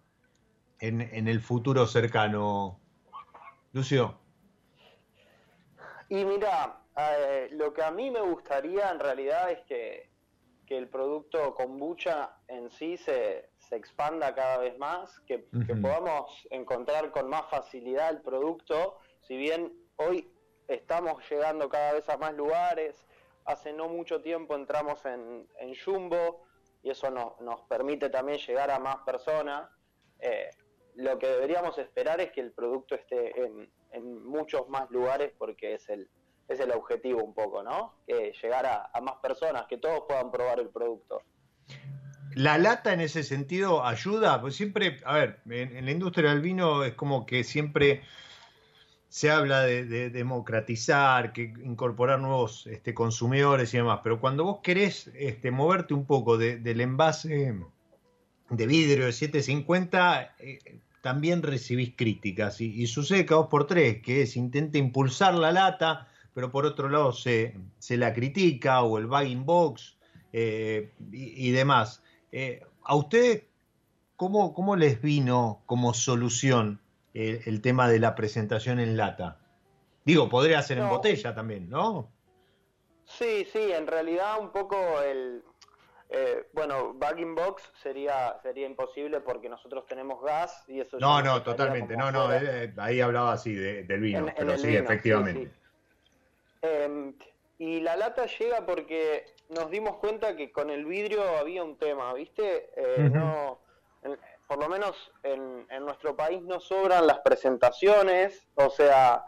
en, 0.80 1.02
en 1.02 1.28
el 1.28 1.42
futuro 1.42 1.86
cercano, 1.86 2.80
Lucio? 3.74 4.18
Y 6.08 6.24
mira, 6.24 6.80
eh, 6.96 7.50
lo 7.52 7.74
que 7.74 7.84
a 7.84 7.92
mí 7.92 8.10
me 8.10 8.22
gustaría 8.22 8.90
en 8.90 8.98
realidad 8.98 9.52
es 9.52 9.60
que, 9.66 10.14
el 10.70 10.88
producto 10.88 11.54
kombucha 11.54 12.34
en 12.48 12.72
sí 12.72 12.98
se, 12.98 13.52
se 13.60 13.76
expanda 13.76 14.34
cada 14.34 14.58
vez 14.58 14.76
más, 14.80 15.20
que, 15.20 15.38
podamos 15.82 16.48
encontrar 16.50 17.12
con 17.12 17.30
más 17.30 17.44
facilidad 17.52 18.10
el 18.10 18.22
producto, 18.22 18.98
si 19.22 19.38
bien 19.38 19.72
hoy 19.98 20.34
estamos 20.68 21.22
llegando 21.30 21.70
cada 21.70 21.94
vez 21.94 22.10
a 22.10 22.18
más 22.18 22.34
lugares, 22.34 23.06
hace 23.46 23.72
no 23.72 23.88
mucho 23.88 24.22
tiempo 24.22 24.56
entramos 24.56 25.06
en, 25.06 25.48
en 25.60 25.76
Jumbo 25.76 26.42
y 26.84 26.90
eso 26.90 27.10
nos 27.10 27.62
permite 27.70 28.10
también 28.10 28.38
llegar 28.40 28.70
a 28.70 28.78
más 28.78 28.98
personas. 29.06 29.70
Eh, 30.20 30.50
lo 30.96 31.18
que 31.18 31.28
deberíamos 31.28 31.78
esperar 31.78 32.22
es 32.22 32.32
que 32.32 32.42
el 32.42 32.52
producto 32.52 32.94
esté 32.94 33.40
en, 33.42 33.72
en 33.92 34.24
muchos 34.26 34.68
más 34.70 34.92
lugares 34.92 35.32
porque 35.38 35.74
es 35.74 35.90
el, 35.90 36.10
es 36.48 36.60
el 36.60 36.72
objetivo 36.72 37.24
un 37.24 37.34
poco, 37.34 37.64
¿no? 37.64 37.96
Que 38.06 38.34
llegar 38.42 38.66
a, 38.66 39.02
más 39.02 39.16
personas, 39.22 39.66
que 39.68 39.78
todos 39.78 40.04
puedan 40.08 40.32
probar 40.32 40.60
el 40.60 40.70
producto. 40.70 41.22
La 42.36 42.58
lata 42.58 42.94
en 42.94 43.02
ese 43.02 43.24
sentido 43.24 43.86
ayuda, 43.86 44.42
pues 44.42 44.56
siempre, 44.56 45.00
a 45.06 45.18
ver, 45.18 45.40
en, 45.50 45.86
la 45.86 45.92
industria 45.92 46.32
del 46.32 46.42
vino 46.42 46.84
es 46.84 46.94
como 46.96 47.26
que 47.26 47.44
siempre 47.44 48.02
se 49.14 49.30
habla 49.30 49.62
de, 49.62 50.10
democratizar, 50.10 51.34
que 51.34 51.54
incorporar 51.64 52.20
nuevos 52.20 52.66
este, 52.66 52.96
consumidores 52.96 53.72
y 53.72 53.78
demás, 53.78 54.00
pero 54.04 54.20
cuando 54.20 54.44
vos 54.44 54.62
querés 54.64 55.12
este, 55.14 55.52
moverte 55.52 55.94
un 55.94 56.08
poco 56.08 56.40
del 56.40 56.82
envase 56.82 57.54
de 58.50 58.66
vidrio 58.66 59.06
de 59.06 59.12
750, 59.12 60.36
eh, 60.40 60.80
también 61.02 61.44
recibís 61.44 61.94
críticas 61.96 62.60
y, 62.60 62.88
sucede 62.88 63.28
cada 63.28 63.42
dos 63.42 63.50
por 63.52 63.68
tres, 63.68 64.02
que 64.02 64.24
es 64.24 64.36
intenta 64.36 64.80
impulsar 64.80 65.36
la 65.36 65.52
lata, 65.52 66.08
pero 66.34 66.52
por 66.52 66.66
otro 66.66 66.90
lado 66.90 67.14
se, 67.14 67.54
la 67.90 68.16
critica 68.16 68.82
o 68.82 68.98
el 68.98 69.06
bagging 69.06 69.46
box 69.46 69.96
eh, 70.32 70.92
y, 71.12 71.52
demás. 71.52 72.02
Eh, 72.32 72.64
¿A 72.84 72.96
usted 72.96 73.44
cómo, 74.16 74.56
cómo 74.56 74.76
les 74.76 75.00
vino 75.04 75.62
como 75.68 75.94
solución 75.94 76.80
el, 77.14 77.62
tema 77.62 77.88
de 77.90 78.00
la 78.00 78.16
presentación 78.16 78.80
en 78.80 78.98
lata? 78.98 79.40
Digo, 80.06 80.30
podría 80.30 80.62
ser 80.62 80.80
en 80.80 80.90
botella 80.90 81.34
también, 81.34 81.70
¿no? 81.70 82.12
Sí, 83.06 83.46
sí, 83.52 83.72
en 83.72 83.88
realidad 83.88 84.40
un 84.40 84.52
poco 84.52 85.02
el, 85.02 85.44
eh, 86.10 86.48
bueno, 86.54 86.94
bagging 86.94 87.34
box 87.34 87.72
sería 87.82 88.38
sería 88.44 88.68
imposible 88.68 89.20
porque 89.22 89.50
nosotros 89.50 89.86
tenemos 89.88 90.22
gas 90.22 90.64
y 90.68 90.80
eso. 90.80 91.00
No, 91.00 91.22
no, 91.22 91.42
totalmente. 91.42 91.98
No, 91.98 92.12
no, 92.12 92.32
eh, 92.32 92.72
ahí 92.78 93.02
hablaba 93.02 93.34
así 93.34 93.54
del 93.56 94.00
vino, 94.00 94.28
pero 94.38 94.58
sí, 94.58 94.76
efectivamente. 94.76 95.52
Em, 96.62 97.16
y 97.58 97.82
la 97.82 97.96
lata 97.96 98.26
llega 98.28 98.66
porque 98.66 99.26
nos 99.50 99.72
dimos 99.72 99.98
cuenta 99.98 100.36
que 100.36 100.52
con 100.52 100.70
el 100.70 100.86
vidrio 100.86 101.24
había 101.38 101.64
un 101.64 101.78
tema, 101.78 102.14
¿viste? 102.14 102.70
Eh, 102.76 103.10
no, 103.12 103.60
por 104.48 104.60
lo 104.60 104.70
menos 104.70 105.12
en, 105.24 105.66
en 105.70 105.86
nuestro 105.86 106.16
país 106.16 106.42
no 106.42 106.60
sobran 106.60 107.08
las 107.08 107.20
presentaciones, 107.20 108.48
o 108.56 108.70
sea, 108.70 109.24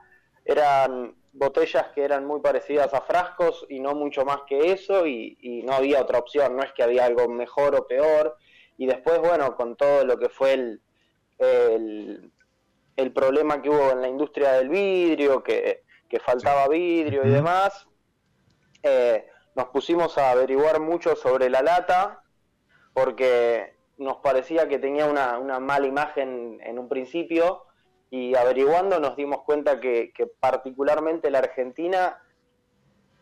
eran 0.45 1.15
botellas 1.35 1.87
que 1.93 2.03
eran 2.03 2.25
muy 2.25 2.39
parecidas 2.39 2.93
a 2.93 3.01
frascos 3.01 3.65
y 3.69 3.79
no 3.79 3.93
mucho 3.93 4.25
más 4.25 4.41
que 4.47 4.71
eso 4.71 5.05
y, 5.05 5.63
no 5.65 5.73
había 5.73 6.01
otra 6.01 6.19
opción, 6.19 6.55
no 6.55 6.63
es 6.63 6.71
que 6.73 6.83
había 6.83 7.05
algo 7.05 7.27
mejor 7.27 7.75
o 7.75 7.87
peor. 7.87 8.37
Y 8.77 8.87
después, 8.87 9.19
bueno, 9.19 9.55
con 9.55 9.75
todo 9.75 10.05
lo 10.05 10.17
que 10.17 10.29
fue 10.29 10.53
el, 10.53 10.81
el, 12.97 13.11
problema 13.13 13.61
que 13.61 13.69
hubo 13.69 13.91
en 13.91 14.01
la 14.01 14.07
industria 14.07 14.53
del 14.53 14.69
vidrio, 14.69 15.43
que, 15.43 15.83
faltaba 16.23 16.69
vidrio 16.69 17.25
y 17.25 17.29
demás, 17.29 17.89
eh, 18.83 19.27
nos 19.53 19.65
pusimos 19.65 20.17
a 20.17 20.31
averiguar 20.31 20.79
mucho 20.79 21.13
sobre 21.13 21.49
la 21.49 21.61
lata 21.61 22.23
porque 22.93 23.74
nos 23.97 24.17
parecía 24.17 24.67
que 24.67 24.79
tenía 24.79 25.05
una, 25.05 25.39
una 25.39 25.59
mala 25.59 25.87
imagen 25.87 26.59
en 26.63 26.79
un 26.79 26.89
principio 26.89 27.63
y 28.09 28.35
averiguando 28.35 28.99
nos 28.99 29.15
dimos 29.15 29.41
cuenta 29.43 29.79
que, 29.79 30.13
particularmente 30.39 31.29
la 31.29 31.39
Argentina 31.39 32.21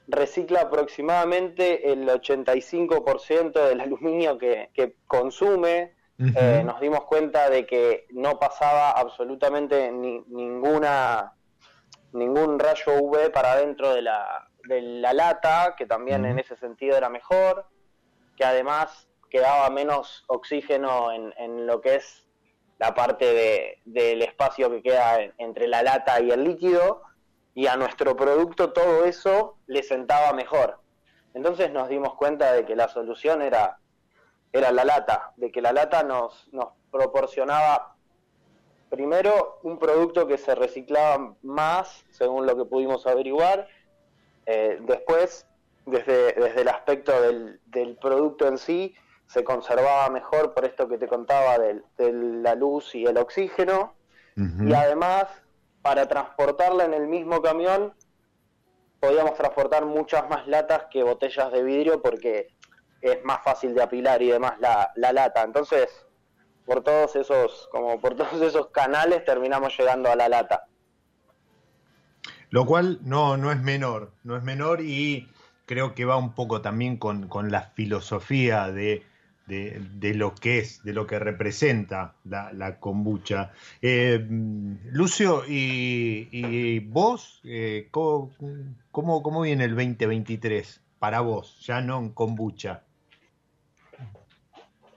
recicla 0.08 0.62
aproximadamente 0.62 1.92
el 1.92 2.08
85% 2.08 3.54
del 3.68 3.82
aluminio 3.82 4.38
que, 4.38 4.96
consume. 5.08 5.96
Eh, 6.20 6.62
nos 6.64 6.80
dimos 6.80 7.06
cuenta 7.06 7.50
de 7.50 7.66
que 7.66 8.06
no 8.12 8.40
pasaba 8.40 8.92
absolutamente 8.92 9.92
ninguna 9.92 11.34
ningún 12.14 12.60
rayo 12.60 13.02
UV 13.02 13.32
para 13.32 13.58
dentro 13.58 13.94
de 13.94 14.04
la, 14.04 14.48
de 14.68 14.82
la 14.82 15.14
lata, 15.14 15.74
que 15.76 15.86
también 15.86 16.24
en 16.26 16.38
ese 16.38 16.56
sentido 16.56 16.96
era 16.96 17.10
mejor, 17.10 17.66
que 18.38 18.46
además 18.46 19.08
quedaba 19.34 19.68
menos 19.72 20.24
oxígeno 20.28 21.12
en, 21.12 21.34
en 21.38 21.66
lo 21.66 21.82
que 21.82 21.96
es 21.96 22.24
la 22.78 22.94
parte 22.94 23.80
del 23.84 24.22
espacio 24.22 24.70
que 24.70 24.84
queda 24.84 25.20
entre 25.40 25.68
la 25.68 25.82
lata 25.82 26.22
y 26.22 26.30
el 26.30 26.44
líquido, 26.44 27.02
y 27.56 27.66
a 27.66 27.76
nuestro 27.76 28.16
producto 28.16 28.74
todo 28.74 29.06
eso 29.06 29.58
le 29.66 29.82
sentaba 29.82 30.34
mejor. 30.34 30.80
Entonces 31.34 31.72
nos 31.72 31.90
dimos 31.90 32.14
cuenta 32.14 32.54
de 32.54 32.64
que 32.64 32.76
la 32.76 32.88
solución 32.88 33.42
era, 33.42 33.80
era 34.52 34.72
la 34.72 34.86
lata, 34.86 35.34
de 35.38 35.52
que 35.52 35.64
la 35.64 35.74
lata 35.74 36.04
nos, 36.04 36.48
nos 36.54 36.68
proporcionaba 36.92 37.96
primero 38.92 39.60
un 39.64 39.80
producto 39.80 40.28
que 40.28 40.38
se 40.38 40.54
reciclaba 40.54 41.34
más, 41.42 42.06
según 42.12 42.46
lo 42.46 42.56
que 42.56 42.66
pudimos 42.66 43.08
averiguar, 43.08 43.68
eh, 44.46 44.78
después 44.82 45.48
desde, 45.88 46.34
desde 46.34 46.62
el 46.62 46.68
aspecto 46.68 47.20
del, 47.20 47.60
del 47.66 47.96
producto 47.96 48.48
en 48.48 48.60
sí, 48.60 48.96
se 49.28 49.44
conservaba 49.44 50.10
mejor 50.10 50.54
por 50.54 50.66
esto 50.66 50.88
que 50.88 50.98
te 50.98 51.08
contaba 51.08 51.58
de, 51.58 51.82
la 51.98 52.56
luz 52.56 52.94
y 52.96 53.06
el 53.06 53.18
oxígeno. 53.18 53.96
Y 54.36 54.74
además, 54.74 55.26
para 55.84 56.08
transportarla 56.08 56.86
en 56.86 56.94
el 56.94 57.08
mismo 57.08 57.42
camión, 57.42 57.94
podíamos 59.00 59.36
transportar 59.36 59.86
muchas 59.86 60.28
más 60.30 60.48
latas 60.48 60.86
que 60.90 61.04
botellas 61.04 61.52
de 61.52 61.62
vidrio 61.62 62.02
porque 62.02 62.48
es 63.02 63.24
más 63.24 63.44
fácil 63.44 63.76
de 63.76 63.84
apilar 63.84 64.22
y 64.22 64.30
demás 64.32 64.54
la, 64.60 64.92
lata. 64.96 65.44
Entonces, 65.44 65.90
por 66.66 66.84
todos 66.84 67.16
esos, 67.16 67.68
como 67.72 68.00
por 68.00 68.16
todos 68.16 68.42
esos 68.42 68.68
canales 68.68 69.26
terminamos 69.26 69.78
llegando 69.78 70.10
a 70.10 70.16
la 70.16 70.30
lata. 70.30 70.68
Lo 72.50 72.66
cual 72.66 73.00
no, 73.04 73.36
no 73.36 73.52
es 73.52 73.60
menor, 73.62 74.14
no 74.24 74.38
es 74.38 74.44
menor 74.44 74.80
y 74.82 75.30
creo 75.66 75.94
que 75.94 76.06
va 76.06 76.16
un 76.16 76.34
poco 76.34 76.62
también 76.62 76.98
con, 76.98 77.28
con 77.28 77.52
la 77.52 77.62
filosofía 77.62 78.72
de 78.72 79.04
de, 79.48 80.14
lo 80.16 80.34
que 80.34 80.60
es, 80.60 80.84
de 80.84 80.94
lo 80.94 81.06
que 81.06 81.20
representa 81.20 82.16
la, 82.24 82.80
kombucha. 82.80 83.52
Eh, 83.82 84.26
Lucio, 84.92 85.44
¿y, 85.48 86.80
vos 86.80 87.42
eh, 87.44 87.88
¿cómo, 87.92 88.32
cómo, 88.92 89.42
viene 89.42 89.66
el 89.66 89.76
2023 89.76 90.82
para 91.00 91.22
vos, 91.22 91.60
ya 91.62 91.82
no 91.82 92.00
en 92.00 92.10
kombucha? 92.10 92.84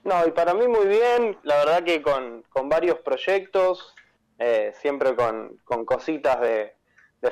No, 0.03 0.25
y 0.25 0.31
para 0.31 0.53
mí 0.53 0.67
muy 0.67 0.87
bien, 0.87 1.37
la 1.43 1.57
verdad 1.57 1.83
que 1.83 2.01
con, 2.01 2.43
varios 2.69 2.99
proyectos, 2.99 3.93
eh, 4.39 4.71
siempre 4.79 5.15
con, 5.15 5.59
cositas 5.85 6.39
de, 6.41 6.73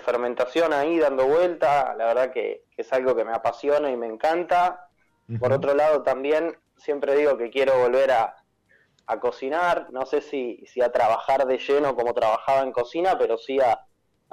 fermentación 0.04 0.74
ahí 0.74 1.00
dando 1.00 1.26
vuelta, 1.26 1.96
la 1.98 2.08
verdad 2.08 2.32
que, 2.32 2.66
es 2.76 2.92
algo 2.92 3.16
que 3.16 3.24
me 3.24 3.32
apasiona 3.32 3.90
y 3.90 3.96
me 3.96 4.08
encanta. 4.08 4.90
Por 5.40 5.54
otro 5.54 5.74
lado 5.74 6.04
también 6.04 6.56
siempre 6.78 7.16
digo 7.16 7.38
que 7.38 7.50
quiero 7.50 7.78
volver 7.80 8.12
a, 8.12 8.36
cocinar, 9.22 9.88
no 9.92 10.06
sé 10.06 10.22
si, 10.22 10.64
si, 10.66 10.82
a 10.82 10.92
trabajar 10.92 11.46
de 11.46 11.60
lleno 11.60 11.96
como 11.96 12.14
trabajaba 12.14 12.62
en 12.64 12.72
cocina, 12.72 13.18
pero 13.18 13.38
sí 13.38 13.60
a, 13.60 13.80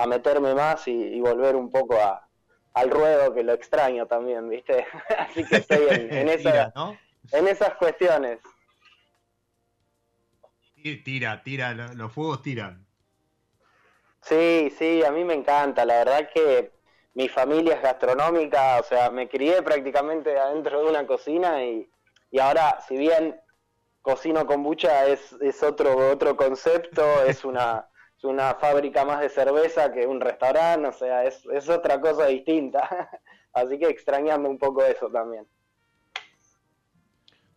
meterme 0.06 0.54
más 0.54 0.88
y, 0.88 1.20
volver 1.20 1.54
un 1.56 1.70
poco 1.70 1.94
a, 2.00 2.26
al 2.74 2.90
ruedo, 2.90 3.34
que 3.34 3.44
lo 3.44 3.52
extraño 3.52 4.06
también, 4.06 4.48
¿viste? 4.48 4.86
Así 5.18 5.44
que 5.44 5.56
estoy 5.56 5.86
en, 5.90 6.12
en, 6.12 6.28
en 7.32 7.48
esas 7.48 7.74
cuestiones. 7.74 8.40
Tira, 11.04 11.42
tira, 11.42 11.74
los 11.74 12.12
fuegos 12.12 12.42
tiran. 12.42 12.84
Sí, 14.22 14.72
sí, 14.78 15.04
a 15.04 15.10
mí 15.10 15.24
me 15.24 15.34
encanta, 15.34 15.84
la 15.84 15.98
verdad 15.98 16.30
que 16.32 16.72
mi 17.14 17.28
familia 17.28 17.74
es 17.74 17.82
gastronómica, 17.82 18.78
o 18.80 18.82
sea, 18.82 19.10
me 19.10 19.28
crié 19.28 19.62
prácticamente 19.62 20.38
adentro 20.38 20.82
de 20.82 20.90
una 20.90 21.06
cocina 21.06 21.64
y, 21.64 21.91
y 22.32 22.40
ahora, 22.40 22.80
si 22.88 22.96
bien 22.96 23.36
cocino 24.00 24.46
kombucha 24.46 25.06
es, 25.06 25.32
es 25.40 25.62
otro, 25.62 26.10
otro 26.10 26.36
concepto, 26.36 27.04
es 27.26 27.44
una, 27.44 27.86
una 28.24 28.54
fábrica 28.54 29.04
más 29.04 29.20
de 29.20 29.28
cerveza 29.28 29.92
que 29.92 30.06
un 30.06 30.20
restaurante, 30.20 30.88
o 30.88 30.92
sea, 30.92 31.24
es, 31.24 31.46
es 31.52 31.68
otra 31.68 32.00
cosa 32.00 32.26
distinta. 32.26 33.10
Así 33.52 33.78
que 33.78 33.86
extrañando 33.86 34.48
un 34.48 34.58
poco 34.58 34.82
eso 34.82 35.10
también. 35.10 35.46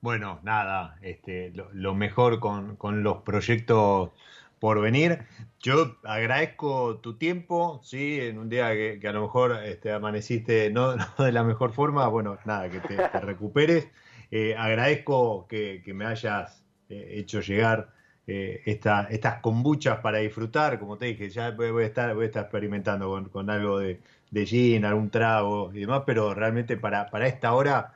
Bueno, 0.02 0.40
nada, 0.44 0.98
este, 1.02 1.52
lo, 1.54 1.96
mejor 1.96 2.40
con, 2.42 2.76
con, 2.76 3.02
los 3.02 3.24
proyectos 3.24 4.12
por 4.60 4.82
venir. 4.82 5.26
Yo 5.60 5.96
agradezco 6.04 6.98
tu 6.98 7.18
tiempo, 7.18 7.80
sí, 7.82 8.20
en 8.20 8.38
un 8.38 8.50
día 8.50 8.72
que, 8.74 9.00
a 9.08 9.14
lo 9.14 9.22
mejor 9.22 9.64
este, 9.64 9.94
amaneciste 9.94 10.70
no, 10.74 10.96
de 10.96 11.32
la 11.32 11.44
mejor 11.44 11.72
forma, 11.72 12.08
bueno, 12.10 12.38
nada, 12.44 12.70
que 12.70 12.82
te 12.82 12.98
recuperes. 13.22 13.88
Eh, 14.32 14.56
agradezco 14.58 15.48
que, 15.48 15.82
me 15.94 16.06
hayas 16.06 16.64
eh, 16.90 17.14
hecho 17.18 17.42
llegar 17.42 17.90
eh, 18.28 18.62
estas 18.66 19.40
kombuchas 19.42 20.00
para 20.00 20.20
disfrutar. 20.20 20.80
Como 20.80 20.98
te 20.98 21.06
dije, 21.06 21.30
ya 21.30 21.52
voy, 21.52 21.84
a, 21.84 21.86
estar, 21.86 22.14
voy 22.16 22.24
a 22.24 22.28
estar 22.28 22.44
experimentando 22.44 23.30
con, 23.32 23.50
algo 23.50 23.80
de, 23.80 24.02
de, 24.32 24.46
gin, 24.46 24.86
algún 24.86 25.10
trago 25.10 25.72
y 25.74 25.82
demás, 25.82 26.04
pero 26.06 26.34
realmente 26.34 26.78
para, 26.78 27.10
para 27.10 27.28
esta 27.28 27.54
hora 27.54 27.94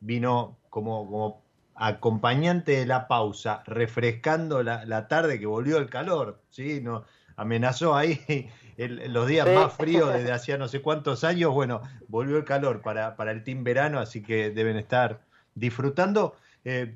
vino 0.00 0.56
como, 0.68 1.06
como 1.06 1.42
acompañante 1.76 2.72
de 2.72 2.86
la 2.86 3.06
pausa, 3.06 3.62
refrescando 3.66 4.62
la, 4.62 5.08
tarde 5.08 5.38
que 5.38 5.46
volvió 5.46 5.78
el 5.78 5.88
calor, 5.88 6.40
¿sí? 6.50 6.80
No, 6.82 7.04
amenazó 7.36 7.94
ahí 7.94 8.50
los 8.78 9.26
días 9.26 9.46
más 9.46 9.74
fríos 9.74 10.12
desde 10.12 10.32
hacía 10.32 10.58
no 10.58 10.68
sé 10.68 10.80
cuántos 10.80 11.22
años, 11.22 11.52
bueno, 11.52 11.82
volvió 12.08 12.38
el 12.38 12.44
calor 12.44 12.80
para, 12.82 13.16
para 13.16 13.30
el 13.30 13.44
team 13.44 13.62
verano, 13.62 14.00
así 14.00 14.22
que 14.22 14.50
deben 14.50 14.76
estar 14.76 15.20
disfrutando. 15.56 16.36
Eh, 16.64 16.94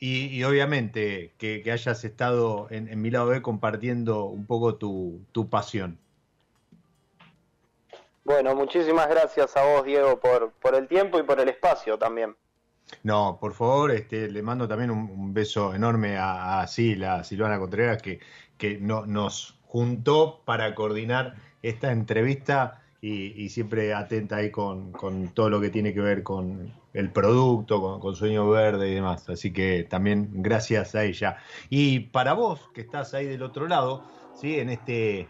y, 0.00 0.42
obviamente 0.44 1.32
que, 1.38 1.62
hayas 1.72 2.04
estado 2.04 2.66
en, 2.70 3.00
mi 3.00 3.10
lado 3.10 3.28
B 3.28 3.40
compartiendo 3.40 4.24
un 4.24 4.46
poco 4.46 4.76
tu, 4.76 5.48
pasión. 5.50 5.98
Bueno, 8.24 8.54
muchísimas 8.54 9.08
gracias 9.08 9.56
a 9.56 9.64
vos, 9.64 9.84
Diego, 9.84 10.18
por, 10.18 10.52
por 10.52 10.74
el 10.74 10.88
tiempo 10.88 11.18
y 11.18 11.22
por 11.22 11.40
el 11.40 11.48
espacio 11.48 11.98
también. 11.98 12.36
No, 13.02 13.38
por 13.40 13.54
favor, 13.54 13.92
este, 13.92 14.30
le 14.30 14.42
mando 14.42 14.68
también 14.68 14.90
un, 14.90 15.32
beso 15.32 15.74
enorme 15.74 16.18
a, 16.18 16.60
a 16.60 16.66
Sila, 16.66 17.24
Silvana 17.24 17.58
Contreras, 17.58 18.02
que, 18.02 18.20
que 18.58 18.78
no, 18.78 19.06
nos 19.06 19.58
juntó 19.66 20.42
para 20.44 20.74
coordinar 20.74 21.34
esta 21.62 21.92
entrevista 21.92 22.83
y, 23.06 23.50
siempre 23.50 23.92
atenta 23.92 24.36
ahí 24.36 24.50
con, 24.50 24.92
todo 25.34 25.50
lo 25.50 25.60
que 25.60 25.68
tiene 25.68 25.92
que 25.92 26.00
ver 26.00 26.22
con 26.22 26.72
el 26.94 27.10
producto, 27.10 28.00
con, 28.00 28.16
Sueño 28.16 28.48
Verde 28.48 28.88
y 28.88 28.94
demás. 28.94 29.28
Así 29.28 29.52
que 29.52 29.84
también 29.84 30.30
gracias 30.32 30.94
a 30.94 31.04
ella. 31.04 31.36
Y 31.68 32.00
para 32.00 32.32
vos, 32.32 32.70
que 32.72 32.80
estás 32.80 33.12
ahí 33.12 33.26
del 33.26 33.42
otro 33.42 33.68
lado, 33.68 34.04
¿sí? 34.34 34.58
en 34.58 34.70
este 34.70 35.28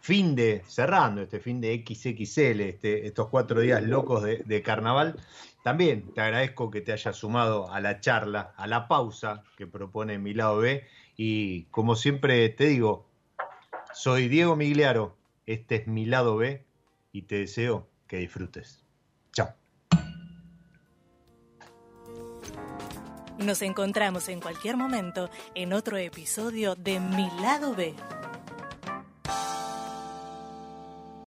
fin 0.00 0.36
de, 0.36 0.62
cerrando 0.68 1.22
este 1.22 1.40
fin 1.40 1.60
de 1.60 1.82
XXL, 1.84 2.60
este, 2.60 3.06
estos 3.08 3.28
cuatro 3.28 3.60
días 3.60 3.82
locos 3.82 4.22
de, 4.22 4.62
carnaval, 4.62 5.16
también 5.64 6.12
te 6.14 6.20
agradezco 6.20 6.70
que 6.70 6.80
te 6.80 6.92
hayas 6.92 7.16
sumado 7.16 7.72
a 7.72 7.80
la 7.80 7.98
charla, 7.98 8.54
a 8.56 8.68
la 8.68 8.86
pausa 8.86 9.42
que 9.56 9.66
propone 9.66 10.18
mi 10.18 10.32
lado 10.32 10.58
B. 10.58 10.84
Y 11.16 11.64
como 11.64 11.96
siempre 11.96 12.48
te 12.50 12.66
digo, 12.66 13.04
soy 13.92 14.28
Diego 14.28 14.54
Migliaro, 14.54 15.16
este 15.46 15.74
es 15.74 15.86
mi 15.88 16.06
lado 16.06 16.36
B 16.36 16.62
y 17.14 17.22
te 17.22 17.36
deseo 17.36 17.88
que 18.08 18.18
disfrutes. 18.18 18.84
Chao. 19.32 19.54
Nos 23.38 23.62
encontramos 23.62 24.28
en 24.28 24.40
cualquier 24.40 24.76
momento 24.76 25.30
en 25.54 25.72
otro 25.72 25.96
episodio 25.96 26.74
de 26.74 26.98
Mi 26.98 27.30
lado 27.40 27.74
B. 27.74 27.94